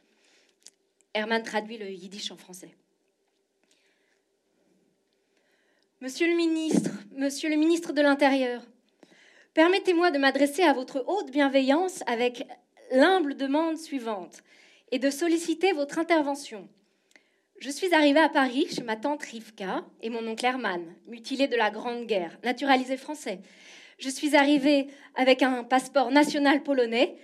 Herman 1.13 1.43
traduit 1.43 1.77
le 1.77 1.89
yiddish 1.89 2.31
en 2.31 2.37
français. 2.37 2.75
Monsieur 6.01 6.27
le 6.27 6.35
ministre, 6.35 6.91
monsieur 7.11 7.49
le 7.49 7.55
ministre 7.55 7.93
de 7.93 8.01
l'Intérieur, 8.01 8.61
permettez-moi 9.55 10.11
de 10.11 10.19
m'adresser 10.19 10.63
à 10.63 10.73
votre 10.73 11.03
haute 11.07 11.31
bienveillance 11.31 12.03
avec 12.07 12.45
l'humble 12.91 13.35
demande 13.35 13.77
suivante 13.77 14.43
et 14.91 14.99
de 14.99 15.09
solliciter 15.09 15.71
votre 15.71 15.97
intervention. 15.97 16.67
Je 17.59 17.69
suis 17.69 17.95
arrivée 17.95 18.19
à 18.19 18.27
Paris 18.27 18.67
chez 18.69 18.83
ma 18.83 18.97
tante 18.97 19.23
Rivka 19.23 19.85
et 20.01 20.09
mon 20.09 20.27
oncle 20.27 20.45
Herman, 20.45 20.83
mutilé 21.07 21.47
de 21.47 21.55
la 21.55 21.71
Grande 21.71 22.05
Guerre, 22.05 22.37
naturalisé 22.43 22.97
français. 22.97 23.39
Je 23.97 24.09
suis 24.09 24.35
arrivée 24.35 24.87
avec 25.15 25.41
un 25.41 25.63
passeport 25.63 26.11
national 26.11 26.61
polonais, 26.61 27.15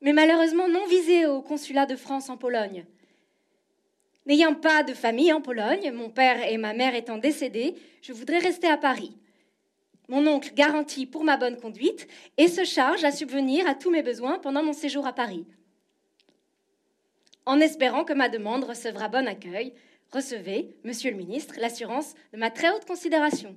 mais 0.00 0.12
malheureusement 0.12 0.66
non 0.66 0.84
visé 0.86 1.26
au 1.26 1.42
consulat 1.42 1.86
de 1.86 1.94
France 1.94 2.28
en 2.28 2.36
Pologne. 2.36 2.86
N'ayant 4.26 4.54
pas 4.54 4.82
de 4.82 4.94
famille 4.94 5.32
en 5.32 5.40
Pologne, 5.40 5.92
mon 5.92 6.10
père 6.10 6.42
et 6.42 6.56
ma 6.56 6.74
mère 6.74 6.96
étant 6.96 7.18
décédés, 7.18 7.76
je 8.02 8.12
voudrais 8.12 8.38
rester 8.38 8.66
à 8.66 8.76
Paris. 8.76 9.16
Mon 10.08 10.26
oncle 10.26 10.54
garantit 10.54 11.06
pour 11.06 11.22
ma 11.22 11.36
bonne 11.36 11.60
conduite 11.60 12.08
et 12.38 12.48
se 12.48 12.64
charge 12.64 13.04
à 13.04 13.12
subvenir 13.12 13.68
à 13.68 13.74
tous 13.74 13.90
mes 13.90 14.02
besoins 14.02 14.38
pendant 14.38 14.62
mon 14.62 14.72
séjour 14.72 15.06
à 15.06 15.12
Paris. 15.12 15.46
En 17.44 17.60
espérant 17.60 18.04
que 18.04 18.14
ma 18.14 18.28
demande 18.28 18.64
recevra 18.64 19.08
bon 19.08 19.28
accueil, 19.28 19.74
recevez, 20.10 20.74
monsieur 20.84 21.10
le 21.10 21.16
ministre, 21.16 21.56
l'assurance 21.58 22.14
de 22.32 22.38
ma 22.38 22.50
très 22.50 22.70
haute 22.70 22.86
considération. 22.86 23.54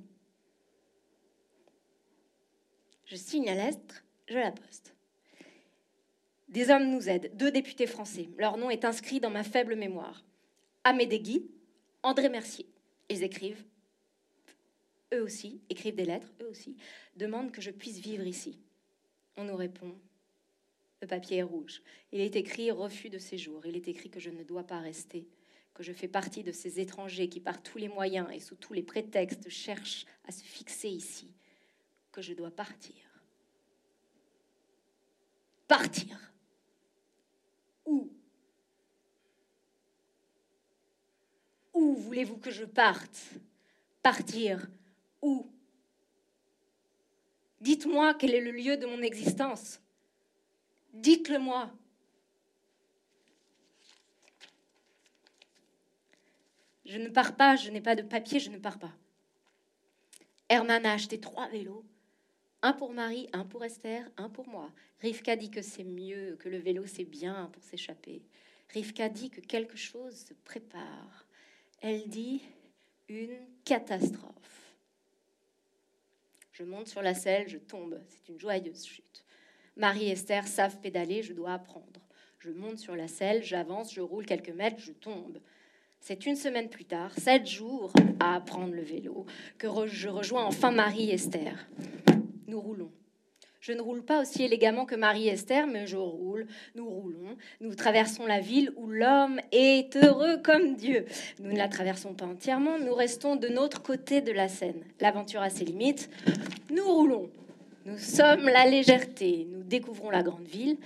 Je 3.06 3.16
signe 3.16 3.46
la 3.46 3.56
lettre, 3.56 4.04
je 4.28 4.38
la 4.38 4.52
poste. 4.52 4.96
Des 6.50 6.70
hommes 6.70 6.90
nous 6.90 7.10
aident, 7.10 7.32
deux 7.36 7.52
députés 7.52 7.88
français. 7.88 8.30
Leur 8.38 8.58
nom 8.58 8.70
est 8.70 8.84
inscrit 8.84 9.22
dans 9.22 9.30
ma 9.30 9.44
faible 9.44 9.76
mémoire. 9.76 10.24
Amédée 10.84 11.46
André 12.04 12.30
Mercier. 12.30 12.68
Ils 13.10 13.24
écrivent, 13.24 13.64
eux 15.14 15.22
aussi, 15.22 15.62
écrivent 15.70 15.96
des 15.96 16.06
lettres, 16.06 16.32
eux 16.42 16.48
aussi, 16.48 16.76
demandent 17.16 17.52
que 17.52 17.62
je 17.62 17.72
puisse 17.72 18.00
vivre 18.00 18.26
ici. 18.26 18.60
On 19.38 19.44
nous 19.44 19.56
répond, 19.56 19.96
le 21.02 21.08
papier 21.08 21.38
est 21.38 21.44
rouge. 21.44 21.82
Il 22.12 22.22
est 22.22 22.36
écrit 22.36 22.72
refus 22.72 23.10
de 23.10 23.18
séjour. 23.18 23.66
Il 23.66 23.76
est 23.76 23.88
écrit 23.88 24.10
que 24.10 24.20
je 24.20 24.30
ne 24.30 24.44
dois 24.44 24.64
pas 24.64 24.80
rester, 24.80 25.28
que 25.74 25.84
je 25.84 25.94
fais 25.94 26.08
partie 26.08 26.44
de 26.44 26.52
ces 26.52 26.80
étrangers 26.80 27.30
qui, 27.30 27.40
par 27.40 27.62
tous 27.62 27.78
les 27.78 27.90
moyens 27.90 28.28
et 28.32 28.40
sous 28.40 28.56
tous 28.56 28.74
les 28.74 28.84
prétextes, 28.84 29.50
cherchent 29.50 30.06
à 30.26 30.32
se 30.32 30.44
fixer 30.44 30.90
ici, 30.90 31.34
que 32.12 32.22
je 32.22 32.34
dois 32.34 32.52
partir. 32.52 32.96
Partir. 35.68 36.34
Où? 37.86 38.12
Où 41.74 41.96
voulez-vous 41.96 42.38
que 42.38 42.52
je 42.52 42.66
parte? 42.66 43.32
Partir 44.04 44.68
Où? 45.22 45.52
Dites-moi 47.60 48.16
quel 48.16 48.34
est 48.34 48.42
le 48.42 48.52
lieu 48.52 48.78
de 48.78 48.86
mon 48.88 49.02
existence. 49.02 49.80
Dites-le 50.94 51.40
moi. 51.40 51.72
Je 56.86 56.98
ne 56.98 57.08
pars 57.08 57.36
pas, 57.36 57.56
je 57.56 57.70
n'ai 57.70 57.82
pas 57.82 57.96
de 57.96 58.02
papier, 58.02 58.40
je 58.40 58.50
ne 58.50 58.58
pars 58.58 58.80
pas. 58.80 58.92
Herman 60.50 60.86
a 60.86 60.94
acheté 60.94 61.20
trois 61.20 61.48
vélos. 61.48 61.86
Un 62.64 62.74
pour 62.74 62.92
Marie, 62.92 63.30
un 63.32 63.46
pour 63.46 63.64
Esther, 63.64 64.10
un 64.18 64.30
pour 64.30 64.48
moi. 64.48 64.72
Rivka 65.00 65.36
dit 65.36 65.50
que 65.50 65.62
c'est 65.62 65.84
mieux, 65.84 66.36
que 66.36 66.50
le 66.50 66.58
vélo 66.58 66.86
c'est 66.86 67.06
bien 67.06 67.50
pour 67.54 67.64
s'échapper. 67.64 68.22
Rivka 68.70 69.10
dit 69.10 69.30
que 69.30 69.42
quelque 69.42 69.78
chose 69.78 70.16
se 70.16 70.34
prépare. 70.34 71.26
Elle 71.80 72.08
dit 72.10 72.42
une 73.08 73.38
catastrophe. 73.64 74.71
Je 76.62 76.66
monte 76.68 76.90
sur 76.90 77.02
la 77.02 77.16
selle, 77.16 77.50
je 77.50 77.58
tombe. 77.58 78.00
C'est 78.08 78.30
une 78.30 78.40
joyeuse 78.40 78.86
chute. 78.86 79.26
Marie 79.76 80.10
et 80.10 80.12
Esther 80.12 80.46
savent 80.46 80.80
pédaler, 80.80 81.24
je 81.24 81.34
dois 81.34 81.54
apprendre. 81.54 82.08
Je 82.38 82.52
monte 82.52 82.78
sur 82.78 82.96
la 82.96 83.08
selle, 83.08 83.44
j'avance, 83.44 83.92
je 83.92 84.00
roule 84.00 84.28
quelques 84.28 84.52
mètres, 84.52 84.78
je 84.78 84.92
tombe. 84.92 85.40
C'est 86.00 86.28
une 86.28 86.36
semaine 86.36 86.70
plus 86.70 86.86
tard, 86.86 87.12
sept 87.18 87.48
jours 87.48 87.92
à 88.20 88.36
apprendre 88.36 88.76
le 88.76 88.84
vélo, 88.84 89.26
que 89.58 89.68
je 89.88 90.08
rejoins 90.08 90.46
enfin 90.46 90.70
Marie 90.70 91.10
et 91.10 91.16
Esther. 91.16 91.68
Nous 92.46 92.62
roulons. 92.62 92.92
Je 93.62 93.74
ne 93.74 93.82
roule 93.82 94.04
pas 94.04 94.22
aussi 94.22 94.42
élégamment 94.42 94.86
que 94.86 94.96
Marie-Esther, 94.96 95.68
mais 95.68 95.86
je 95.86 95.96
roule, 95.96 96.48
nous 96.74 96.90
roulons, 96.90 97.38
nous 97.60 97.76
traversons 97.76 98.26
la 98.26 98.40
ville 98.40 98.74
où 98.76 98.88
l'homme 98.88 99.40
est 99.52 99.96
heureux 99.98 100.38
comme 100.44 100.74
Dieu. 100.76 101.06
Nous 101.40 101.52
ne 101.52 101.58
la 101.58 101.68
traversons 101.68 102.16
pas 102.16 102.26
entièrement, 102.26 102.80
nous 102.80 102.96
restons 102.96 103.36
de 103.36 103.48
notre 103.50 103.84
côté 103.84 104.22
de 104.22 104.32
la 104.32 104.48
Seine. 104.48 104.84
L'aventure 105.00 105.42
a 105.42 105.52
ses 105.52 105.64
limites. 105.66 106.10
Nous 106.72 106.84
roulons. 106.84 107.30
Nous 107.86 108.00
sommes 108.00 108.46
la 108.46 108.66
légèreté. 108.66 109.48
Nous 109.52 109.62
découvrons 109.62 110.10
la 110.10 110.24
grande 110.24 110.48
ville. 110.48 110.78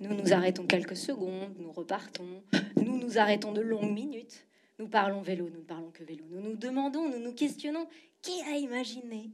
Nous 0.00 0.14
nous 0.14 0.34
arrêtons 0.34 0.66
quelques 0.66 0.96
secondes, 0.96 1.54
nous 1.58 1.72
repartons. 1.72 2.42
Nous 2.76 2.98
nous 2.98 3.16
arrêtons 3.16 3.52
de 3.52 3.62
longues 3.62 3.94
minutes. 3.94 4.44
Nous 4.78 4.86
parlons 4.88 5.22
vélo, 5.22 5.48
nous 5.50 5.60
ne 5.60 5.64
parlons 5.64 5.90
que 5.90 6.04
vélo. 6.04 6.24
Nous 6.30 6.42
nous 6.42 6.56
demandons, 6.56 7.08
nous 7.08 7.20
nous 7.20 7.32
questionnons 7.32 7.86
qui 8.20 8.42
a 8.52 8.58
imaginé, 8.58 9.30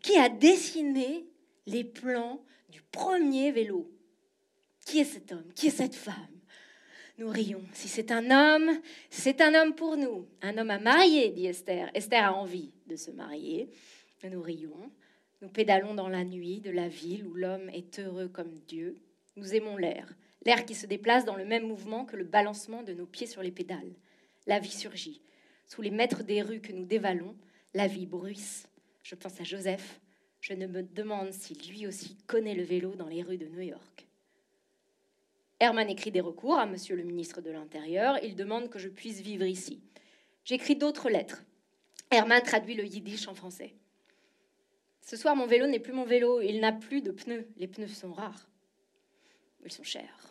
qui 0.00 0.16
a 0.16 0.30
dessiné 0.30 1.26
les 1.66 1.84
plans 1.84 2.44
du 2.68 2.82
premier 2.82 3.52
vélo. 3.52 3.90
Qui 4.84 5.00
est 5.00 5.04
cet 5.04 5.32
homme? 5.32 5.52
Qui 5.54 5.68
est 5.68 5.70
cette 5.70 5.94
femme? 5.94 6.14
Nous 7.16 7.28
rions. 7.28 7.62
Si 7.72 7.88
c'est 7.88 8.10
un 8.10 8.30
homme, 8.30 8.80
c'est 9.08 9.40
un 9.40 9.54
homme 9.54 9.74
pour 9.74 9.96
nous. 9.96 10.26
Un 10.42 10.58
homme 10.58 10.70
à 10.70 10.78
marier, 10.78 11.30
dit 11.30 11.46
Esther. 11.46 11.90
Esther 11.94 12.24
a 12.24 12.34
envie 12.34 12.72
de 12.86 12.96
se 12.96 13.10
marier. 13.10 13.70
Nous 14.30 14.42
rions. 14.42 14.90
Nous 15.42 15.48
pédalons 15.48 15.94
dans 15.94 16.08
la 16.08 16.24
nuit 16.24 16.60
de 16.60 16.70
la 16.70 16.88
ville 16.88 17.26
où 17.26 17.34
l'homme 17.34 17.68
est 17.68 17.98
heureux 17.98 18.28
comme 18.28 18.58
Dieu. 18.66 18.96
Nous 19.36 19.54
aimons 19.54 19.76
l'air, 19.76 20.14
l'air 20.46 20.64
qui 20.64 20.74
se 20.74 20.86
déplace 20.86 21.24
dans 21.24 21.36
le 21.36 21.44
même 21.44 21.66
mouvement 21.66 22.04
que 22.06 22.16
le 22.16 22.24
balancement 22.24 22.82
de 22.82 22.94
nos 22.94 23.04
pieds 23.04 23.26
sur 23.26 23.42
les 23.42 23.50
pédales. 23.50 23.92
La 24.46 24.58
vie 24.58 24.70
surgit. 24.70 25.20
Sous 25.66 25.82
les 25.82 25.90
mètres 25.90 26.22
des 26.22 26.40
rues 26.40 26.60
que 26.60 26.72
nous 26.72 26.86
dévalons, 26.86 27.36
la 27.74 27.86
vie 27.86 28.06
bruisse. 28.06 28.66
Je 29.02 29.14
pense 29.14 29.38
à 29.40 29.44
Joseph, 29.44 30.00
je 30.44 30.52
ne 30.52 30.66
me 30.66 30.82
demande 30.82 31.32
si 31.32 31.54
lui 31.54 31.86
aussi 31.86 32.18
connaît 32.26 32.54
le 32.54 32.64
vélo 32.64 32.94
dans 32.96 33.08
les 33.08 33.22
rues 33.22 33.38
de 33.38 33.46
New 33.46 33.62
York. 33.62 34.06
Herman 35.58 35.88
écrit 35.88 36.10
des 36.10 36.20
recours 36.20 36.58
à 36.58 36.66
Monsieur 36.66 36.96
le 36.96 37.02
ministre 37.02 37.40
de 37.40 37.50
l'Intérieur. 37.50 38.22
Il 38.22 38.36
demande 38.36 38.68
que 38.68 38.78
je 38.78 38.90
puisse 38.90 39.22
vivre 39.22 39.46
ici. 39.46 39.80
J'écris 40.44 40.76
d'autres 40.76 41.08
lettres. 41.08 41.42
Herman 42.10 42.42
traduit 42.42 42.74
le 42.74 42.84
yiddish 42.84 43.26
en 43.26 43.34
français. 43.34 43.72
Ce 45.00 45.16
soir, 45.16 45.34
mon 45.34 45.46
vélo 45.46 45.66
n'est 45.66 45.80
plus 45.80 45.94
mon 45.94 46.04
vélo. 46.04 46.42
Il 46.42 46.60
n'a 46.60 46.72
plus 46.72 47.00
de 47.00 47.10
pneus. 47.10 47.48
Les 47.56 47.66
pneus 47.66 47.88
sont 47.88 48.12
rares. 48.12 48.50
Ils 49.64 49.72
sont 49.72 49.82
chers. 49.82 50.30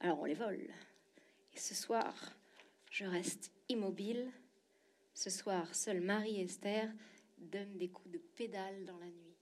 Alors 0.00 0.20
on 0.20 0.26
les 0.26 0.34
vole. 0.34 0.68
Et 1.54 1.58
ce 1.58 1.74
soir, 1.74 2.14
je 2.90 3.06
reste 3.06 3.50
immobile. 3.70 4.30
Ce 5.14 5.30
soir, 5.30 5.74
seule 5.74 6.02
Marie 6.02 6.40
et 6.40 6.44
Esther 6.44 6.90
donne 7.44 7.76
des 7.78 7.88
coups 7.88 8.12
de 8.12 8.18
pédale 8.18 8.84
dans 8.84 8.98
la 8.98 9.06
nuit. 9.06 9.36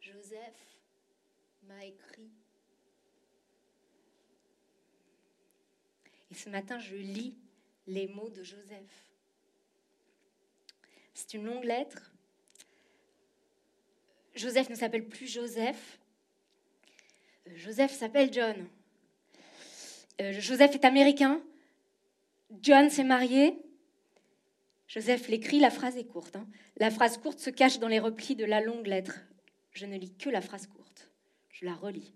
Joseph 0.00 0.78
m'a 1.62 1.84
écrit. 1.84 2.30
Et 6.30 6.34
ce 6.34 6.50
matin, 6.50 6.78
je 6.78 6.96
lis 6.96 7.36
les 7.86 8.08
mots 8.08 8.28
de 8.28 8.42
Joseph. 8.42 9.10
C'est 11.14 11.34
une 11.34 11.44
longue 11.44 11.64
lettre. 11.64 12.12
Joseph 14.34 14.68
ne 14.68 14.74
s'appelle 14.74 15.06
plus 15.06 15.28
Joseph. 15.28 16.00
Euh, 17.46 17.52
Joseph 17.56 17.92
s'appelle 17.92 18.32
John. 18.32 18.68
Euh, 20.20 20.32
Joseph 20.40 20.74
est 20.74 20.84
américain. 20.84 21.40
John 22.60 22.90
s'est 22.90 23.04
marié. 23.04 23.56
Joseph 24.94 25.26
l'écrit, 25.26 25.58
la 25.58 25.70
phrase 25.70 25.96
est 25.96 26.04
courte. 26.04 26.36
Hein. 26.36 26.46
La 26.76 26.88
phrase 26.88 27.18
courte 27.18 27.40
se 27.40 27.50
cache 27.50 27.80
dans 27.80 27.88
les 27.88 27.98
replis 27.98 28.36
de 28.36 28.44
la 28.44 28.60
longue 28.60 28.86
lettre. 28.86 29.18
Je 29.72 29.86
ne 29.86 29.98
lis 29.98 30.14
que 30.14 30.30
la 30.30 30.40
phrase 30.40 30.68
courte. 30.68 31.10
Je 31.50 31.64
la 31.64 31.74
relis. 31.74 32.14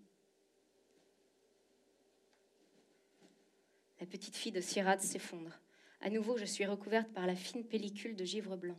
La 3.99 4.07
petite 4.07 4.37
fille 4.37 4.53
de 4.53 4.61
Sirad 4.61 5.01
s'effondre. 5.01 5.59
À 6.01 6.09
nouveau, 6.09 6.37
je 6.37 6.45
suis 6.45 6.67
recouverte 6.67 7.09
par 7.09 7.27
la 7.27 7.35
fine 7.35 7.65
pellicule 7.65 8.15
de 8.15 8.25
givre 8.25 8.57
blanc. 8.57 8.79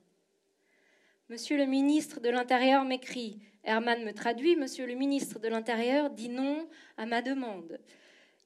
Monsieur 1.27 1.57
le 1.57 1.65
ministre 1.65 2.21
de 2.21 2.29
l'Intérieur 2.29 2.85
m'écrit. 2.85 3.41
Herman 3.65 4.05
me 4.05 4.13
traduit. 4.13 4.55
Monsieur 4.55 4.85
le 4.85 4.95
ministre 4.95 5.39
de 5.39 5.49
l'Intérieur 5.49 6.09
dit 6.09 6.29
non 6.29 6.69
à 6.95 7.05
ma 7.05 7.21
demande. 7.21 7.81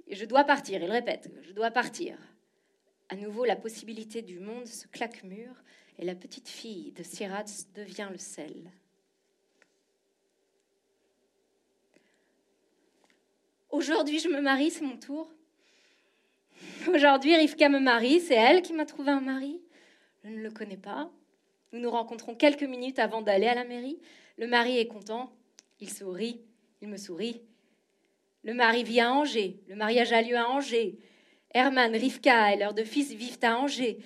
Je 0.10 0.26
dois 0.26 0.46
partir, 0.46 0.82
il 0.82 0.90
répète, 0.90 1.30
je 1.44 1.52
dois 1.52 1.70
partir. 1.70 2.18
À 3.14 3.16
nouveau, 3.16 3.46
la 3.46 3.56
possibilité 3.56 4.24
du 4.24 4.40
monde 4.40 4.66
se 4.66 4.88
claque 4.88 5.24
mur 5.24 5.54
et 6.00 6.04
la 6.04 6.16
petite 6.16 6.50
fille 6.50 6.92
de 6.94 7.04
Sirats 7.04 7.46
devient 7.76 8.08
le 8.12 8.18
sel. 8.18 8.72
Aujourd'hui, 13.70 14.18
je 14.18 14.30
me 14.30 14.42
marie, 14.42 14.72
c'est 14.72 14.84
mon 14.84 14.98
tour. 14.98 15.32
Aujourd'hui, 16.88 17.36
Rivka 17.36 17.70
me 17.70 17.80
marie, 17.80 18.20
c'est 18.20 18.34
elle 18.34 18.64
qui 18.64 18.74
m'a 18.74 18.88
trouvé 18.88 19.12
un 19.12 19.22
mari. 19.22 19.62
Je 20.24 20.30
ne 20.30 20.42
le 20.42 20.50
connais 20.50 20.76
pas. 20.76 21.12
Nous 21.72 21.82
nous 21.82 21.92
rencontrons 21.92 22.34
quelques 22.34 22.64
minutes 22.64 22.98
avant 22.98 23.22
d'aller 23.22 23.46
à 23.46 23.54
la 23.54 23.64
mairie. 23.64 24.00
Le 24.40 24.48
mari 24.48 24.80
est 24.80 24.88
content, 24.88 25.32
il 25.80 25.92
sourit, 25.92 26.42
il 26.82 26.88
me 26.88 26.98
sourit. 26.98 27.44
Le 28.44 28.56
mari 28.56 28.84
vit 28.84 29.02
à 29.02 29.14
Angers, 29.14 29.62
le 29.68 29.76
mariage 29.76 30.14
a 30.14 30.24
lieu 30.24 30.36
à 30.36 30.50
Angers. 30.50 30.98
Herman, 31.54 31.96
Rivka 31.96 32.54
et 32.54 32.58
leurs 32.58 32.74
deux 32.74 32.84
fils 32.84 33.12
vivent 33.12 33.38
à 33.44 33.58
Angers. 33.58 34.00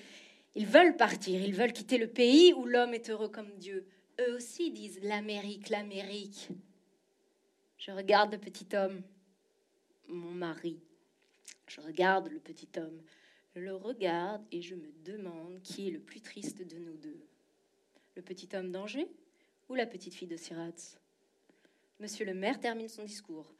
Ils 0.55 0.65
veulent 0.65 0.97
partir, 0.97 1.41
ils 1.41 1.55
veulent 1.55 1.71
quitter 1.71 1.97
le 1.97 2.07
pays 2.07 2.53
où 2.53 2.65
l'homme 2.65 2.93
est 2.93 3.09
heureux 3.09 3.29
comme 3.29 3.55
Dieu. 3.57 3.85
Eux 4.19 4.35
aussi 4.35 4.71
disent 4.71 4.99
l'Amérique, 5.03 5.69
l'Amérique. 5.69 6.49
Je 7.77 7.91
regarde 7.91 8.31
le 8.33 8.37
petit 8.37 8.67
homme, 8.75 9.01
mon 10.07 10.31
mari. 10.31 10.79
Je 11.67 11.79
regarde 11.79 12.29
le 12.29 12.39
petit 12.39 12.67
homme. 12.77 13.01
Je 13.55 13.61
le 13.61 13.75
regarde 13.75 14.43
et 14.51 14.61
je 14.61 14.75
me 14.75 14.91
demande 15.05 15.61
qui 15.61 15.87
est 15.87 15.91
le 15.91 15.99
plus 15.99 16.21
triste 16.21 16.61
de 16.67 16.77
nous 16.77 16.97
deux. 16.97 17.21
Le 18.15 18.21
petit 18.21 18.49
homme 18.55 18.71
d'Angers 18.71 19.07
ou 19.69 19.75
la 19.75 19.85
petite 19.85 20.13
fille 20.13 20.27
de 20.27 20.37
Sirats? 20.37 20.97
Monsieur 21.99 22.25
le 22.25 22.33
maire 22.33 22.59
termine 22.59 22.89
son 22.89 23.03
discours. 23.03 23.53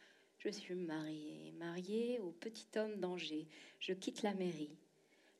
Je 0.47 0.53
suis 0.53 0.75
mariée, 0.75 1.51
mariée 1.59 2.19
au 2.21 2.31
petit 2.31 2.67
homme 2.77 3.01
d'Angers. 3.01 3.49
Je 3.81 3.91
quitte 3.91 4.21
la 4.21 4.33
mairie. 4.33 4.77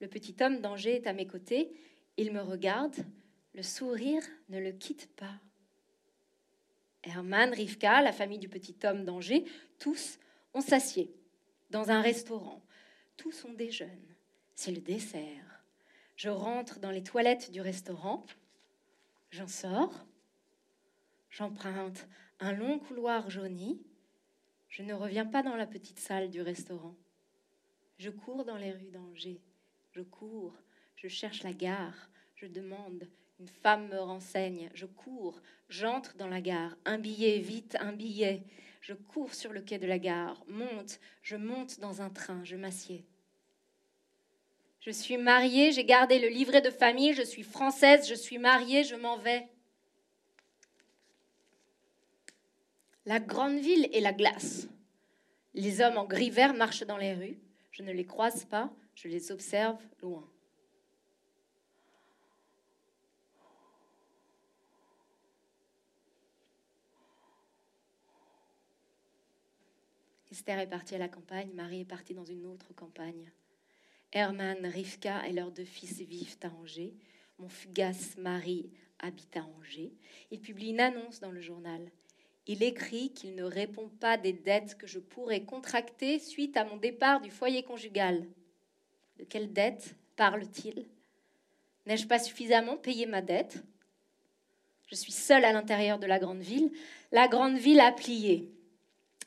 Le 0.02 0.10
petit 0.10 0.36
homme 0.42 0.60
d'Angers 0.60 0.98
est 0.98 1.08
à 1.08 1.14
mes 1.14 1.26
côtés. 1.26 1.72
Il 2.18 2.34
me 2.34 2.42
regarde. 2.42 2.94
Le 3.54 3.64
sourire 3.64 4.22
ne 4.50 4.60
le 4.60 4.74
quitte 4.74 5.10
pas. 5.16 5.40
Herman, 7.04 7.54
Rivka, 7.54 8.02
la 8.02 8.12
famille 8.12 8.38
du 8.38 8.50
petit 8.50 8.76
homme 8.84 9.06
d'Angers, 9.06 9.46
tous, 9.80 10.20
on 10.54 10.60
s'assied 10.60 11.16
dans 11.70 11.90
un 11.90 12.02
restaurant. 12.02 12.62
Tous 13.16 13.46
on 13.46 13.54
déjeune. 13.54 14.14
C'est 14.56 14.74
le 14.74 14.82
dessert. 14.82 15.64
Je 16.18 16.28
rentre 16.28 16.80
dans 16.82 16.92
les 16.92 17.04
toilettes 17.04 17.50
du 17.52 17.62
restaurant. 17.62 18.26
J'en 19.30 19.48
sors. 19.48 20.06
J'emprunte 21.30 22.10
un 22.42 22.52
long 22.52 22.78
couloir 22.78 23.30
jauni. 23.30 23.82
Je 24.78 24.84
ne 24.84 24.94
reviens 24.94 25.26
pas 25.26 25.42
dans 25.42 25.56
la 25.56 25.66
petite 25.66 25.98
salle 25.98 26.30
du 26.30 26.40
restaurant. 26.40 26.94
Je 27.98 28.12
cours 28.12 28.46
dans 28.46 28.58
les 28.58 28.72
rues 28.72 28.92
d'Angers. 28.92 29.42
Je 29.92 30.04
cours, 30.04 30.54
je 30.96 31.08
cherche 31.08 31.42
la 31.42 31.52
gare, 31.52 32.12
je 32.36 32.46
demande, 32.46 33.08
une 33.40 33.48
femme 33.48 33.88
me 33.88 33.98
renseigne, 33.98 34.70
je 34.76 34.86
cours, 34.86 35.42
j'entre 35.68 36.16
dans 36.18 36.28
la 36.28 36.42
gare, 36.42 36.78
un 36.86 37.00
billet, 37.00 37.40
vite, 37.40 37.76
un 37.80 37.92
billet. 37.92 38.44
Je 38.82 38.94
cours 38.94 39.34
sur 39.34 39.52
le 39.52 39.62
quai 39.62 39.80
de 39.80 39.88
la 39.88 39.98
gare, 39.98 40.44
monte, 40.48 41.00
je 41.24 41.38
monte 41.38 41.80
dans 41.80 42.04
un 42.04 42.12
train, 42.12 42.44
je 42.44 42.56
m'assieds. 42.56 43.04
Je 44.82 44.92
suis 44.92 45.18
mariée, 45.18 45.72
j'ai 45.72 45.86
gardé 45.86 46.20
le 46.20 46.28
livret 46.28 46.62
de 46.62 46.70
famille, 46.70 47.14
je 47.14 47.24
suis 47.24 47.42
française, 47.42 48.08
je 48.08 48.14
suis 48.14 48.38
mariée, 48.38 48.84
je 48.84 48.96
m'en 48.96 49.18
vais. 49.18 49.48
La 53.08 53.22
grande 53.22 53.58
ville 53.60 53.88
et 53.94 54.02
la 54.02 54.12
glace. 54.12 54.68
Les 55.54 55.80
hommes 55.80 55.98
en 55.98 56.04
gris 56.04 56.30
vert 56.30 56.54
marchent 56.54 56.86
dans 56.86 56.98
les 56.98 57.14
rues. 57.14 57.40
Je 57.72 57.82
ne 57.82 57.94
les 57.94 58.06
croise 58.06 58.44
pas, 58.44 58.70
je 58.96 59.08
les 59.08 59.32
observe 59.32 59.82
loin. 60.02 60.30
Esther 70.30 70.60
est 70.60 70.68
partie 70.68 70.96
à 70.96 70.98
la 70.98 71.08
campagne, 71.08 71.50
Marie 71.54 71.80
est 71.80 71.86
partie 71.86 72.14
dans 72.14 72.26
une 72.26 72.46
autre 72.46 72.74
campagne. 72.76 73.32
Herman, 74.12 74.66
Rivka 74.66 75.26
et 75.30 75.32
leurs 75.32 75.54
deux 75.54 75.64
fils 75.64 76.02
vivent 76.02 76.36
à 76.44 76.50
Angers. 76.50 76.94
Mon 77.40 77.48
fugace 77.48 78.18
mari 78.18 78.70
habite 79.00 79.38
à 79.38 79.46
Angers. 79.46 79.94
Il 80.30 80.42
publie 80.42 80.72
une 80.72 80.82
annonce 80.82 81.22
dans 81.22 81.32
le 81.32 81.40
journal. 81.40 81.90
Il 82.50 82.64
écrit 82.64 83.12
qu'il 83.12 83.36
ne 83.36 83.44
répond 83.44 83.90
pas 83.90 84.16
des 84.16 84.32
dettes 84.32 84.78
que 84.78 84.88
je 84.88 85.00
pourrais 85.00 85.44
contracter 85.44 86.18
suite 86.18 86.56
à 86.56 86.64
mon 86.64 86.78
départ 86.78 87.20
du 87.20 87.30
foyer 87.30 87.62
conjugal. 87.62 88.26
De 89.18 89.26
quelle 89.26 89.52
dette 89.52 89.96
parle-t-il? 90.16 90.86
N'ai-je 91.86 92.08
pas 92.08 92.20
suffisamment 92.20 92.78
payé 92.78 93.06
ma 93.06 93.22
dette? 93.22 93.64
Je 94.88 94.96
suis 94.96 95.12
seule 95.12 95.44
à 95.44 95.52
l'intérieur 95.52 96.00
de 96.00 96.06
la 96.06 96.20
grande 96.20 96.40
ville. 96.40 96.72
La 97.12 97.28
grande 97.28 97.58
ville 97.58 97.82
a 97.82 97.92
plié. 97.92 98.50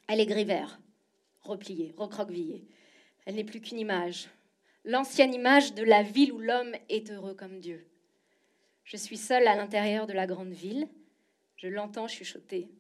Elle 0.09 0.21
est 0.21 0.27
gris 0.27 0.45
vert, 0.45 0.81
repliée, 1.43 1.93
recroquevillée. 1.99 2.65
Elle 3.27 3.35
n'est 3.35 3.45
plus 3.45 3.61
qu'une 3.61 3.79
image. 3.79 4.29
L'ancienne 4.87 5.35
image 5.35 5.75
de 5.75 5.85
la 5.85 6.03
ville 6.03 6.33
où 6.33 6.39
l'homme 6.39 6.75
est 6.89 7.11
heureux 7.11 7.35
comme 7.35 7.61
Dieu. 7.61 7.87
Je 8.85 8.97
suis 8.97 9.19
seule 9.19 9.47
à 9.47 9.57
l'intérieur 9.57 10.07
de 10.07 10.15
la 10.15 10.27
grande 10.27 10.53
ville. 10.53 10.89
Je 11.57 11.69
l'entends 11.69 12.09
chuchoter 12.09 12.71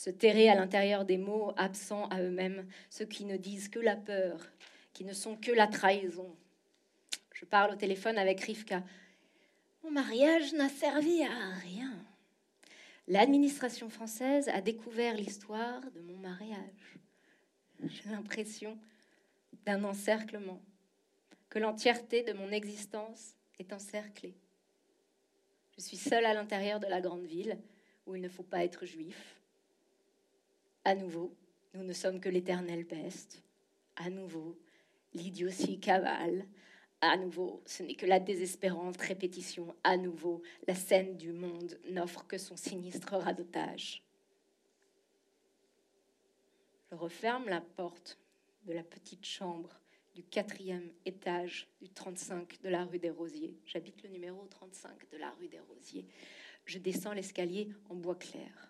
se 0.00 0.08
terrer 0.08 0.48
à 0.48 0.54
l'intérieur 0.54 1.04
des 1.04 1.18
mots 1.18 1.52
absents 1.58 2.08
à 2.08 2.22
eux-mêmes, 2.22 2.66
ceux 2.88 3.04
qui 3.04 3.26
ne 3.26 3.36
disent 3.36 3.68
que 3.68 3.78
la 3.78 3.96
peur, 3.96 4.40
qui 4.94 5.04
ne 5.04 5.12
sont 5.12 5.36
que 5.36 5.52
la 5.52 5.66
trahison. 5.66 6.34
Je 7.34 7.44
parle 7.44 7.74
au 7.74 7.76
téléphone 7.76 8.16
avec 8.16 8.40
Rivka. 8.40 8.82
Mon 9.84 9.90
mariage 9.90 10.54
n'a 10.54 10.70
servi 10.70 11.22
à 11.22 11.50
rien. 11.50 11.92
L'administration 13.08 13.90
française 13.90 14.48
a 14.48 14.62
découvert 14.62 15.14
l'histoire 15.14 15.82
de 15.90 16.00
mon 16.00 16.16
mariage. 16.16 16.96
J'ai 17.82 18.08
l'impression 18.08 18.78
d'un 19.66 19.84
encerclement, 19.84 20.62
que 21.50 21.58
l'entièreté 21.58 22.22
de 22.22 22.32
mon 22.32 22.52
existence 22.52 23.34
est 23.58 23.74
encerclée. 23.74 24.34
Je 25.76 25.82
suis 25.82 25.98
seule 25.98 26.24
à 26.24 26.32
l'intérieur 26.32 26.80
de 26.80 26.86
la 26.86 27.02
grande 27.02 27.26
ville 27.26 27.58
où 28.06 28.16
il 28.16 28.22
ne 28.22 28.30
faut 28.30 28.42
pas 28.42 28.64
être 28.64 28.86
juif, 28.86 29.39
à 30.84 30.94
nouveau, 30.94 31.34
nous 31.74 31.84
ne 31.84 31.92
sommes 31.92 32.20
que 32.20 32.28
l'éternelle 32.28 32.86
peste. 32.86 33.42
À 33.96 34.10
nouveau, 34.10 34.58
l'idiotie 35.14 35.78
cavale. 35.78 36.46
À 37.02 37.16
nouveau, 37.16 37.62
ce 37.66 37.82
n'est 37.82 37.94
que 37.94 38.06
la 38.06 38.20
désespérante 38.20 39.00
répétition. 39.00 39.74
À 39.84 39.96
nouveau, 39.96 40.42
la 40.66 40.74
scène 40.74 41.16
du 41.16 41.32
monde 41.32 41.78
n'offre 41.90 42.26
que 42.26 42.38
son 42.38 42.56
sinistre 42.56 43.14
radotage. 43.14 44.02
Je 46.90 46.96
referme 46.96 47.48
la 47.48 47.60
porte 47.60 48.18
de 48.64 48.72
la 48.72 48.82
petite 48.82 49.24
chambre 49.24 49.80
du 50.14 50.24
quatrième 50.24 50.90
étage 51.06 51.68
du 51.80 51.88
35 51.88 52.60
de 52.62 52.68
la 52.68 52.84
rue 52.84 52.98
des 52.98 53.10
Rosiers. 53.10 53.56
J'habite 53.64 54.02
le 54.02 54.08
numéro 54.10 54.44
35 54.46 55.08
de 55.10 55.16
la 55.16 55.30
rue 55.32 55.48
des 55.48 55.60
Rosiers. 55.60 56.06
Je 56.64 56.78
descends 56.78 57.12
l'escalier 57.12 57.72
en 57.88 57.94
bois 57.94 58.16
clair. 58.16 58.69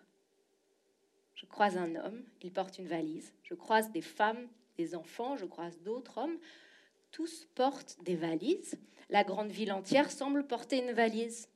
Je 1.41 1.47
croise 1.47 1.75
un 1.75 1.95
homme, 1.95 2.23
il 2.43 2.51
porte 2.51 2.77
une 2.77 2.87
valise. 2.87 3.33
Je 3.41 3.55
croise 3.55 3.91
des 3.91 4.01
femmes, 4.01 4.47
des 4.77 4.93
enfants, 4.93 5.37
je 5.37 5.45
croise 5.45 5.81
d'autres 5.81 6.19
hommes. 6.19 6.37
Tous 7.09 7.47
portent 7.55 7.97
des 8.03 8.15
valises. 8.15 8.77
La 9.09 9.23
grande 9.23 9.49
ville 9.49 9.73
entière 9.73 10.11
semble 10.11 10.45
porter 10.45 10.77
une 10.77 10.91
valise. 10.91 11.49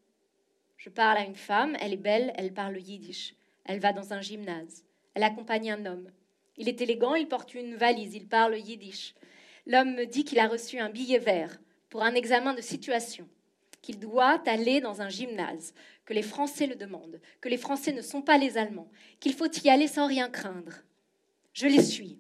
Je 0.78 0.90
parle 0.90 1.20
à 1.20 1.26
une 1.26 1.36
femme, 1.36 1.78
elle 1.80 1.94
est 1.94 1.98
belle, 1.98 2.34
elle 2.36 2.52
parle 2.52 2.80
yiddish. 2.80 3.36
Elle 3.64 3.80
va 3.80 3.94
dans 3.94 4.12
un 4.12 4.22
gymnase. 4.22 4.84
Elle 5.14 5.22
accompagne 5.22 5.72
un 5.72 5.86
homme. 5.86 6.12
Il 6.58 6.68
est 6.68 6.82
élégant, 6.82 7.14
il 7.14 7.28
porte 7.28 7.54
une 7.54 7.76
valise, 7.76 8.16
il 8.16 8.28
parle 8.28 8.58
yiddish. 8.58 9.14
L'homme 9.68 9.94
me 9.94 10.06
dit 10.06 10.24
qu'il 10.24 10.40
a 10.40 10.48
reçu 10.48 10.80
un 10.80 10.90
billet 10.90 11.20
vert 11.20 11.60
pour 11.92 12.02
un 12.02 12.16
examen 12.16 12.56
de 12.56 12.62
situation, 12.62 13.30
qu'il 13.86 14.00
doit 14.00 14.42
aller 14.48 14.82
dans 14.82 15.04
un 15.04 15.10
gymnase, 15.10 15.76
que 16.06 16.14
les 16.16 16.24
Français 16.24 16.66
le 16.66 16.76
demandent, 16.76 17.22
que 17.40 17.50
les 17.50 17.58
Français 17.58 17.94
ne 17.94 18.02
sont 18.02 18.24
pas 18.24 18.40
les 18.40 18.58
Allemands, 18.58 18.90
qu'il 19.20 19.36
faut 19.36 19.52
y 19.64 19.70
aller 19.70 19.88
sans 19.88 20.08
rien 20.08 20.28
craindre. 20.28 20.74
Je 21.54 21.68
les 21.68 21.84
suis. 21.84 22.18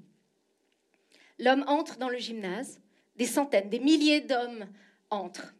L'homme 1.39 1.65
entre 1.67 1.97
dans 1.97 2.09
le 2.09 2.19
gymnase, 2.19 2.79
des 3.15 3.25
centaines, 3.25 3.69
des 3.69 3.79
milliers 3.79 4.21
d'hommes 4.21 4.67
entrent. 5.09 5.55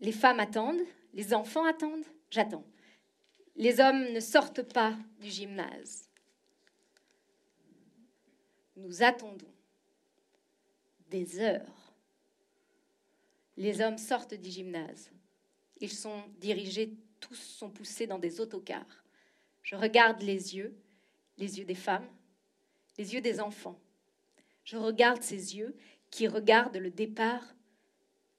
Les 0.00 0.10
femmes 0.10 0.40
attendent, 0.40 0.82
les 1.12 1.32
enfants 1.32 1.64
attendent, 1.64 2.06
j'attends. 2.28 2.64
Les 3.54 3.78
hommes 3.78 4.12
ne 4.12 4.20
sortent 4.20 4.64
pas 4.64 4.96
du 5.20 5.30
gymnase. 5.30 6.10
Nous 8.76 9.04
attendons 9.04 9.46
des 11.08 11.38
heures. 11.38 11.83
Les 13.56 13.80
hommes 13.80 13.98
sortent 13.98 14.34
du 14.34 14.50
gymnase. 14.50 15.10
Ils 15.80 15.92
sont 15.92 16.22
dirigés, 16.40 16.92
tous 17.20 17.34
sont 17.34 17.70
poussés 17.70 18.06
dans 18.06 18.18
des 18.18 18.40
autocars. 18.40 19.04
Je 19.62 19.76
regarde 19.76 20.22
les 20.22 20.56
yeux, 20.56 20.76
les 21.38 21.58
yeux 21.58 21.64
des 21.64 21.74
femmes, 21.74 22.08
les 22.98 23.14
yeux 23.14 23.20
des 23.20 23.40
enfants. 23.40 23.78
Je 24.64 24.76
regarde 24.76 25.22
ces 25.22 25.56
yeux 25.56 25.76
qui 26.10 26.28
regardent 26.28 26.76
le 26.76 26.90
départ 26.90 27.54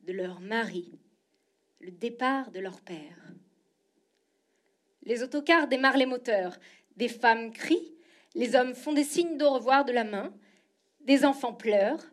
de 0.01 0.13
leur 0.13 0.39
mari, 0.39 0.97
le 1.81 1.91
départ 1.91 2.51
de 2.51 2.59
leur 2.59 2.81
père. 2.81 3.33
Les 5.03 5.23
autocars 5.23 5.67
démarrent 5.67 5.97
les 5.97 6.05
moteurs. 6.05 6.57
Des 6.95 7.09
femmes 7.09 7.51
crient, 7.51 7.93
les 8.33 8.55
hommes 8.55 8.73
font 8.73 8.93
des 8.93 9.03
signes 9.03 9.37
d'au 9.37 9.51
revoir 9.51 9.85
de 9.85 9.91
la 9.91 10.03
main, 10.03 10.33
des 11.01 11.25
enfants 11.25 11.53
pleurent, 11.53 12.05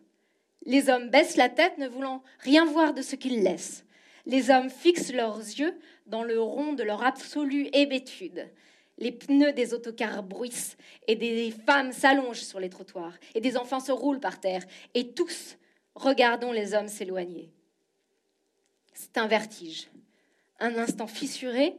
les 0.64 0.88
hommes 0.88 1.10
baissent 1.10 1.36
la 1.36 1.48
tête 1.48 1.78
ne 1.78 1.88
voulant 1.88 2.22
rien 2.38 2.64
voir 2.64 2.94
de 2.94 3.02
ce 3.02 3.16
qu'ils 3.16 3.42
laissent. 3.42 3.84
Les 4.26 4.50
hommes 4.50 4.70
fixent 4.70 5.12
leurs 5.12 5.38
yeux 5.38 5.76
dans 6.06 6.22
le 6.22 6.40
rond 6.40 6.72
de 6.72 6.82
leur 6.82 7.04
absolue 7.04 7.68
hébétude. 7.72 8.48
Les 8.98 9.10
pneus 9.10 9.52
des 9.52 9.74
autocars 9.74 10.22
bruissent 10.22 10.76
et 11.08 11.16
des 11.16 11.50
femmes 11.66 11.92
s'allongent 11.92 12.42
sur 12.42 12.60
les 12.60 12.68
trottoirs 12.68 13.14
et 13.34 13.40
des 13.40 13.56
enfants 13.56 13.80
se 13.80 13.90
roulent 13.90 14.20
par 14.20 14.38
terre 14.38 14.62
et 14.94 15.12
tous 15.12 15.56
regardons 15.94 16.52
les 16.52 16.74
hommes 16.74 16.88
s'éloigner. 16.88 17.50
C'est 18.94 19.18
un 19.18 19.26
vertige, 19.26 19.88
un 20.60 20.76
instant 20.76 21.06
fissuré 21.06 21.74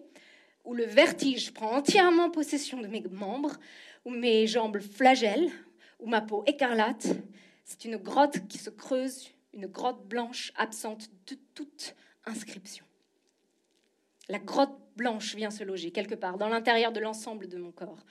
où 0.66 0.74
le 0.74 0.86
vertige 0.86 1.54
prend 1.54 1.78
entièrement 1.78 2.30
possession 2.30 2.82
de 2.82 2.88
mes 2.88 3.04
membres, 3.12 3.58
où 4.06 4.10
mes 4.10 4.48
jambes 4.48 4.80
flagellent, 4.80 5.52
où 6.00 6.08
ma 6.08 6.22
peau 6.22 6.44
écarlate, 6.48 7.08
c'est 7.64 7.86
une 7.86 7.98
grotte 7.98 8.48
qui 8.48 8.58
se 8.58 8.70
creuse, 8.70 9.30
une 9.54 9.68
grotte 9.68 10.08
blanche 10.08 10.52
absente 10.56 11.10
de 11.28 11.38
toute 11.54 11.96
inscription. 12.26 12.86
La 14.30 14.40
grotte 14.40 14.78
blanche 14.96 15.36
vient 15.36 15.52
se 15.52 15.64
loger 15.64 15.92
quelque 15.92 16.16
part 16.16 16.38
dans 16.38 16.50
l'intérieur 16.50 16.92
de 16.92 17.00
l'ensemble 17.00 17.48
de 17.48 17.58
mon 17.58 17.72
corps. 17.72 18.06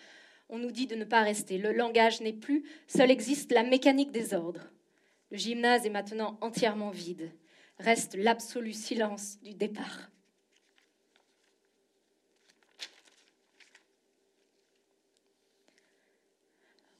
On 0.48 0.59
nous 0.59 0.70
dit 0.70 0.86
de 0.86 0.94
ne 0.94 1.05
pas 1.05 1.22
rester. 1.22 1.59
Le 1.59 1.72
langage 1.72 2.20
n'est 2.20 2.32
plus, 2.32 2.64
seul 2.86 3.11
existe 3.11 3.53
la 3.53 3.62
mécanique 3.62 4.11
des 4.11 4.34
ordres. 4.34 4.70
Le 5.30 5.38
gymnase 5.38 5.86
est 5.86 5.90
maintenant 5.90 6.36
entièrement 6.42 6.90
vide. 6.90 7.32
Reste 7.78 8.14
l'absolu 8.14 8.72
silence 8.72 9.40
du 9.40 9.55
départ. 9.55 10.11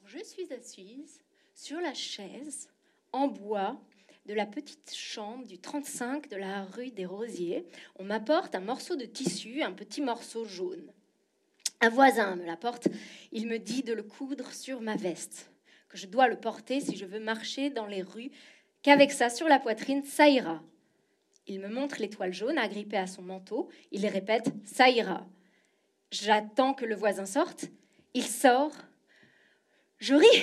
Je 0.07 0.23
suis 0.25 0.51
assise 0.53 1.23
sur 1.63 1.81
la 1.81 1.95
chaise 1.95 2.69
en 3.13 3.29
bois 3.29 3.81
de 4.27 4.35
la 4.35 4.47
petite 4.47 4.93
chambre 4.97 5.47
du 5.47 5.61
35 5.61 6.29
de 6.29 6.35
la 6.35 6.65
rue 6.65 6.91
des 6.91 7.07
Rosiers. 7.07 7.69
On 7.95 8.03
m'apporte 8.03 8.57
un 8.57 8.61
morceau 8.61 8.97
de 8.97 9.05
tissu, 9.05 9.63
un 9.63 9.71
petit 9.71 10.01
morceau 10.01 10.45
jaune. 10.45 10.93
Un 11.81 11.89
voisin 11.89 12.35
me 12.35 12.45
l'apporte. 12.45 12.89
Il 13.31 13.47
me 13.47 13.61
dit 13.61 13.85
de 13.85 13.93
le 13.93 14.03
coudre 14.03 14.53
sur 14.53 14.81
ma 14.81 14.97
veste, 14.97 15.53
que 15.89 15.97
je 15.97 16.09
dois 16.09 16.27
le 16.27 16.41
porter 16.41 16.81
si 16.81 16.97
je 16.97 17.07
veux 17.07 17.21
marcher 17.21 17.71
dans 17.71 17.87
les 17.87 18.03
rues, 18.03 18.33
qu'avec 18.83 19.13
ça 19.13 19.31
sur 19.31 19.47
la 19.47 19.61
poitrine, 19.61 20.03
ça 20.03 20.29
ira. 20.29 20.65
Il 21.47 21.61
me 21.61 21.69
montre 21.69 22.01
l'étoile 22.01 22.33
jaune 22.33 22.59
agrippée 22.59 22.97
à 22.97 23.07
son 23.07 23.23
manteau. 23.23 23.69
Il 23.93 24.05
répète 24.09 24.51
Ça 24.65 24.91
ira. 24.91 25.29
J'attends 26.11 26.75
que 26.75 26.85
le 26.85 26.97
voisin 26.97 27.27
sorte. 27.27 27.67
Il 28.15 28.27
sort. 28.27 28.75
Je 29.99 30.17
ris. 30.17 30.43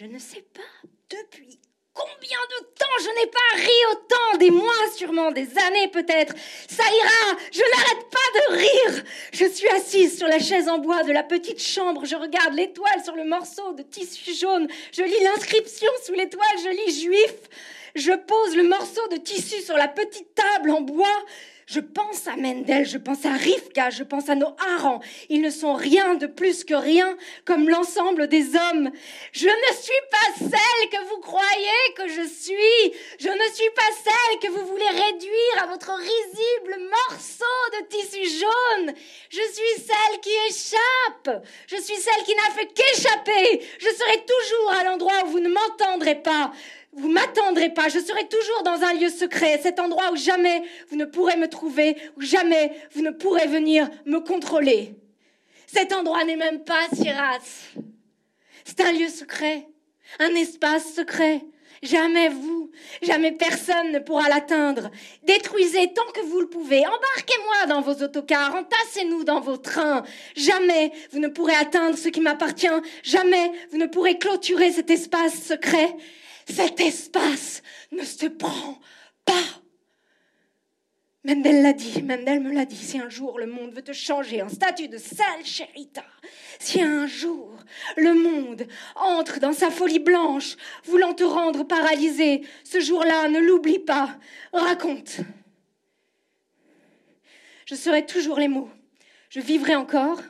Je 0.00 0.04
ne 0.04 0.18
sais 0.20 0.44
pas 0.54 0.88
depuis 1.10 1.58
combien 1.92 2.38
de 2.60 2.64
temps 2.66 2.86
je 3.00 3.08
n'ai 3.08 3.26
pas 3.26 3.56
ri 3.56 3.76
autant, 3.90 4.38
des 4.38 4.50
mois 4.52 4.92
sûrement, 4.96 5.32
des 5.32 5.58
années 5.58 5.88
peut-être. 5.88 6.36
Ça 6.68 6.84
ira, 6.84 7.38
je 7.50 7.58
n'arrête 7.58 8.08
pas 8.08 8.38
de 8.38 8.58
rire. 8.58 9.04
Je 9.32 9.44
suis 9.46 9.68
assise 9.70 10.16
sur 10.16 10.28
la 10.28 10.38
chaise 10.38 10.68
en 10.68 10.78
bois 10.78 11.02
de 11.02 11.10
la 11.10 11.24
petite 11.24 11.60
chambre, 11.60 12.04
je 12.04 12.14
regarde 12.14 12.54
l'étoile 12.54 13.02
sur 13.02 13.16
le 13.16 13.24
morceau 13.24 13.72
de 13.72 13.82
tissu 13.82 14.34
jaune, 14.34 14.68
je 14.92 15.02
lis 15.02 15.24
l'inscription 15.24 15.90
sous 16.04 16.12
l'étoile, 16.12 16.58
je 16.62 16.68
lis 16.68 17.02
juif. 17.02 17.34
Je 17.96 18.12
pose 18.12 18.54
le 18.54 18.68
morceau 18.68 19.08
de 19.08 19.16
tissu 19.16 19.60
sur 19.62 19.76
la 19.76 19.88
petite 19.88 20.32
table 20.32 20.70
en 20.70 20.82
bois. 20.82 21.24
Je 21.68 21.80
pense 21.80 22.26
à 22.26 22.34
Mendel, 22.36 22.86
je 22.86 22.96
pense 22.96 23.26
à 23.26 23.32
Rivka, 23.32 23.90
je 23.90 24.02
pense 24.02 24.30
à 24.30 24.34
nos 24.34 24.56
harengs. 24.58 25.00
Ils 25.28 25.42
ne 25.42 25.50
sont 25.50 25.74
rien 25.74 26.14
de 26.14 26.26
plus 26.26 26.64
que 26.64 26.72
rien, 26.72 27.14
comme 27.44 27.68
l'ensemble 27.68 28.26
des 28.26 28.56
hommes. 28.56 28.90
Je 29.32 29.48
ne 29.48 29.76
suis 29.76 29.92
pas 30.10 30.32
celle 30.38 30.88
que 30.90 31.08
vous 31.10 31.20
croyez 31.20 31.92
que 31.94 32.08
je 32.08 32.26
suis. 32.26 32.94
Je 33.20 33.28
ne 33.28 33.54
suis 33.54 33.70
pas 33.76 33.90
celle 34.02 34.38
que 34.40 34.48
vous 34.48 34.66
voulez 34.66 34.88
réduire 34.88 35.62
à 35.62 35.66
votre 35.66 35.92
risible 35.92 36.88
morceau 36.90 37.78
de 37.78 37.86
tissu 37.88 38.40
jaune. 38.40 38.94
Je 39.28 39.42
suis 39.42 39.84
celle 39.84 40.20
qui 40.20 40.30
échappe. 40.48 41.44
Je 41.66 41.76
suis 41.76 41.96
celle 41.96 42.24
qui 42.24 42.34
n'a 42.34 42.50
fait 42.54 42.72
qu'échapper. 42.72 43.62
Je 43.78 43.88
serai 43.88 44.24
toujours 44.24 44.72
à 44.72 44.84
l'endroit 44.84 45.24
où 45.26 45.32
vous 45.32 45.40
ne 45.40 45.50
m'entendrez 45.50 46.14
pas. 46.14 46.50
Vous 46.98 47.08
m'attendrez 47.08 47.70
pas, 47.70 47.88
je 47.88 48.00
serai 48.00 48.26
toujours 48.28 48.62
dans 48.64 48.82
un 48.82 48.92
lieu 48.94 49.08
secret, 49.08 49.60
cet 49.62 49.78
endroit 49.78 50.10
où 50.12 50.16
jamais 50.16 50.62
vous 50.90 50.96
ne 50.96 51.04
pourrez 51.04 51.36
me 51.36 51.48
trouver, 51.48 51.96
où 52.16 52.22
jamais 52.22 52.72
vous 52.92 53.02
ne 53.02 53.10
pourrez 53.10 53.46
venir 53.46 53.88
me 54.04 54.18
contrôler. 54.18 54.94
Cet 55.68 55.92
endroit 55.92 56.24
n'est 56.24 56.36
même 56.36 56.64
pas 56.64 56.88
Siras. 56.92 57.38
C'est 58.64 58.80
un 58.80 58.90
lieu 58.90 59.08
secret, 59.08 59.68
un 60.18 60.34
espace 60.34 60.94
secret. 60.94 61.42
Jamais 61.82 62.28
vous, 62.28 62.72
jamais 63.02 63.30
personne 63.30 63.92
ne 63.92 64.00
pourra 64.00 64.28
l'atteindre. 64.28 64.90
Détruisez 65.22 65.92
tant 65.92 66.10
que 66.12 66.22
vous 66.22 66.40
le 66.40 66.48
pouvez. 66.48 66.84
Embarquez-moi 66.84 67.66
dans 67.68 67.80
vos 67.80 68.02
autocars, 68.02 68.56
entassez-nous 68.56 69.22
dans 69.22 69.38
vos 69.38 69.56
trains. 69.56 70.02
Jamais 70.34 70.90
vous 71.12 71.20
ne 71.20 71.28
pourrez 71.28 71.54
atteindre 71.54 71.96
ce 71.96 72.08
qui 72.08 72.20
m'appartient. 72.20 72.66
Jamais 73.04 73.52
vous 73.70 73.78
ne 73.78 73.86
pourrez 73.86 74.18
clôturer 74.18 74.72
cet 74.72 74.90
espace 74.90 75.40
secret. 75.40 75.94
Cet 76.48 76.80
espace 76.80 77.62
ne 77.92 78.04
se 78.04 78.26
prend 78.26 78.78
pas. 79.24 79.34
Mendel 81.24 81.62
l'a 81.62 81.74
dit, 81.74 82.02
Mendel 82.02 82.40
me 82.40 82.52
l'a 82.52 82.64
dit, 82.64 82.76
si 82.76 82.98
un 82.98 83.10
jour 83.10 83.38
le 83.38 83.46
monde 83.46 83.74
veut 83.74 83.82
te 83.82 83.92
changer 83.92 84.40
en 84.40 84.48
statut 84.48 84.88
de 84.88 84.96
sale 84.96 85.44
chérita, 85.44 86.04
si 86.58 86.80
un 86.80 87.06
jour 87.06 87.52
le 87.96 88.14
monde 88.14 88.66
entre 88.96 89.38
dans 89.38 89.52
sa 89.52 89.70
folie 89.70 89.98
blanche, 89.98 90.56
voulant 90.84 91.12
te 91.12 91.24
rendre 91.24 91.64
paralysé, 91.64 92.46
ce 92.64 92.80
jour-là, 92.80 93.28
ne 93.28 93.40
l'oublie 93.40 93.80
pas, 93.80 94.16
raconte. 94.52 95.18
Je 97.66 97.74
serai 97.74 98.06
toujours 98.06 98.38
les 98.38 98.48
mots. 98.48 98.70
Je 99.28 99.40
vivrai 99.40 99.76
encore, 99.76 100.22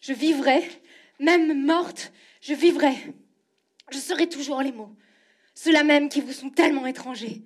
je 0.00 0.14
vivrai, 0.14 0.62
même 1.20 1.66
morte, 1.66 2.12
je 2.40 2.54
vivrai. 2.54 2.94
Je 3.90 3.98
serai 3.98 4.28
toujours 4.28 4.62
les 4.62 4.72
mots 4.72 4.96
ceux-là 5.56 5.82
même 5.82 6.08
qui 6.08 6.20
vous 6.20 6.32
sont 6.32 6.50
tellement 6.50 6.86
étrangers. 6.86 7.42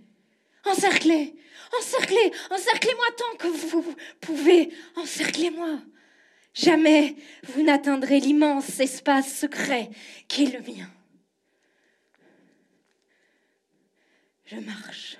Encerclez, 0.67 1.35
encerclez, 1.79 2.33
encerclez-moi 2.51 3.07
tant 3.17 3.37
que 3.39 3.47
vous 3.47 3.97
pouvez, 4.21 4.75
encerclez-moi. 4.97 5.81
Jamais 6.53 7.15
vous 7.45 7.63
n'atteindrez 7.63 8.19
l'immense 8.21 8.81
espace 8.81 9.39
secret 9.39 9.89
qui 10.29 10.45
est 10.45 10.59
le 10.59 10.61
mien. 10.61 10.91
Je 14.45 14.57
marche. 14.57 15.17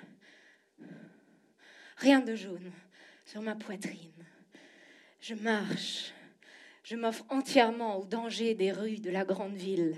Rien 1.95 2.19
de 2.19 2.35
jaune 2.35 2.71
sur 3.25 3.41
ma 3.41 3.55
poitrine. 3.55 4.11
Je 5.21 5.33
marche. 5.35 6.11
Je 6.83 6.97
m'offre 6.97 7.23
entièrement 7.29 7.99
au 7.99 8.05
danger 8.05 8.53
des 8.53 8.73
rues 8.73 8.99
de 8.99 9.09
la 9.09 9.23
grande 9.23 9.55
ville 9.55 9.95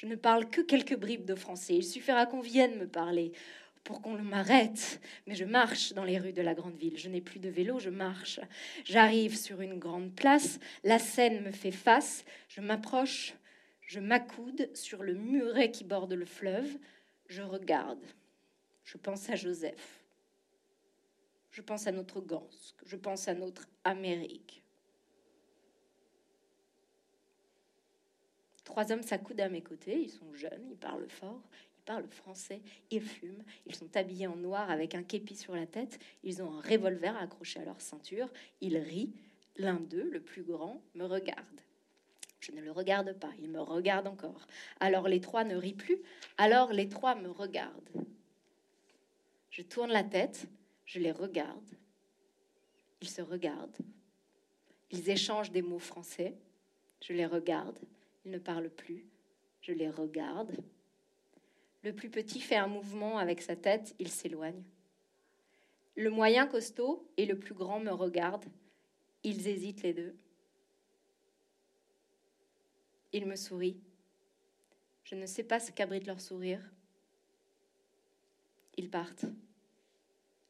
Je 0.00 0.06
ne 0.06 0.16
parle 0.16 0.48
que 0.48 0.62
quelques 0.62 0.96
bribes 0.96 1.26
de 1.26 1.34
français. 1.34 1.74
Il 1.74 1.84
suffira 1.84 2.24
qu'on 2.24 2.40
vienne 2.40 2.78
me 2.78 2.88
parler 2.88 3.32
pour 3.84 4.00
qu'on 4.00 4.16
m'arrête. 4.16 4.98
Mais 5.26 5.34
je 5.34 5.44
marche 5.44 5.92
dans 5.92 6.04
les 6.04 6.16
rues 6.16 6.32
de 6.32 6.40
la 6.40 6.54
grande 6.54 6.78
ville. 6.78 6.96
Je 6.96 7.10
n'ai 7.10 7.20
plus 7.20 7.38
de 7.38 7.50
vélo, 7.50 7.78
je 7.78 7.90
marche. 7.90 8.40
J'arrive 8.86 9.36
sur 9.36 9.60
une 9.60 9.78
grande 9.78 10.14
place. 10.14 10.58
La 10.84 10.98
Seine 10.98 11.42
me 11.42 11.50
fait 11.50 11.70
face. 11.70 12.24
Je 12.48 12.62
m'approche. 12.62 13.34
Je 13.82 14.00
m'accoude 14.00 14.70
sur 14.74 15.02
le 15.02 15.12
muret 15.12 15.70
qui 15.70 15.84
borde 15.84 16.14
le 16.14 16.24
fleuve. 16.24 16.78
Je 17.26 17.42
regarde. 17.42 18.02
Je 18.84 18.96
pense 18.96 19.28
à 19.28 19.36
Joseph. 19.36 20.02
Je 21.50 21.60
pense 21.60 21.86
à 21.86 21.92
notre 21.92 22.22
Gansk. 22.22 22.74
Je 22.86 22.96
pense 22.96 23.28
à 23.28 23.34
notre 23.34 23.68
Amérique. 23.84 24.64
Trois 28.70 28.92
hommes 28.92 29.02
s'accoudent 29.02 29.40
à 29.40 29.48
mes 29.48 29.62
côtés. 29.62 30.00
Ils 30.00 30.10
sont 30.10 30.32
jeunes, 30.32 30.64
ils 30.70 30.76
parlent 30.76 31.08
fort, 31.08 31.42
parlent 31.84 32.06
français, 32.06 32.60
ils 32.92 33.02
fument, 33.02 33.42
ils 33.66 33.74
sont 33.74 33.96
habillés 33.96 34.28
en 34.28 34.36
noir 34.36 34.70
avec 34.70 34.94
un 34.94 35.02
képi 35.02 35.34
sur 35.34 35.56
la 35.56 35.66
tête, 35.66 35.98
ils 36.22 36.40
ont 36.40 36.52
un 36.52 36.60
revolver 36.60 37.16
accroché 37.16 37.58
à 37.58 37.64
leur 37.64 37.80
ceinture, 37.80 38.28
ils 38.60 38.78
rient. 38.78 39.12
L'un 39.56 39.80
d'eux, 39.80 40.08
le 40.08 40.20
plus 40.20 40.44
grand, 40.44 40.80
me 40.94 41.04
regarde. 41.04 41.60
Je 42.38 42.52
ne 42.52 42.60
le 42.60 42.70
regarde 42.70 43.12
pas, 43.14 43.32
il 43.42 43.50
me 43.50 43.60
regarde 43.60 44.06
encore. 44.06 44.46
Alors 44.78 45.08
les 45.08 45.20
trois 45.20 45.42
ne 45.42 45.56
rient 45.56 45.74
plus, 45.74 45.98
alors 46.38 46.72
les 46.72 46.88
trois 46.88 47.16
me 47.16 47.28
regardent. 47.28 47.90
Je 49.50 49.62
tourne 49.62 49.90
la 49.90 50.04
tête, 50.04 50.46
je 50.86 51.00
les 51.00 51.10
regarde. 51.10 51.70
Ils 53.02 53.10
se 53.10 53.20
regardent. 53.20 53.78
Ils 54.92 55.10
échangent 55.10 55.50
des 55.50 55.62
mots 55.62 55.80
français. 55.80 56.36
Je 57.02 57.14
les 57.14 57.26
regarde. 57.26 57.80
Ils 58.24 58.30
ne 58.30 58.38
parlent 58.38 58.70
plus. 58.70 59.06
Je 59.60 59.72
les 59.72 59.90
regarde. 59.90 60.56
Le 61.82 61.94
plus 61.94 62.10
petit 62.10 62.40
fait 62.40 62.56
un 62.56 62.66
mouvement 62.66 63.18
avec 63.18 63.40
sa 63.40 63.56
tête, 63.56 63.94
il 63.98 64.08
s'éloigne. 64.08 64.62
Le 65.96 66.10
moyen 66.10 66.46
costaud 66.46 67.10
et 67.16 67.26
le 67.26 67.38
plus 67.38 67.54
grand 67.54 67.80
me 67.80 67.90
regardent. 67.90 68.50
Ils 69.22 69.48
hésitent 69.48 69.82
les 69.82 69.94
deux. 69.94 70.16
Ils 73.12 73.26
me 73.26 73.36
sourient. 73.36 73.80
Je 75.04 75.14
ne 75.14 75.26
sais 75.26 75.42
pas 75.42 75.58
ce 75.58 75.72
qu'abrite 75.72 76.06
leur 76.06 76.20
sourire. 76.20 76.62
Ils 78.76 78.88
partent. 78.88 79.26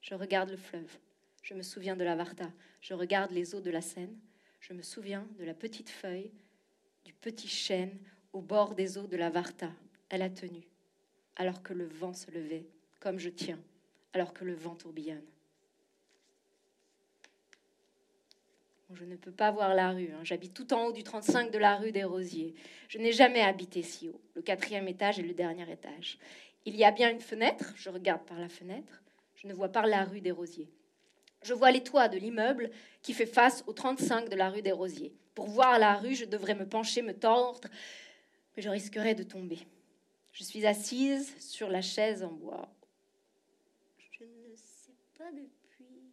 Je 0.03 0.15
regarde 0.15 0.51
le 0.51 0.57
fleuve. 0.57 0.99
Je 1.43 1.55
me 1.55 1.63
souviens 1.63 1.97
de 1.97 2.05
la 2.05 2.17
Varta. 2.17 2.53
Je 2.81 2.95
regarde 2.95 3.33
les 3.33 3.55
eaux 3.55 3.61
de 3.61 3.71
la 3.71 3.81
Seine. 3.81 4.19
Je 4.61 4.73
me 4.75 4.83
souviens 4.83 5.27
de 5.39 5.45
la 5.45 5.55
petite 5.55 5.89
feuille, 5.89 6.31
du 7.05 7.13
petit 7.13 7.49
chêne 7.49 7.97
au 8.33 8.41
bord 8.41 8.75
des 8.75 8.99
eaux 8.99 9.07
de 9.07 9.17
la 9.17 9.31
Varta. 9.31 9.71
Elle 10.09 10.23
a 10.23 10.31
tenu 10.31 10.67
alors 11.37 11.63
que 11.63 11.73
le 11.73 11.87
vent 11.87 12.13
se 12.13 12.31
levait, 12.31 12.67
comme 12.99 13.19
je 13.19 13.31
tiens, 13.31 13.59
alors 14.13 14.35
que 14.35 14.45
le 14.45 14.55
vent 14.55 14.75
tourbillonne. 14.75 15.25
je 18.95 19.05
ne 19.05 19.17
peux 19.17 19.31
pas 19.31 19.51
voir 19.51 19.75
la 19.75 19.91
rue. 19.91 20.11
Hein. 20.13 20.21
J'habite 20.25 20.55
tout 20.55 20.73
en 20.73 20.87
haut 20.87 20.93
du 20.93 21.03
35 21.03 21.51
de 21.51 21.59
la 21.59 21.77
rue 21.77 21.93
des 21.93 22.05
Rosiers. 22.05 22.55
Je 22.89 22.99
n'ai 22.99 23.13
jamais 23.13 23.41
habité 23.41 23.83
si 23.83 24.09
haut. 24.09 24.21
Le 24.35 24.43
quatrième 24.43 24.89
étage 24.89 25.19
et 25.19 25.23
le 25.23 25.35
dernier 25.35 25.71
étage. 25.71 26.19
Il 26.65 26.77
y 26.77 26.85
a 26.85 26.91
bien 26.91 27.11
une 27.11 27.21
fenêtre. 27.21 27.73
Je 27.77 27.89
regarde 27.89 28.23
par 28.23 28.39
la 28.39 28.49
fenêtre. 28.49 29.03
Je 29.37 29.47
ne 29.47 29.55
vois 29.55 29.69
pas 29.69 29.87
la 29.87 30.05
rue 30.05 30.21
des 30.21 30.33
Rosiers. 30.33 30.69
Je 31.43 31.55
vois 31.55 31.71
les 31.71 31.83
toits 31.83 32.09
de 32.09 32.19
l'immeuble 32.19 32.71
qui 33.01 33.15
fait 33.15 33.27
face 33.27 33.65
au 33.67 33.73
35 33.73 34.29
de 34.29 34.37
la 34.37 34.51
rue 34.51 34.63
des 34.63 34.73
Rosiers. 34.73 35.15
Pour 35.41 35.49
voir 35.49 35.79
la 35.79 35.97
rue, 35.97 36.15
je 36.15 36.27
devrais 36.27 36.55
me 36.55 36.69
pencher, 36.69 37.01
me 37.01 37.19
tordre, 37.19 37.67
mais 38.55 38.63
je 38.63 38.69
risquerais 38.69 39.15
de 39.15 39.23
tomber. 39.23 39.67
Je 40.35 40.45
suis 40.45 40.67
assise 40.67 41.35
sur 41.41 41.71
la 41.71 41.81
chaise 41.81 42.23
en 42.23 42.31
bois. 42.31 42.69
Je 43.97 44.25
ne 44.25 44.55
sais 44.55 44.99
pas 45.17 45.33
depuis 45.33 46.13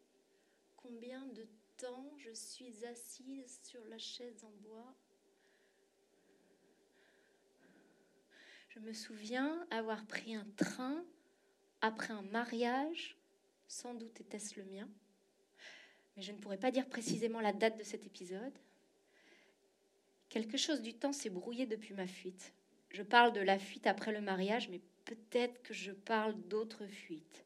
combien 0.78 1.26
de 1.26 1.46
temps 1.76 2.10
je 2.20 2.32
suis 2.32 2.86
assise 2.86 3.60
sur 3.66 3.84
la 3.90 3.98
chaise 3.98 4.46
en 4.46 4.54
bois. 4.66 4.96
Je 8.70 8.80
me 8.80 8.94
souviens 8.94 9.68
avoir 9.72 10.06
pris 10.06 10.36
un 10.36 10.48
train 10.56 11.04
après 11.82 12.14
un 12.14 12.22
mariage, 12.22 13.18
sans 13.68 13.94
doute 13.94 14.22
était-ce 14.22 14.58
le 14.58 14.66
mien, 14.68 14.88
mais 16.16 16.24
je 16.24 16.32
ne 16.32 16.38
pourrais 16.38 16.56
pas 16.56 16.72
dire 16.72 16.88
précisément 16.88 17.42
la 17.42 17.52
date 17.52 17.78
de 17.78 17.84
cet 17.84 18.06
épisode. 18.06 18.58
Quelque 20.38 20.58
chose 20.58 20.84
du 20.84 20.94
temps 20.94 21.14
s'est 21.14 21.32
brouillé 21.32 21.66
depuis 21.66 21.96
ma 21.96 22.06
fuite. 22.06 22.54
Je 22.92 23.02
parle 23.02 23.34
de 23.34 23.40
la 23.40 23.58
fuite 23.58 23.88
après 23.88 24.12
le 24.12 24.22
mariage, 24.22 24.70
mais 24.70 24.82
peut-être 25.04 25.64
que 25.64 25.74
je 25.74 25.92
parle 25.92 26.36
d'autres 26.48 26.86
fuites. 26.86 27.44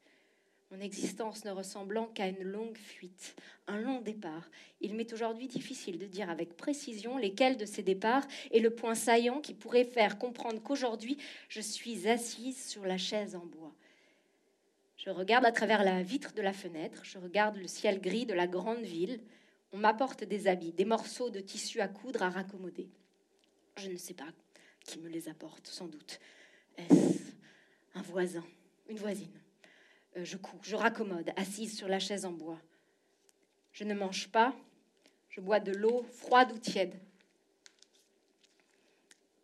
Mon 0.71 0.81
existence 0.81 1.45
ne 1.45 1.51
ressemblant 1.51 2.07
qu'à 2.07 2.27
une 2.27 2.43
longue 2.43 2.75
fuite, 2.75 3.37
un 3.67 3.79
long 3.79 4.01
départ. 4.01 4.51
Il 4.81 4.93
m'est 4.93 5.13
aujourd'hui 5.13 5.47
difficile 5.47 5.99
de 5.99 6.05
dire 6.05 6.29
avec 6.29 6.57
précision 6.57 7.17
lesquels 7.17 7.55
de 7.55 7.63
ces 7.63 7.81
départs 7.81 8.27
est 8.51 8.59
le 8.59 8.75
point 8.75 8.93
saillant 8.93 9.39
qui 9.39 9.53
pourrait 9.53 9.85
faire 9.85 10.17
comprendre 10.17 10.61
qu'aujourd'hui 10.61 11.17
je 11.47 11.61
suis 11.61 12.09
assise 12.09 12.61
sur 12.61 12.83
la 12.83 12.97
chaise 12.97 13.37
en 13.37 13.45
bois. 13.45 13.73
Je 14.97 15.11
regarde 15.11 15.45
à 15.45 15.53
travers 15.53 15.85
la 15.85 16.03
vitre 16.03 16.33
de 16.33 16.41
la 16.41 16.51
fenêtre, 16.51 17.05
je 17.05 17.19
regarde 17.19 17.55
le 17.55 17.67
ciel 17.67 18.01
gris 18.01 18.25
de 18.25 18.33
la 18.33 18.47
grande 18.47 18.83
ville. 18.83 19.21
On 19.74 19.78
m'apporte 19.78 20.24
des 20.24 20.47
habits, 20.47 20.74
des 20.74 20.86
morceaux 20.86 21.30
de 21.30 21.39
tissu 21.39 21.80
à 21.80 21.88
coudre, 21.88 22.24
à 22.24 22.30
raccommoder. 22.30 22.89
Je 23.78 23.89
ne 23.89 23.97
sais 23.97 24.13
pas 24.13 24.28
qui 24.84 24.99
me 24.99 25.07
les 25.07 25.30
apporte, 25.30 25.67
sans 25.67 25.88
doute. 25.88 26.19
Est-ce 26.78 27.32
un 27.93 28.01
voisin, 28.01 28.43
une 28.89 28.97
voisine? 28.97 29.32
Euh, 30.17 30.26
Je 30.26 30.38
couds, 30.38 30.59
je 30.63 30.76
raccommode, 30.76 31.32
assise 31.36 31.78
sur 31.78 31.88
la 31.88 31.99
chaise 31.99 32.26
en 32.26 32.32
bois. 32.32 32.59
Je 33.72 33.84
ne 33.84 33.93
mange 33.93 34.30
pas, 34.30 34.53
je 35.30 35.39
bois 35.39 35.59
de 35.59 35.72
l'eau 35.72 36.03
froide 36.03 36.51
ou 36.51 36.57
tiède. 36.57 36.99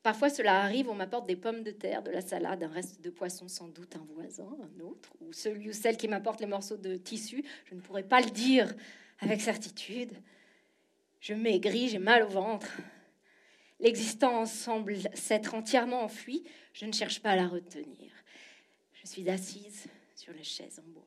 Parfois 0.04 0.30
cela 0.30 0.62
arrive, 0.62 0.90
on 0.90 0.96
m'apporte 0.96 1.28
des 1.28 1.36
pommes 1.36 1.64
de 1.64 1.72
terre, 1.72 2.02
de 2.02 2.12
la 2.12 2.22
salade, 2.22 2.64
un 2.64 2.70
reste 2.70 3.02
de 3.02 3.10
poisson, 3.10 3.48
sans 3.48 3.68
doute 3.68 3.96
un 3.96 4.06
voisin, 4.14 4.48
un 4.62 4.80
autre, 4.82 5.14
ou 5.22 5.34
celui 5.34 5.70
ou 5.70 5.74
celle 5.74 5.98
qui 5.98 6.08
m'apporte 6.08 6.40
les 6.40 6.48
morceaux 6.48 6.78
de 6.78 6.96
tissu. 6.96 7.44
Je 7.66 7.76
ne 7.76 7.82
pourrais 7.82 8.04
pas 8.04 8.22
le 8.22 8.30
dire 8.30 8.74
avec 9.20 9.42
certitude. 9.42 10.12
Je 11.20 11.34
maigris, 11.34 11.90
j'ai 11.90 12.00
mal 12.00 12.24
au 12.24 12.30
ventre. 12.30 12.78
L'existence 13.80 14.52
semble 14.52 14.98
s'être 15.14 15.54
entièrement 15.54 16.04
enfuie. 16.04 16.44
Je 16.74 16.86
ne 16.86 16.92
cherche 16.92 17.22
pas 17.22 17.32
à 17.32 17.36
la 17.36 17.48
retenir. 17.48 18.12
Je 18.94 19.08
suis 19.08 19.30
assise 19.30 19.88
sur 20.16 20.34
la 20.34 20.44
chaise 20.44 20.80
en 20.80 20.90
bois. 20.90 21.06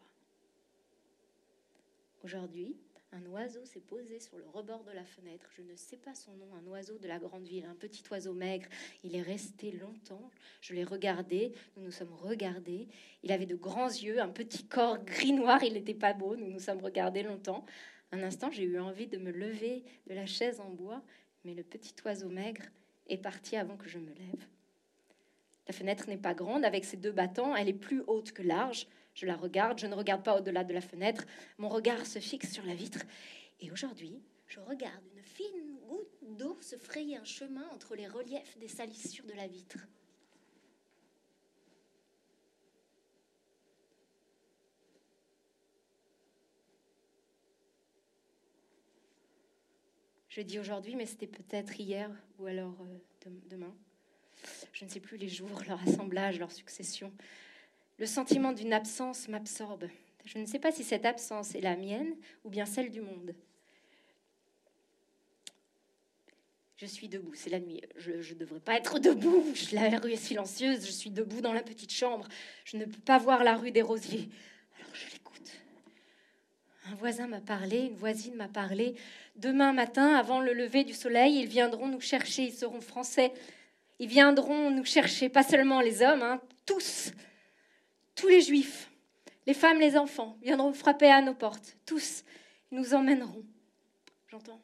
Aujourd'hui, 2.23 2.77
un 3.13 3.27
oiseau 3.27 3.65
s'est 3.65 3.81
posé 3.81 4.21
sur 4.21 4.39
le 4.39 4.47
rebord 4.47 4.85
de 4.85 4.93
la 4.93 5.05
fenêtre. 5.05 5.51
Je 5.57 5.63
ne 5.63 5.75
sais 5.75 5.97
pas 5.97 6.15
son 6.15 6.33
nom, 6.37 6.55
un 6.55 6.67
oiseau 6.69 6.97
de 6.99 7.09
la 7.09 7.19
grande 7.19 7.45
ville, 7.45 7.65
un 7.65 7.75
petit 7.75 8.05
oiseau 8.11 8.35
maigre. 8.35 8.69
Il 9.03 9.17
est 9.17 9.23
resté 9.23 9.73
longtemps. 9.73 10.31
Je 10.61 10.75
l'ai 10.75 10.85
regardé, 10.85 11.53
nous 11.77 11.85
nous 11.85 11.91
sommes 11.91 12.15
regardés. 12.15 12.87
Il 13.25 13.33
avait 13.33 13.47
de 13.47 13.57
grands 13.57 13.89
yeux, 13.89 14.21
un 14.21 14.29
petit 14.29 14.65
corps 14.65 15.03
gris-noir. 15.05 15.65
Il 15.65 15.73
n'était 15.73 15.95
pas 15.95 16.13
beau, 16.13 16.37
nous 16.37 16.51
nous 16.51 16.61
sommes 16.61 16.83
regardés 16.83 17.25
longtemps. 17.25 17.65
Un 18.13 18.23
instant, 18.23 18.51
j'ai 18.51 18.65
eu 18.65 18.79
envie 18.79 19.07
de 19.07 19.19
me 19.19 19.31
lever 19.31 19.85
de 20.09 20.15
la 20.15 20.27
chaise 20.27 20.61
en 20.61 20.71
bois 20.71 21.03
mais 21.45 21.55
le 21.55 21.63
petit 21.63 21.95
oiseau 22.05 22.29
maigre 22.29 22.63
est 23.09 23.19
parti 23.19 23.57
avant 23.57 23.77
que 23.77 23.89
je 23.89 23.99
me 23.99 24.13
lève. 24.13 24.47
La 25.67 25.73
fenêtre 25.73 26.09
n'est 26.09 26.19
pas 26.19 26.35
grande, 26.35 26.65
avec 26.65 26.85
ses 26.85 26.97
deux 26.97 27.13
battants, 27.13 27.55
elle 27.55 27.69
est 27.69 27.73
plus 27.73 28.03
haute 28.07 28.33
que 28.33 28.43
large. 28.43 28.87
Je 29.15 29.27
la 29.27 29.37
regarde, 29.37 29.79
je 29.79 29.87
ne 29.87 29.95
regarde 29.95 30.23
pas 30.23 30.39
au-delà 30.39 30.65
de 30.65 30.73
la 30.73 30.81
fenêtre, 30.81 31.25
mon 31.59 31.69
regard 31.69 32.07
se 32.07 32.19
fixe 32.19 32.53
sur 32.53 32.65
la 32.65 32.75
vitre. 32.75 33.01
Et 33.61 33.71
aujourd'hui, 33.71 34.21
je 34.47 34.61
regarde 34.61 35.05
une 35.15 35.23
fine 35.23 35.79
goutte 35.89 36.37
d'eau 36.37 36.59
se 36.61 36.77
frayer 36.77 37.17
un 37.17 37.25
chemin 37.25 37.67
entre 37.73 37.95
les 37.95 38.09
reliefs 38.09 38.59
des 38.59 38.69
salissures 38.69 39.27
de 39.27 39.35
la 39.35 39.47
vitre. 39.47 39.79
Je 50.31 50.43
dis 50.43 50.61
aujourd'hui, 50.61 50.95
mais 50.95 51.07
c'était 51.07 51.27
peut-être 51.27 51.79
hier 51.81 52.09
ou 52.39 52.47
alors 52.47 52.77
euh, 52.81 53.31
demain. 53.51 53.75
Je 54.73 54.85
ne 54.85 54.89
sais 54.89 55.01
plus 55.01 55.17
les 55.17 55.29
jours, 55.29 55.61
leur 55.67 55.83
assemblage, 55.83 56.39
leur 56.39 56.53
succession. 56.53 57.13
Le 57.99 58.07
sentiment 58.07 58.53
d'une 58.53 58.73
absence 58.73 59.27
m'absorbe. 59.27 59.89
Je 60.25 60.39
ne 60.39 60.47
sais 60.47 60.61
pas 60.61 60.71
si 60.71 60.85
cette 60.85 61.05
absence 61.05 61.57
est 61.57 61.61
la 61.61 61.77
mienne 61.77 62.15
ou 62.45 62.49
bien 62.49 62.65
celle 62.65 62.91
du 62.91 63.01
monde. 63.01 63.35
Je 66.77 66.87
suis 66.87 67.09
debout, 67.09 67.35
c'est 67.35 67.51
la 67.51 67.59
nuit. 67.59 67.83
Je 67.97 68.13
ne 68.13 68.39
devrais 68.39 68.61
pas 68.61 68.77
être 68.77 69.01
debout. 69.01 69.45
La 69.73 69.99
rue 69.99 70.13
est 70.13 70.17
silencieuse. 70.17 70.87
Je 70.87 70.93
suis 70.93 71.11
debout 71.11 71.41
dans 71.41 71.53
la 71.53 71.63
petite 71.63 71.93
chambre. 71.93 72.29
Je 72.65 72.77
ne 72.77 72.85
peux 72.85 73.01
pas 73.01 73.19
voir 73.19 73.43
la 73.43 73.57
rue 73.57 73.73
des 73.73 73.83
Rosiers. 73.83 74.31
Alors 74.79 74.95
je 74.95 75.13
l'écoute. 75.13 75.53
Un 76.91 76.95
voisin 76.97 77.29
m'a 77.29 77.41
parlé, 77.41 77.83
une 77.83 77.97
voisine 77.97 78.35
m'a 78.35 78.49
parlé. 78.49 78.97
Demain 79.37 79.73
matin, 79.73 80.15
avant 80.17 80.41
le 80.41 80.53
lever 80.53 80.83
du 80.83 80.93
soleil, 80.93 81.39
ils 81.39 81.47
viendront 81.47 81.87
nous 81.87 82.01
chercher. 82.01 82.45
Ils 82.45 82.53
seront 82.53 82.81
français. 82.81 83.33
Ils 84.01 84.09
viendront 84.09 84.71
nous 84.71 84.85
chercher, 84.85 85.29
pas 85.29 85.45
seulement 85.45 85.81
les 85.81 86.03
hommes, 86.03 86.23
hein, 86.23 86.41
tous, 86.65 87.13
tous 88.15 88.29
les 88.29 88.41
juifs, 88.41 88.91
les 89.47 89.53
femmes, 89.53 89.79
les 89.79 89.97
enfants, 89.97 90.39
viendront 90.43 90.73
frapper 90.73 91.11
à 91.11 91.21
nos 91.21 91.35
portes, 91.35 91.77
tous. 91.85 92.25
Ils 92.73 92.79
nous 92.79 92.95
emmèneront. 92.95 93.45
J'entends 94.29 94.61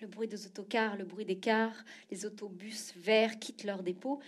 le 0.00 0.08
bruit 0.08 0.26
des 0.26 0.46
autocars, 0.46 0.96
le 0.96 1.04
bruit 1.04 1.24
des 1.24 1.38
cars, 1.38 1.84
les 2.10 2.26
autobus 2.26 2.92
verts 2.96 3.38
quittent 3.38 3.62
leur 3.62 3.84
dépôt. 3.84 4.18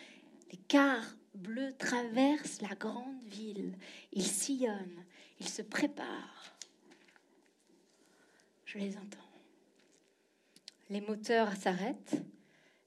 Les 0.53 0.59
cars 0.68 1.16
bleus 1.34 1.72
traversent 1.76 2.62
la 2.62 2.76
grande 2.76 3.22
ville. 3.24 3.72
Ils 4.12 4.26
sillonnent, 4.26 5.05
ils 5.40 5.49
se 5.49 5.62
préparent. 5.62 6.54
Je 8.75 8.81
les 8.81 8.97
entends. 8.97 9.18
Les 10.91 11.01
moteurs 11.01 11.55
s'arrêtent, 11.55 12.16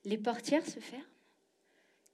les 0.03 0.17
portières 0.17 0.65
se 0.65 0.81
ferment. 0.81 1.05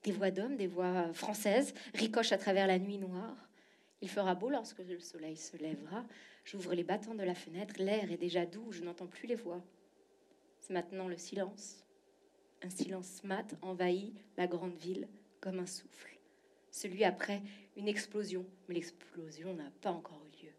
Des 0.03 0.11
voix 0.11 0.29
d'hommes, 0.29 0.57
des 0.57 0.67
voix 0.67 1.11
françaises 1.13 1.73
ricochent 1.95 2.33
à 2.33 2.37
travers 2.37 2.67
la 2.67 2.77
nuit 2.77 2.99
noire. 2.99 3.49
Il 4.01 4.09
fera 4.09 4.35
beau 4.35 4.51
lorsque 4.51 4.77
le 4.77 4.99
soleil 4.99 5.37
se 5.37 5.57
lèvera. 5.57 6.05
J'ouvre 6.45 6.75
les 6.75 6.83
battants 6.83 7.15
de 7.15 7.23
la 7.23 7.33
fenêtre, 7.33 7.75
l'air 7.79 8.11
est 8.11 8.17
déjà 8.17 8.45
doux, 8.45 8.71
je 8.71 8.83
n'entends 8.83 9.07
plus 9.07 9.27
les 9.27 9.35
voix. 9.35 9.63
C'est 10.59 10.73
maintenant 10.73 11.07
le 11.07 11.17
silence. 11.17 11.83
Un 12.61 12.69
silence 12.69 13.23
mat 13.23 13.55
envahit 13.63 14.13
la 14.37 14.45
grande 14.45 14.75
ville 14.75 15.07
comme 15.41 15.57
un 15.57 15.65
souffle. 15.65 16.19
Celui 16.69 17.03
après 17.03 17.41
une 17.75 17.87
explosion, 17.87 18.45
mais 18.67 18.75
l'explosion 18.75 19.55
n'a 19.55 19.71
pas 19.81 19.91
encore 19.91 20.23
eu 20.27 20.45
lieu. 20.45 20.51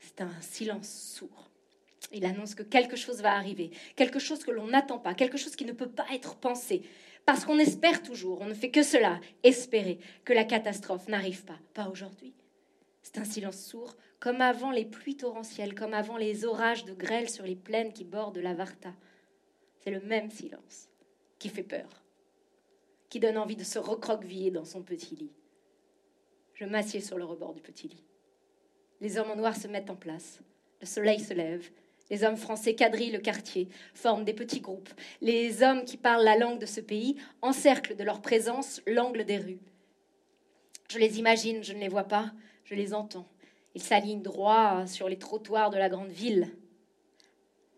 C'est 0.00 0.20
un 0.20 0.40
silence 0.42 0.90
sourd. 0.90 1.49
Il 2.12 2.24
annonce 2.24 2.54
que 2.54 2.62
quelque 2.62 2.96
chose 2.96 3.22
va 3.22 3.34
arriver, 3.34 3.70
quelque 3.96 4.18
chose 4.18 4.42
que 4.42 4.50
l'on 4.50 4.66
n'attend 4.66 4.98
pas, 4.98 5.14
quelque 5.14 5.38
chose 5.38 5.54
qui 5.54 5.64
ne 5.64 5.72
peut 5.72 5.90
pas 5.90 6.06
être 6.12 6.36
pensé, 6.36 6.82
parce 7.24 7.44
qu'on 7.44 7.58
espère 7.58 8.02
toujours, 8.02 8.40
on 8.40 8.46
ne 8.46 8.54
fait 8.54 8.70
que 8.70 8.82
cela, 8.82 9.20
espérer 9.42 9.98
que 10.24 10.32
la 10.32 10.44
catastrophe 10.44 11.08
n'arrive 11.08 11.44
pas, 11.44 11.58
pas 11.74 11.88
aujourd'hui. 11.88 12.34
C'est 13.02 13.18
un 13.18 13.24
silence 13.24 13.64
sourd, 13.64 13.96
comme 14.18 14.40
avant 14.40 14.70
les 14.70 14.84
pluies 14.84 15.16
torrentielles, 15.16 15.74
comme 15.74 15.94
avant 15.94 16.16
les 16.16 16.44
orages 16.44 16.84
de 16.84 16.92
grêle 16.92 17.30
sur 17.30 17.44
les 17.44 17.56
plaines 17.56 17.92
qui 17.92 18.04
bordent 18.04 18.38
la 18.38 18.54
Varta. 18.54 18.92
C'est 19.78 19.90
le 19.90 20.00
même 20.00 20.30
silence 20.30 20.88
qui 21.38 21.48
fait 21.48 21.62
peur, 21.62 22.02
qui 23.08 23.20
donne 23.20 23.38
envie 23.38 23.56
de 23.56 23.64
se 23.64 23.78
recroqueviller 23.78 24.50
dans 24.50 24.64
son 24.64 24.82
petit 24.82 25.16
lit. 25.16 25.32
Je 26.54 26.66
m'assieds 26.66 27.00
sur 27.00 27.16
le 27.16 27.24
rebord 27.24 27.54
du 27.54 27.62
petit 27.62 27.88
lit. 27.88 28.04
Les 29.00 29.16
hommes 29.16 29.30
en 29.30 29.36
noir 29.36 29.56
se 29.56 29.66
mettent 29.66 29.88
en 29.88 29.96
place. 29.96 30.40
Le 30.80 30.86
soleil 30.86 31.18
se 31.18 31.32
lève. 31.32 31.70
Les 32.10 32.24
hommes 32.24 32.36
français 32.36 32.74
quadrillent 32.74 33.12
le 33.12 33.20
quartier, 33.20 33.68
forment 33.94 34.24
des 34.24 34.34
petits 34.34 34.60
groupes. 34.60 34.90
Les 35.20 35.62
hommes 35.62 35.84
qui 35.84 35.96
parlent 35.96 36.24
la 36.24 36.36
langue 36.36 36.58
de 36.58 36.66
ce 36.66 36.80
pays 36.80 37.16
encerclent 37.40 37.96
de 37.96 38.02
leur 38.02 38.20
présence 38.20 38.82
l'angle 38.86 39.24
des 39.24 39.38
rues. 39.38 39.60
Je 40.90 40.98
les 40.98 41.20
imagine, 41.20 41.62
je 41.62 41.72
ne 41.72 41.78
les 41.78 41.88
vois 41.88 42.04
pas, 42.04 42.32
je 42.64 42.74
les 42.74 42.94
entends. 42.94 43.28
Ils 43.76 43.82
s'alignent 43.82 44.22
droit 44.22 44.86
sur 44.88 45.08
les 45.08 45.18
trottoirs 45.18 45.70
de 45.70 45.78
la 45.78 45.88
grande 45.88 46.10
ville. 46.10 46.50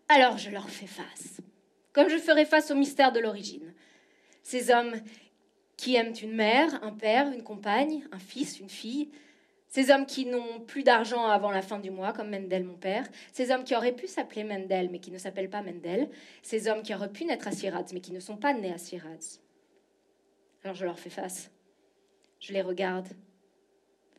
Alors 0.09 0.39
je 0.39 0.49
leur 0.49 0.69
fais 0.69 0.87
face, 0.87 1.37
comme 1.91 2.09
je 2.09 2.17
ferai 2.17 2.45
face 2.45 2.71
au 2.71 2.75
mystère 2.75 3.11
de 3.11 3.19
l'origine. 3.19 3.73
Ces 4.41 4.71
hommes 4.71 4.95
qui 5.77 5.95
aiment 5.95 6.15
une 6.21 6.33
mère, 6.33 6.83
un 6.83 6.91
père, 6.91 7.31
une 7.31 7.43
compagne, 7.43 8.07
un 8.11 8.19
fils, 8.19 8.59
une 8.59 8.69
fille, 8.69 9.09
ces 9.73 9.89
hommes 9.89 10.05
qui 10.05 10.27
n'ont 10.27 10.59
plus 10.59 10.83
d'argent 10.83 11.25
avant 11.25 11.49
la 11.49 11.63
fin 11.63 11.79
du 11.79 11.89
mois, 11.89 12.13
comme 12.13 12.29
Mendel, 12.29 12.63
mon 12.63 12.75
père. 12.75 13.09
Ces 13.31 13.49
hommes 13.49 13.63
qui 13.63 13.75
auraient 13.75 13.95
pu 13.95 14.05
s'appeler 14.05 14.43
Mendel, 14.43 14.91
mais 14.91 14.99
qui 14.99 15.09
ne 15.09 15.17
s'appellent 15.17 15.49
pas 15.49 15.63
Mendel. 15.63 16.11
Ces 16.43 16.67
hommes 16.67 16.83
qui 16.83 16.93
auraient 16.93 17.11
pu 17.11 17.25
naître 17.25 17.47
à 17.47 17.51
Sirads, 17.51 17.87
mais 17.91 17.99
qui 17.99 18.11
ne 18.11 18.19
sont 18.19 18.37
pas 18.37 18.53
nés 18.53 18.71
à 18.71 18.77
Sirads. 18.77 19.39
Alors 20.63 20.75
je 20.75 20.85
leur 20.85 20.99
fais 20.99 21.09
face. 21.09 21.49
Je 22.39 22.53
les 22.53 22.61
regarde. 22.61 23.07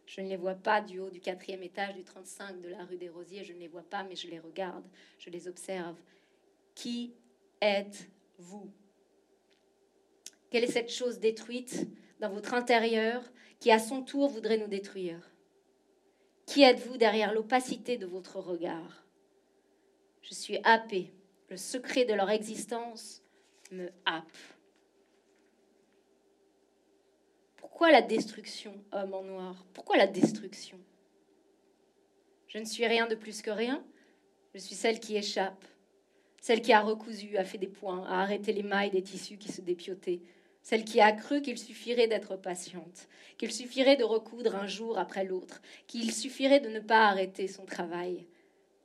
Je 0.07 0.23
ne 0.23 0.29
les 0.29 0.37
vois 0.37 0.57
pas 0.57 0.81
du 0.81 0.99
haut 0.99 1.11
du 1.11 1.21
quatrième 1.21 1.63
étage 1.63 1.95
du 1.95 2.03
35 2.03 2.61
de 2.61 2.71
la 2.71 2.85
rue 2.85 2.97
des 2.97 3.09
Rosiers. 3.09 3.45
Je 3.45 3.53
ne 3.53 3.61
les 3.61 3.69
vois 3.69 3.89
pas, 3.89 4.03
mais 4.03 4.17
je 4.17 4.27
les 4.27 4.41
regarde. 4.41 4.85
Je 5.21 5.31
les 5.31 5.47
observe. 5.47 5.95
Qui 6.75 7.15
êtes-vous? 7.61 8.73
Quelle 10.51 10.65
est 10.65 10.73
cette 10.73 10.91
chose 10.91 11.21
détruite 11.21 11.87
dans 12.19 12.31
votre 12.31 12.55
intérieur 12.55 13.23
qui, 13.61 13.71
à 13.71 13.79
son 13.79 14.03
tour, 14.03 14.29
voudrait 14.29 14.59
nous 14.59 14.67
détruire? 14.67 15.31
Qui 16.47 16.62
êtes-vous 16.62 16.97
derrière 16.97 17.32
l'opacité 17.32 17.97
de 17.97 18.07
votre 18.07 18.38
regard? 18.38 19.05
Je 20.22 20.34
suis 20.34 20.59
happé. 20.64 21.12
Le 21.49 21.57
secret 21.57 22.05
de 22.05 22.14
leur 22.14 22.30
existence 22.30 23.22
me 23.70 23.90
happe. 24.07 24.36
Pourquoi 27.57 27.90
la 27.90 28.03
destruction, 28.03 28.74
homme 28.92 29.14
en 29.14 29.22
noir? 29.22 29.66
Pourquoi 29.74 29.97
la 29.97 30.07
destruction? 30.07 30.78
Je 32.47 32.59
ne 32.59 32.64
suis 32.64 32.86
rien 32.86 33.07
de 33.07 33.14
plus 33.14 33.42
que 33.42 33.51
rien. 33.51 33.84
Je 34.55 34.61
suis 34.61 34.76
celle 34.76 35.01
qui 35.01 35.16
échappe, 35.16 35.64
celle 36.40 36.62
qui 36.62 36.72
a 36.72 36.80
recousu, 36.80 37.36
a 37.36 37.45
fait 37.45 37.59
des 37.59 37.66
points, 37.66 38.05
a 38.07 38.22
arrêté 38.22 38.53
les 38.53 38.62
mailles 38.62 38.92
des 38.92 39.03
tissus 39.03 39.36
qui 39.36 39.51
se 39.51 39.61
dépiotaient, 39.61 40.20
celle 40.65 40.85
qui 40.85 41.01
a 41.01 41.12
cru 41.12 41.43
qu'il 41.43 41.59
suffirait 41.59 42.09
d'être 42.09 42.37
patiente, 42.37 43.07
qu'il 43.37 43.53
suffirait 43.53 43.97
de 43.97 44.03
recoudre 44.03 44.57
un 44.57 44.67
jour 44.67 44.99
après 44.99 45.25
l'autre, 45.25 45.61
qu'il 45.87 46.11
suffirait 46.11 46.59
de 46.59 46.71
ne 46.71 46.81
pas 46.81 47.07
arrêter 47.07 47.47
son 47.47 47.67
travail. 47.67 48.27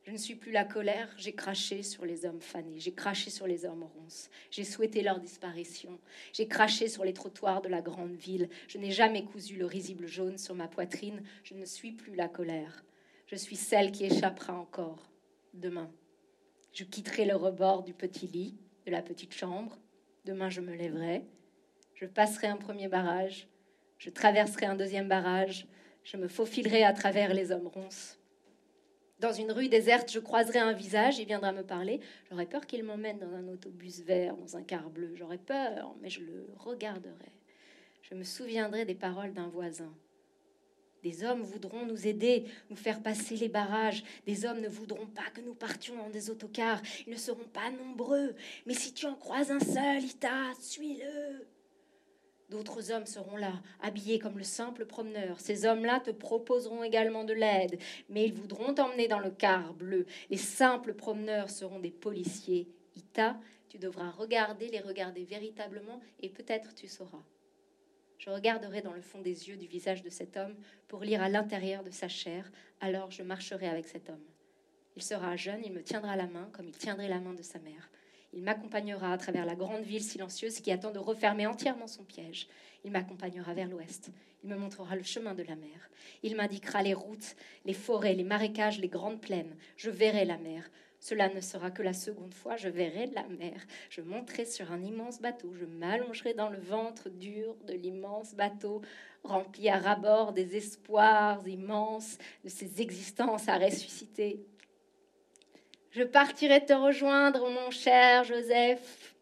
Je 0.03 0.11
ne 0.11 0.17
suis 0.17 0.35
plus 0.35 0.51
la 0.51 0.65
colère, 0.65 1.09
j'ai 1.17 1.31
craché 1.31 1.81
sur 1.81 2.05
les 2.05 2.25
hommes 2.25 2.41
fanés, 2.41 2.79
j'ai 2.79 2.91
craché 2.91 3.29
sur 3.29 3.47
les 3.47 3.65
hommes 3.65 3.83
ronces, 3.83 4.29
j'ai 4.51 4.65
souhaité 4.65 5.01
leur 5.01 5.21
disparition, 5.21 5.99
j'ai 6.33 6.47
craché 6.47 6.89
sur 6.89 7.05
les 7.05 7.13
trottoirs 7.13 7.61
de 7.61 7.69
la 7.69 7.81
grande 7.81 8.15
ville, 8.15 8.49
je 8.67 8.77
n'ai 8.77 8.91
jamais 8.91 9.23
cousu 9.23 9.55
le 9.55 9.65
risible 9.65 10.07
jaune 10.07 10.37
sur 10.37 10.55
ma 10.55 10.67
poitrine, 10.67 11.23
je 11.43 11.53
ne 11.53 11.65
suis 11.65 11.93
plus 11.93 12.15
la 12.15 12.27
colère, 12.27 12.83
je 13.25 13.35
suis 13.35 13.55
celle 13.55 13.93
qui 13.93 14.03
échappera 14.03 14.53
encore 14.53 15.09
demain. 15.53 15.89
Je 16.73 16.83
quitterai 16.83 17.23
le 17.23 17.37
rebord 17.37 17.83
du 17.83 17.93
petit 17.93 18.27
lit, 18.27 18.57
de 18.85 18.91
la 18.91 19.01
petite 19.01 19.33
chambre, 19.33 19.77
demain 20.25 20.49
je 20.49 20.59
me 20.59 20.73
lèverai, 20.75 21.23
je 21.99 22.05
passerai 22.05 22.47
un 22.47 22.55
premier 22.55 22.87
barrage, 22.87 23.49
je 23.97 24.09
traverserai 24.09 24.65
un 24.65 24.75
deuxième 24.75 25.09
barrage, 25.09 25.67
je 26.05 26.15
me 26.15 26.29
faufilerai 26.29 26.83
à 26.83 26.93
travers 26.93 27.33
les 27.33 27.51
hommes 27.51 27.67
ronces. 27.67 28.17
Dans 29.19 29.33
une 29.33 29.51
rue 29.51 29.67
déserte, 29.67 30.09
je 30.09 30.19
croiserai 30.19 30.59
un 30.59 30.71
visage, 30.71 31.19
il 31.19 31.25
viendra 31.25 31.51
me 31.51 31.61
parler. 31.61 31.99
J'aurais 32.29 32.45
peur 32.45 32.65
qu'il 32.65 32.85
m'emmène 32.85 33.19
dans 33.19 33.33
un 33.33 33.49
autobus 33.49 33.99
vert, 33.99 34.37
dans 34.37 34.55
un 34.55 34.63
car 34.63 34.89
bleu. 34.89 35.13
J'aurais 35.15 35.39
peur, 35.39 35.93
mais 36.01 36.09
je 36.09 36.21
le 36.21 36.47
regarderai. 36.55 37.33
Je 38.01 38.15
me 38.15 38.23
souviendrai 38.23 38.85
des 38.85 38.95
paroles 38.95 39.33
d'un 39.33 39.49
voisin. 39.49 39.93
Des 41.03 41.25
hommes 41.25 41.41
voudront 41.41 41.85
nous 41.85 42.07
aider, 42.07 42.45
nous 42.69 42.77
faire 42.77 43.03
passer 43.03 43.35
les 43.35 43.49
barrages. 43.49 44.05
Des 44.25 44.45
hommes 44.45 44.61
ne 44.61 44.69
voudront 44.69 45.07
pas 45.07 45.29
que 45.33 45.41
nous 45.41 45.53
partions 45.53 45.97
dans 45.97 46.09
des 46.09 46.29
autocars. 46.29 46.81
Ils 47.05 47.11
ne 47.11 47.17
seront 47.17 47.47
pas 47.51 47.71
nombreux. 47.71 48.35
Mais 48.65 48.73
si 48.73 48.93
tu 48.93 49.05
en 49.05 49.15
croises 49.15 49.51
un 49.51 49.59
seul, 49.59 50.01
Ita, 50.01 50.53
suis-le. 50.61 51.45
D'autres 52.49 52.91
hommes 52.91 53.05
seront 53.05 53.37
là, 53.37 53.53
habillés 53.79 54.17
comme 54.17 54.37
le 54.37 54.43
simple 54.43 54.85
promeneur. 54.85 55.39
Ces 55.39 55.65
hommes-là 55.65 55.99
te 55.99 56.09
proposeront 56.09 56.83
également 56.83 57.23
de 57.23 57.33
l'aide, 57.33 57.79
mais 58.09 58.25
ils 58.25 58.33
voudront 58.33 58.73
t'emmener 58.73 59.07
dans 59.07 59.19
le 59.19 59.29
car 59.29 59.73
bleu. 59.73 60.07
Les 60.31 60.37
simples 60.37 60.95
promeneurs 60.95 61.51
seront 61.51 61.79
des 61.79 61.91
policiers. 61.91 62.67
Ita, 62.95 63.39
tu 63.69 63.77
devras 63.77 64.09
regarder, 64.09 64.67
les 64.69 64.79
regarder 64.79 65.25
véritablement, 65.25 66.01
et 66.21 66.29
peut-être 66.29 66.73
tu 66.73 66.87
sauras. 66.87 67.23
Je 68.17 68.31
regarderai 68.31 68.81
dans 68.81 68.93
le 68.93 69.01
fond 69.01 69.21
des 69.21 69.47
yeux 69.47 69.55
du 69.55 69.67
visage 69.67 70.01
de 70.01 70.09
cet 70.09 70.35
homme 70.35 70.55
pour 70.87 71.01
lire 71.03 71.21
à 71.21 71.29
l'intérieur 71.29 71.83
de 71.83 71.91
sa 71.91 72.07
chair, 72.07 72.51
alors 72.81 73.11
je 73.11 73.21
marcherai 73.23 73.67
avec 73.67 73.87
cet 73.87 74.09
homme. 74.09 74.25
Il 74.95 75.03
sera 75.03 75.35
jeune, 75.37 75.61
il 75.63 75.71
me 75.71 75.83
tiendra 75.83 76.15
la 76.15 76.27
main 76.27 76.49
comme 76.51 76.67
il 76.67 76.75
tiendrait 76.75 77.07
la 77.07 77.19
main 77.19 77.33
de 77.33 77.43
sa 77.43 77.59
mère. 77.59 77.89
Il 78.33 78.43
m'accompagnera 78.43 79.11
à 79.11 79.17
travers 79.17 79.45
la 79.45 79.55
grande 79.55 79.83
ville 79.83 80.03
silencieuse 80.03 80.59
qui 80.59 80.71
attend 80.71 80.91
de 80.91 80.99
refermer 80.99 81.47
entièrement 81.47 81.87
son 81.87 82.03
piège. 82.03 82.47
Il 82.83 82.91
m'accompagnera 82.91 83.53
vers 83.53 83.67
l'ouest. 83.67 84.11
Il 84.43 84.49
me 84.49 84.55
montrera 84.55 84.95
le 84.95 85.03
chemin 85.03 85.33
de 85.33 85.43
la 85.43 85.55
mer. 85.55 85.89
Il 86.23 86.35
m'indiquera 86.35 86.83
les 86.83 86.93
routes, 86.93 87.35
les 87.65 87.73
forêts, 87.73 88.13
les 88.13 88.23
marécages, 88.23 88.79
les 88.79 88.87
grandes 88.87 89.19
plaines. 89.19 89.55
Je 89.77 89.89
verrai 89.89 90.25
la 90.25 90.37
mer. 90.37 90.69
Cela 90.99 91.29
ne 91.29 91.39
sera 91.39 91.71
que 91.71 91.81
la 91.81 91.93
seconde 91.93 92.33
fois, 92.33 92.57
je 92.57 92.67
verrai 92.67 93.07
la 93.07 93.25
mer. 93.27 93.65
Je 93.89 94.01
monterai 94.01 94.45
sur 94.45 94.71
un 94.71 94.83
immense 94.83 95.21
bateau, 95.21 95.53
je 95.53 95.65
m'allongerai 95.65 96.33
dans 96.33 96.49
le 96.49 96.59
ventre 96.59 97.09
dur 97.09 97.55
de 97.67 97.73
l'immense 97.73 98.35
bateau, 98.35 98.81
rempli 99.23 99.69
à 99.69 99.77
rabord 99.77 100.33
des 100.33 100.57
espoirs 100.57 101.47
immenses, 101.47 102.17
de 102.43 102.49
ces 102.49 102.81
existences 102.81 103.47
à 103.47 103.57
ressusciter. 103.57 104.45
Je 105.91 106.03
partirai 106.03 106.63
te 106.65 106.73
rejoindre, 106.73 107.49
mon 107.49 107.71
cher 107.71 108.23
Joseph. 108.23 109.15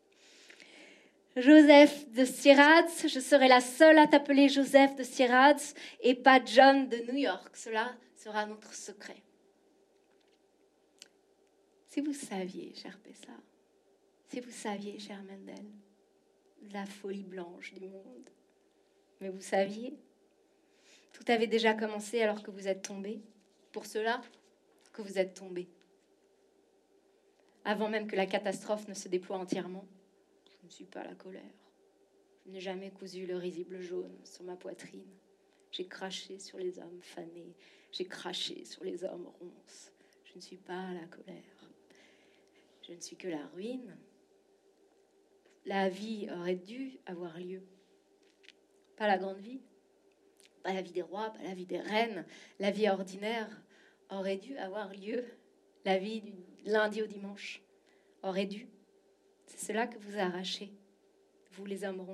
Joseph 1.38 2.11
de 2.11 2.26
Sirads, 2.26 3.07
je 3.07 3.20
serai 3.20 3.47
la 3.47 3.61
seule 3.61 3.99
à 3.99 4.07
t'appeler 4.07 4.49
Joseph 4.49 4.95
de 4.95 5.03
Sirads 5.03 5.76
et 6.01 6.15
pas 6.15 6.43
John 6.43 6.89
de 6.89 6.97
New 7.09 7.18
York. 7.18 7.55
Cela 7.55 7.95
sera 8.15 8.45
notre 8.45 8.74
secret. 8.74 9.22
Si 11.88 12.01
vous 12.01 12.13
saviez, 12.13 12.74
cher 12.76 12.97
Pessa, 12.99 13.34
si 14.28 14.39
vous 14.39 14.51
saviez, 14.51 14.99
cher 14.99 15.22
Mendel, 15.24 15.65
la 16.74 16.86
folie 16.86 17.24
blanche 17.24 17.74
du 17.76 17.88
monde. 17.88 18.30
Mais 19.22 19.30
vous 19.30 19.41
saviez, 19.41 19.93
tout 21.13 21.24
avait 21.28 21.47
déjà 21.47 21.74
commencé 21.74 22.22
alors 22.22 22.43
que 22.43 22.51
vous 22.51 22.68
êtes 22.68 22.82
tombé. 22.82 23.22
Pour 23.72 23.86
cela 23.86 24.22
que 24.91 25.01
vous 25.01 25.18
êtes 25.18 25.36
tombé. 25.36 25.68
Avant 27.68 27.89
même 27.89 28.07
que 28.07 28.15
la 28.15 28.26
catastrophe 28.26 28.88
ne 28.88 28.93
se 28.93 29.09
déploie 29.09 29.36
entièrement, 29.36 29.86
je 30.61 30.65
ne 30.65 30.72
suis 30.72 30.86
pas 30.86 31.03
la 31.03 31.15
colère. 31.15 31.43
Je 32.45 32.51
n'ai 32.51 32.61
jamais 32.61 32.91
cousu 32.91 33.26
le 33.26 33.36
risible 33.36 33.82
jaune 33.82 34.18
sur 34.24 34.45
ma 34.45 34.55
poitrine. 34.55 35.11
J'ai 35.72 35.86
craché 35.86 36.39
sur 36.39 36.57
les 36.59 36.80
hommes 36.80 37.01
fanés. 37.01 37.57
J'ai 37.91 38.05
craché 38.05 38.63
sur 38.63 38.86
les 38.86 39.03
hommes 39.03 39.28
ronces. 39.41 39.91
Je 40.24 40.36
ne 40.38 40.39
suis 40.39 40.55
pas 40.55 40.93
la 40.93 41.07
colère. 41.07 41.70
Je 42.88 42.93
ne 42.93 43.01
suis 43.01 43.18
que 43.18 43.28
la 43.28 43.45
ruine. 43.47 43.97
La 45.65 45.89
vie 45.89 46.30
aurait 46.39 46.55
dû 46.55 46.97
avoir 47.05 47.38
lieu. 47.38 47.63
Pas 48.95 49.07
la 49.07 49.18
grande 49.18 49.39
vie. 49.39 49.59
Pas 50.63 50.72
la 50.72 50.82
vie 50.82 50.93
des 50.93 51.01
rois, 51.01 51.32
pas 51.32 51.43
la 51.43 51.53
vie 51.53 51.65
des 51.65 51.82
reines. 51.82 52.26
La 52.59 52.72
vie 52.72 52.88
ordinaire 52.88 53.49
aurait 54.09 54.38
dû 54.38 54.57
avoir 54.57 54.93
lieu. 54.93 55.26
La 55.86 55.97
vie 55.97 56.21
du 56.21 56.34
lundi 56.65 57.01
au 57.01 57.07
dimanche 57.07 57.61
aurait 58.23 58.45
dû. 58.45 58.67
C'est 59.45 59.67
cela 59.67 59.88
que 59.88 59.97
vous 59.99 60.17
arrachez, 60.17 60.71
vous 61.51 61.65
les 61.65 61.84
hommes. 61.84 62.05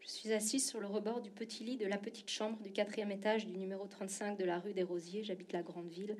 Je 0.00 0.08
suis 0.08 0.32
assise 0.32 0.68
sur 0.68 0.80
le 0.80 0.86
rebord 0.86 1.20
du 1.20 1.30
petit 1.30 1.64
lit 1.64 1.76
de 1.76 1.86
la 1.86 1.98
petite 1.98 2.30
chambre 2.30 2.60
du 2.62 2.72
quatrième 2.72 3.10
étage 3.10 3.46
du 3.46 3.56
numéro 3.56 3.86
35 3.86 4.36
de 4.36 4.44
la 4.44 4.58
rue 4.58 4.74
des 4.74 4.82
Rosiers. 4.82 5.24
J'habite 5.24 5.52
la 5.52 5.62
grande 5.62 5.88
ville. 5.88 6.16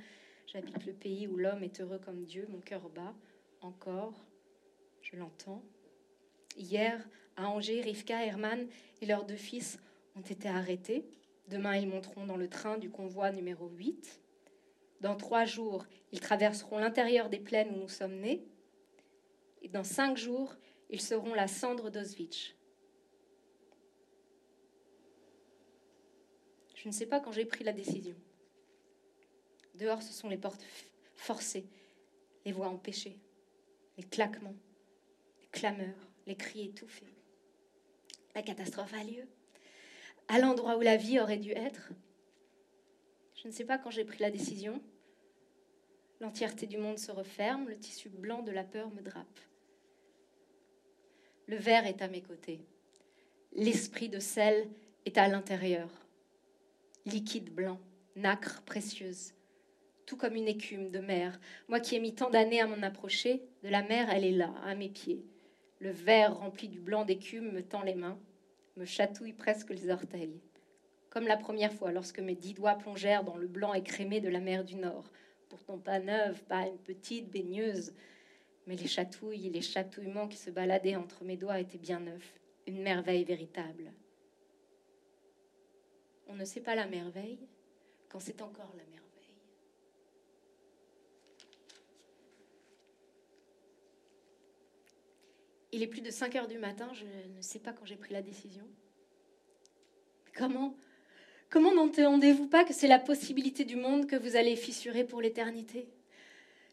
J'habite 0.46 0.86
le 0.86 0.92
pays 0.92 1.28
où 1.28 1.36
l'homme 1.36 1.62
est 1.62 1.80
heureux 1.80 1.98
comme 1.98 2.24
Dieu. 2.24 2.46
Mon 2.48 2.61
cœur 2.61 2.88
bat 2.88 3.14
encore. 3.61 4.24
Je 5.03 5.16
l'entends. 5.16 5.62
Hier, 6.57 7.07
à 7.36 7.48
Angers, 7.48 7.82
Rivka, 7.82 8.24
Herman 8.24 8.66
et 9.01 9.07
leurs 9.07 9.24
deux 9.24 9.36
fils 9.36 9.78
ont 10.16 10.22
été 10.22 10.48
arrêtés. 10.48 11.05
Demain, 11.51 11.76
ils 11.76 11.88
monteront 11.88 12.26
dans 12.26 12.36
le 12.36 12.48
train 12.48 12.78
du 12.78 12.90
convoi 12.90 13.32
numéro 13.32 13.66
8. 13.66 14.20
Dans 15.01 15.16
trois 15.16 15.46
jours, 15.46 15.84
ils 16.12 16.20
traverseront 16.20 16.78
l'intérieur 16.78 17.28
des 17.28 17.40
plaines 17.40 17.74
où 17.74 17.80
nous 17.80 17.88
sommes 17.88 18.20
nés. 18.20 18.46
Et 19.61 19.68
dans 19.68 19.82
cinq 19.82 20.16
jours, 20.16 20.55
ils 20.90 21.01
seront 21.01 21.34
la 21.34 21.48
cendre 21.48 21.90
d'Auschwitz. 21.90 22.55
Je 26.76 26.86
ne 26.86 26.92
sais 26.92 27.07
pas 27.07 27.18
quand 27.18 27.32
j'ai 27.32 27.44
pris 27.44 27.64
la 27.64 27.72
décision. 27.72 28.14
Dehors, 29.74 30.03
ce 30.03 30.12
sont 30.12 30.28
les 30.28 30.38
portes 30.38 30.64
forcées, 31.16 31.66
les 32.44 32.53
voix 32.53 32.68
empêchées, 32.68 33.18
les 33.98 34.05
claquements, 34.05 34.57
les 35.40 35.48
clameurs, 35.48 36.09
les 36.28 36.36
cris 36.36 36.66
étouffés. 36.66 37.12
La 38.36 38.42
catastrophe 38.42 38.94
a 38.94 39.03
lieu. 39.03 39.26
À 40.33 40.39
l'endroit 40.39 40.76
où 40.76 40.81
la 40.81 40.97
vie 40.97 41.18
aurait 41.18 41.39
dû 41.39 41.51
être, 41.51 41.91
je 43.35 43.49
ne 43.49 43.53
sais 43.53 43.64
pas 43.64 43.78
quand 43.78 43.91
j'ai 43.91 44.05
pris 44.05 44.20
la 44.20 44.31
décision. 44.31 44.81
L'entièreté 46.20 46.68
du 46.68 46.78
monde 46.78 47.01
se 47.01 47.11
referme, 47.11 47.68
le 47.68 47.76
tissu 47.76 48.09
blanc 48.09 48.41
de 48.43 48.53
la 48.53 48.62
peur 48.62 48.93
me 48.93 49.03
drape. 49.03 49.41
Le 51.49 51.57
verre 51.57 51.85
est 51.89 52.01
à 52.01 52.07
mes 52.07 52.22
côtés. 52.22 52.61
L'esprit 53.55 54.09
de 54.09 54.20
sel 54.20 54.68
est 55.05 55.18
à 55.18 55.26
l'intérieur. 55.26 55.89
Liquide 57.07 57.53
blanc, 57.53 57.81
nacre 58.14 58.62
précieuse, 58.62 59.33
tout 60.07 60.16
comme 60.16 60.37
une 60.37 60.47
écume 60.47 60.93
de 60.93 61.01
mer. 61.01 61.41
Moi 61.66 61.81
qui 61.81 61.97
ai 61.97 61.99
mis 61.99 62.14
tant 62.14 62.31
d'années 62.31 62.61
à 62.61 62.68
m'en 62.68 62.85
approcher, 62.85 63.43
de 63.64 63.68
la 63.68 63.83
mer, 63.83 64.09
elle 64.11 64.24
est 64.24 64.31
là, 64.31 64.55
à 64.62 64.76
mes 64.76 64.91
pieds. 64.91 65.24
Le 65.81 65.91
verre 65.91 66.37
rempli 66.37 66.68
du 66.68 66.78
blanc 66.78 67.05
d'écume 67.05 67.51
me 67.51 67.64
tend 67.64 67.83
les 67.83 67.97
mains, 67.97 68.20
me 68.77 68.85
chatouille 68.85 69.33
presque 69.33 69.71
les 69.71 69.91
orteils 69.91 70.41
comme 71.11 71.27
la 71.27 71.37
première 71.37 71.73
fois 71.73 71.93
lorsque 71.93 72.21
mes 72.21 72.37
dix 72.37 72.55
doigts 72.55 72.77
plongèrent 72.77 73.25
dans 73.25 73.37
le 73.37 73.49
blanc 73.49 73.75
écrémé 73.75 74.21
de 74.21 74.29
la 74.29 74.41
mer 74.41 74.64
du 74.64 74.77
Nord. 74.77 75.11
Pourtant 75.49 75.79
pas 75.79 75.99
neuve, 75.99 76.43
pas 76.45 76.68
une 76.68 76.79
petite 76.79 77.29
baigneuse, 77.29 77.93
mais 78.66 78.77
les 78.77 78.87
chatouilles 78.87 79.49
et 79.49 79.51
les 79.51 79.62
chatouillements 79.62 80.29
qui 80.29 80.37
se 80.37 80.51
baladaient 80.51 80.97
entre 80.97 81.25
mes 81.25 81.37
doigts 81.37 81.59
étaient 81.59 81.79
bien 81.79 81.99
neufs, 81.99 82.39
une 82.68 82.81
merveille 82.81 83.25
véritable. 83.25 83.93
On 86.29 86.35
ne 86.35 86.45
sait 86.45 86.61
pas 86.61 86.77
la 86.77 86.87
merveille 86.87 87.41
quand 88.09 88.21
c'est 88.21 88.41
encore 88.41 88.73
la 88.77 88.85
merveille. 88.85 89.09
Il 95.73 95.83
est 95.83 95.87
plus 95.87 96.01
de 96.01 96.11
5 96.11 96.37
heures 96.37 96.49
du 96.49 96.59
matin, 96.59 96.91
je 96.95 97.05
ne 97.05 97.43
sais 97.43 97.61
pas 97.61 97.73
quand 97.73 97.85
j'ai 97.85 97.97
pris 97.97 98.12
la 98.12 98.23
décision. 98.23 98.66
Comment 100.35 100.75
Comment 101.51 101.75
n'entendez-vous 101.75 102.47
pas 102.47 102.64
que 102.64 102.73
c'est 102.73 102.87
la 102.87 103.01
possibilité 103.01 103.64
du 103.64 103.75
monde 103.75 104.07
que 104.07 104.14
vous 104.14 104.37
allez 104.37 104.55
fissurer 104.55 105.03
pour 105.03 105.21
l'éternité? 105.21 105.89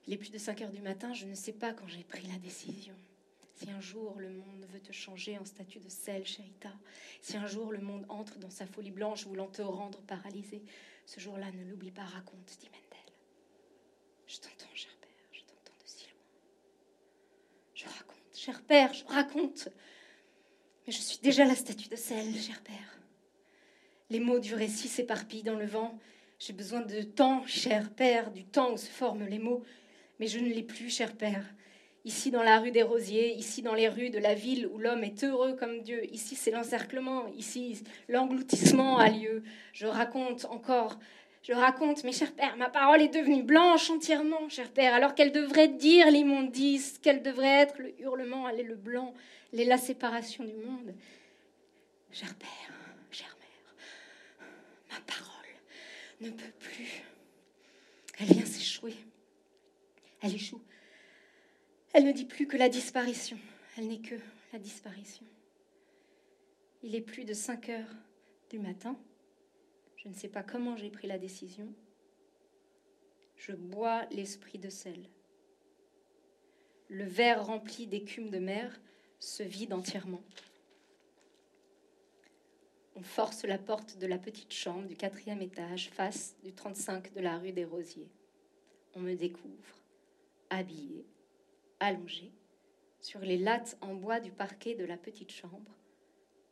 Il 0.05 0.13
est 0.13 0.17
plus 0.17 0.29
de 0.29 0.37
5 0.37 0.61
heures 0.61 0.71
du 0.71 0.81
matin, 0.81 1.13
je 1.13 1.25
ne 1.25 1.33
sais 1.33 1.51
pas 1.51 1.73
quand 1.73 1.87
j'ai 1.87 2.03
pris 2.03 2.27
la 2.27 2.37
décision. 2.37 2.93
Si 3.55 3.71
un 3.71 3.81
jour 3.81 4.19
le 4.19 4.29
monde 4.29 4.67
veut 4.71 4.79
te 4.79 4.91
changer 4.91 5.35
en 5.39 5.45
statue 5.45 5.79
de 5.79 5.89
sel, 5.89 6.27
Chérita, 6.27 6.71
si 7.21 7.37
un 7.37 7.47
jour 7.47 7.71
le 7.71 7.79
monde 7.79 8.05
entre 8.07 8.37
dans 8.37 8.51
sa 8.51 8.67
folie 8.67 8.91
blanche 8.91 9.25
voulant 9.25 9.47
te 9.47 9.63
rendre 9.63 9.99
paralysé, 10.01 10.61
ce 11.07 11.19
jour-là, 11.19 11.51
ne 11.51 11.67
l'oublie 11.71 11.89
pas, 11.89 12.03
raconte, 12.03 12.45
dit 12.59 12.67
Mendel. 12.67 13.13
Je 14.27 14.37
t'entends, 14.37 14.67
père, 15.01 15.09
je 15.31 15.39
t'entends 15.39 15.83
de 15.83 15.87
si 15.87 16.05
loin. 16.05 16.21
Je 17.73 17.85
raconte, 17.85 18.36
cher 18.47 18.61
père, 18.61 18.93
je 18.93 19.03
raconte. 19.13 19.67
Mais 20.85 20.93
je 20.93 20.99
suis 21.01 21.17
déjà 21.17 21.43
la 21.43 21.53
statue 21.53 21.89
de 21.89 21.97
sel, 21.97 22.33
cher 22.33 22.61
père. 22.61 23.01
Les 24.09 24.21
mots 24.21 24.39
du 24.39 24.55
récit 24.55 24.87
s'éparpillent 24.87 25.43
dans 25.43 25.57
le 25.57 25.65
vent. 25.65 25.99
J'ai 26.39 26.53
besoin 26.53 26.79
de 26.79 27.01
temps, 27.01 27.45
cher 27.45 27.91
père, 27.91 28.31
du 28.31 28.45
temps 28.45 28.71
où 28.71 28.77
se 28.77 28.87
forment 28.87 29.25
les 29.25 29.39
mots. 29.39 29.65
Mais 30.21 30.27
je 30.27 30.39
ne 30.39 30.47
l'ai 30.47 30.63
plus, 30.63 30.89
cher 30.89 31.17
père. 31.17 31.43
Ici, 32.05 32.31
dans 32.31 32.41
la 32.41 32.61
rue 32.61 32.71
des 32.71 32.83
Rosiers, 32.83 33.35
ici, 33.35 33.61
dans 33.61 33.73
les 33.73 33.89
rues 33.89 34.11
de 34.11 34.19
la 34.19 34.33
ville 34.33 34.65
où 34.67 34.77
l'homme 34.77 35.03
est 35.03 35.25
heureux 35.25 35.57
comme 35.57 35.81
Dieu, 35.81 36.05
ici, 36.13 36.37
c'est 36.37 36.51
l'encerclement, 36.51 37.27
ici, 37.35 37.83
l'engloutissement 38.07 38.97
a 38.97 39.09
lieu. 39.09 39.43
Je 39.73 39.87
raconte 39.87 40.45
encore, 40.45 40.99
je 41.47 41.53
raconte, 41.53 42.03
mes 42.03 42.11
chers 42.11 42.33
pères, 42.33 42.57
ma 42.57 42.69
parole 42.69 43.01
est 43.01 43.07
devenue 43.07 43.41
blanche 43.41 43.89
entièrement, 43.89 44.49
cher 44.49 44.69
père, 44.69 44.93
alors 44.93 45.15
qu'elle 45.15 45.31
devrait 45.31 45.69
dire 45.69 46.11
l'immondice, 46.11 46.97
qu'elle 46.97 47.23
devrait 47.23 47.61
être 47.61 47.79
le 47.79 47.97
hurlement, 48.01 48.49
elle 48.49 48.59
est 48.59 48.63
le 48.63 48.75
blanc, 48.75 49.13
elle 49.53 49.61
est 49.61 49.65
la 49.65 49.77
séparation 49.77 50.43
du 50.43 50.55
monde. 50.55 50.93
Cher 52.11 52.35
père, 52.35 52.49
ma 54.91 54.99
parole 54.99 55.47
ne 56.19 56.31
peut 56.31 56.53
plus. 56.59 57.01
Elle 58.19 58.27
vient 58.27 58.45
s'échouer. 58.45 58.95
Elle 60.21 60.35
échoue. 60.35 60.61
Elle 61.93 62.03
ne 62.03 62.11
dit 62.11 62.25
plus 62.25 62.47
que 62.47 62.57
la 62.57 62.67
disparition. 62.67 63.37
Elle 63.77 63.87
n'est 63.87 64.01
que 64.01 64.15
la 64.51 64.59
disparition. 64.59 65.25
Il 66.83 66.93
est 66.93 67.01
plus 67.01 67.23
de 67.23 67.33
5 67.33 67.69
heures 67.69 67.95
du 68.49 68.59
matin. 68.59 68.97
Je 70.07 70.13
ne 70.13 70.17
sais 70.17 70.29
pas 70.29 70.41
comment 70.41 70.77
j'ai 70.77 70.89
pris 70.89 71.05
la 71.05 71.17
décision. 71.17 71.67
Je 73.35 73.51
bois 73.51 74.05
l'esprit 74.09 74.57
de 74.57 74.69
sel. 74.69 75.09
Le 76.87 77.03
verre 77.03 77.45
rempli 77.45 77.87
d'écume 77.87 78.29
de 78.29 78.39
mer 78.39 78.79
se 79.19 79.43
vide 79.43 79.73
entièrement. 79.73 80.23
On 82.95 83.01
force 83.01 83.43
la 83.43 83.57
porte 83.57 83.97
de 83.97 84.07
la 84.07 84.17
petite 84.17 84.53
chambre 84.53 84.87
du 84.87 84.95
quatrième 84.95 85.41
étage, 85.41 85.89
face 85.89 86.37
du 86.41 86.53
35 86.53 87.13
de 87.13 87.19
la 87.19 87.37
rue 87.37 87.51
des 87.51 87.65
Rosiers. 87.65 88.09
On 88.95 89.01
me 89.01 89.13
découvre, 89.13 89.81
habillée, 90.49 91.05
allongée, 91.81 92.31
sur 93.01 93.19
les 93.19 93.37
lattes 93.37 93.77
en 93.81 93.93
bois 93.93 94.21
du 94.21 94.31
parquet 94.31 94.73
de 94.73 94.85
la 94.85 94.95
petite 94.95 95.33
chambre. 95.33 95.75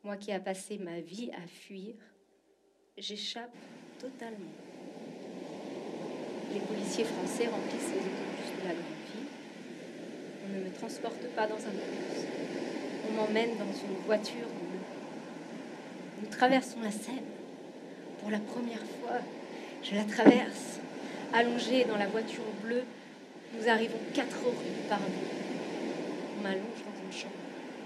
Moi 0.03 0.17
qui 0.17 0.31
ai 0.31 0.39
passé 0.41 0.77
ma 0.77 0.99
vie 0.99 1.31
à 1.31 1.47
fuir, 1.47 1.95
j'échappe 2.97 3.55
totalement. 3.99 4.55
Les 6.53 6.59
policiers 6.59 7.03
français 7.03 7.47
remplissent 7.47 7.91
les 7.91 7.99
autobus 7.99 8.49
de 8.61 8.67
la 8.67 8.73
grande 8.73 9.03
ville. 9.13 9.29
On 10.45 10.57
ne 10.57 10.63
me 10.65 10.71
transporte 10.73 11.27
pas 11.35 11.47
dans 11.47 11.55
un 11.55 11.71
bus. 11.71 12.25
On 13.09 13.13
m'emmène 13.13 13.57
dans 13.57 13.65
une 13.65 13.97
voiture 14.05 14.47
nous 16.21 16.27
traversons 16.27 16.79
la 16.81 16.91
Seine. 16.91 17.27
Pour 18.21 18.31
la 18.31 18.39
première 18.39 18.79
fois, 18.79 19.19
je 19.83 19.95
la 19.95 20.03
traverse. 20.03 20.79
Allongée 21.33 21.83
dans 21.83 21.97
la 21.97 22.07
voiture 22.07 22.43
bleue, 22.63 22.83
nous 23.53 23.67
arrivons 23.67 23.99
quatre 24.13 24.39
rues 24.45 24.87
par 24.89 24.99
On 26.37 26.41
m'allonge 26.41 26.81
dans 26.85 27.05
une 27.05 27.11
chambre, 27.11 27.33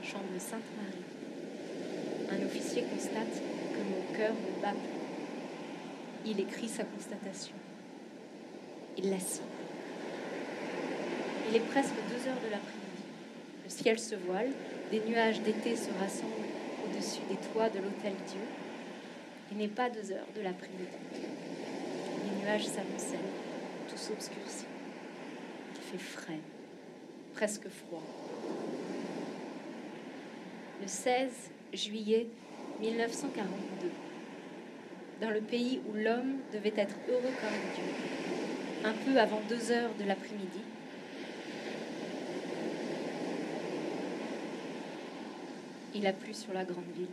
chambre 0.04 0.26
Sainte-Marie. 0.38 1.10
Un 2.32 2.46
officier 2.46 2.84
constate 2.84 3.42
que 3.74 3.80
mon 3.80 4.18
cœur 4.18 4.34
ne 4.34 4.62
bat 4.62 4.72
plus. 4.72 4.99
Il 6.26 6.40
écrit 6.40 6.68
sa 6.68 6.84
constatation. 6.84 7.56
Il 8.98 9.10
la 9.10 9.20
signe. 9.20 9.44
Il 11.50 11.56
est 11.56 11.66
presque 11.72 11.96
deux 12.10 12.30
heures 12.30 12.42
de 12.46 12.52
l'après-midi. 12.52 13.04
Le 13.64 13.70
ciel 13.70 13.98
se 13.98 14.16
voile, 14.16 14.50
des 14.92 15.00
nuages 15.02 15.42
d'été 15.42 15.76
se 15.76 15.90
rassemblent 16.00 16.46
au-dessus 16.86 17.22
des 17.30 17.38
toits 17.52 17.70
de 17.70 17.78
l'hôtel 17.78 18.14
Dieu. 18.28 18.42
Il 19.52 19.58
n'est 19.58 19.68
pas 19.68 19.90
deux 19.90 20.12
heures 20.12 20.28
de 20.36 20.42
l'après-midi. 20.42 20.86
Les 21.14 22.44
nuages 22.44 22.66
s'amoncellent, 22.66 23.20
tout 23.90 23.98
s'obscurcit. 23.98 24.66
Il 25.76 25.82
fait 25.82 26.04
frais, 26.04 26.40
presque 27.34 27.68
froid. 27.70 28.04
Le 30.82 30.88
16 30.88 31.32
juillet 31.74 32.28
1942, 32.80 33.90
dans 35.22 35.30
le 35.30 35.42
pays 35.42 35.82
où 35.90 35.96
l'homme 35.96 36.40
devait 36.54 36.74
être 36.78 36.96
heureux 37.10 37.22
comme 37.22 37.60
Dieu, 37.76 37.84
un 38.86 38.94
peu 38.94 39.20
avant 39.20 39.42
deux 39.50 39.72
heures 39.72 39.94
de 40.00 40.06
l'après-midi, 40.06 40.62
il 45.96 46.08
a 46.08 46.14
plu 46.14 46.34
sur 46.34 46.54
la 46.54 46.64
grande 46.64 46.92
ville. 46.96 47.08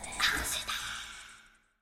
Wilson. 0.00 0.21